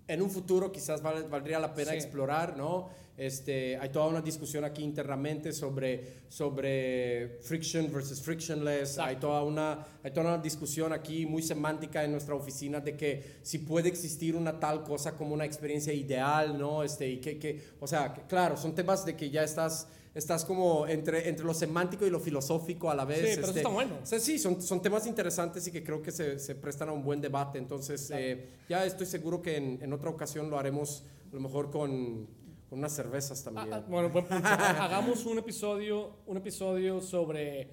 en 0.10 0.22
un 0.22 0.30
futuro 0.30 0.74
quizás 0.74 1.02
val- 1.02 1.24
valdría 1.30 1.60
la 1.62 1.74
pena 1.74 1.92
Sí. 1.92 1.98
explorar, 1.98 2.58
¿no? 2.58 2.90
Este, 3.16 3.78
hay 3.78 3.88
toda 3.90 4.08
una 4.08 4.20
discusión 4.22 4.66
aquí 4.66 4.84
internamente 4.84 5.54
sobre, 5.54 6.24
sobre 6.28 7.38
friction 7.44 7.90
versus 7.94 8.22
frictionless. 8.22 9.00
Hay 9.00 9.16
toda, 9.16 9.42
una, 9.44 9.86
hay 10.04 10.12
toda 10.12 10.34
una 10.34 10.44
discusión 10.44 10.92
aquí 10.92 11.26
muy 11.26 11.42
semántica 11.44 12.04
en 12.04 12.12
nuestra 12.12 12.36
oficina 12.36 12.82
de 12.82 12.98
que 12.98 13.38
si 13.42 13.60
puede 13.60 13.88
existir 13.88 14.36
una 14.36 14.60
tal 14.60 14.84
cosa 14.84 15.16
como 15.16 15.34
una 15.34 15.46
experiencia 15.46 15.94
ideal, 15.94 16.58
¿no? 16.58 16.84
Este, 16.84 17.08
y 17.10 17.22
que, 17.22 17.40
que, 17.40 17.62
o 17.80 17.88
sea, 17.88 18.14
que, 18.14 18.24
claro, 18.24 18.58
son 18.58 18.76
temas 18.76 19.06
de 19.06 19.16
que 19.16 19.30
ya 19.30 19.44
estás, 19.44 19.88
estás 20.14 20.46
como 20.46 20.86
entre, 20.88 21.28
entre 21.28 21.44
lo 21.46 21.54
semántico 21.54 22.06
y 22.06 22.10
lo 22.10 22.20
filosófico 22.20 22.90
a 22.92 22.96
la 22.96 23.06
vez. 23.06 23.20
Sí, 23.20 23.26
pero 23.30 23.42
eso 23.42 23.48
este, 23.48 23.60
está 23.62 23.70
bueno. 23.70 23.98
o 24.02 24.06
sea, 24.06 24.20
sí, 24.20 24.38
son, 24.38 24.62
son 24.62 24.82
temas 24.82 25.08
interesantes 25.08 25.66
y 25.68 25.72
que 25.72 25.84
creo 25.84 26.02
que 26.02 26.12
se, 26.12 26.38
se 26.40 26.56
prestan 26.56 26.90
a 26.90 26.92
un 26.92 27.04
buen 27.04 27.20
debate. 27.22 27.58
Entonces, 27.58 28.08
Claro. 28.08 28.24
eh, 28.24 28.50
ya 28.70 28.86
estoy 28.86 29.06
seguro 29.08 29.42
que 29.42 29.58
en, 29.58 29.80
en 29.82 29.92
otra 29.94 30.10
ocasión 30.10 30.50
lo 30.50 30.60
haremos 30.60 31.04
a 31.32 31.36
lo 31.36 31.42
mejor 31.42 31.72
con, 31.72 32.28
con 32.70 32.80
unas 32.80 32.94
cervezas 32.94 33.44
también. 33.44 33.74
Ah, 33.74 33.78
ah, 33.78 33.86
bueno, 33.90 34.10
buen 34.10 34.26
punto. 34.26 34.48
Hagamos 34.48 35.26
un 35.26 35.40
episodio, 35.40 36.18
un 36.28 36.38
episodio 36.38 37.02
sobre 37.02 37.70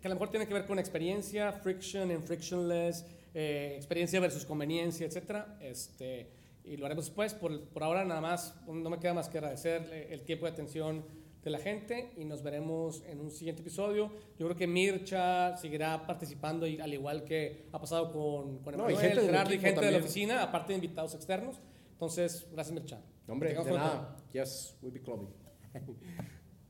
que 0.00 0.06
a 0.06 0.08
lo 0.10 0.14
mejor 0.14 0.30
tiene 0.30 0.46
que 0.46 0.54
ver 0.54 0.66
con 0.66 0.78
experiencia, 0.78 1.52
friction 1.52 2.10
and 2.10 2.22
frictionless, 2.22 3.04
eh, 3.34 3.74
experiencia 3.76 4.20
versus 4.20 4.44
conveniencia, 4.44 5.06
etcétera. 5.06 5.58
Este, 5.60 6.30
y 6.64 6.76
lo 6.76 6.86
haremos 6.86 7.06
después. 7.06 7.34
Por, 7.34 7.64
por 7.70 7.82
ahora 7.82 8.04
nada 8.04 8.20
más, 8.20 8.54
no 8.68 8.88
me 8.90 8.98
queda 9.00 9.12
más 9.14 9.28
que 9.28 9.38
agradecer 9.38 10.06
el 10.10 10.22
tiempo 10.22 10.46
de 10.46 10.52
atención 10.52 11.04
de 11.42 11.50
la 11.50 11.58
gente 11.58 12.12
y 12.16 12.24
nos 12.24 12.42
veremos 12.42 13.02
en 13.06 13.20
un 13.20 13.30
siguiente 13.30 13.62
episodio. 13.62 14.10
Yo 14.38 14.46
creo 14.46 14.56
que 14.56 14.66
Mircha 14.66 15.56
seguirá 15.56 16.06
participando 16.06 16.66
y, 16.66 16.80
al 16.80 16.92
igual 16.92 17.24
que 17.24 17.66
ha 17.72 17.80
pasado 17.80 18.12
con, 18.12 18.58
con 18.58 18.76
No, 18.76 18.90
y 18.90 18.92
Emanuel, 18.92 18.98
gente 18.98 19.20
del 19.20 19.30
Gerardo 19.30 19.50
y 19.50 19.54
equipo 19.54 19.66
gente 19.68 19.86
de 19.86 19.92
la 19.92 19.98
oficina, 19.98 20.42
aparte 20.42 20.72
de 20.72 20.74
invitados 20.76 21.14
externos. 21.14 21.60
Entonces, 21.92 22.46
gracias 22.52 22.74
Mircha. 22.74 23.00
Hombre, 23.28 23.54
de 23.54 23.72
nada. 23.72 24.16
Yes, 24.32 24.76
we'll 24.82 24.92
be 24.92 25.00
clubbing. 25.00 25.28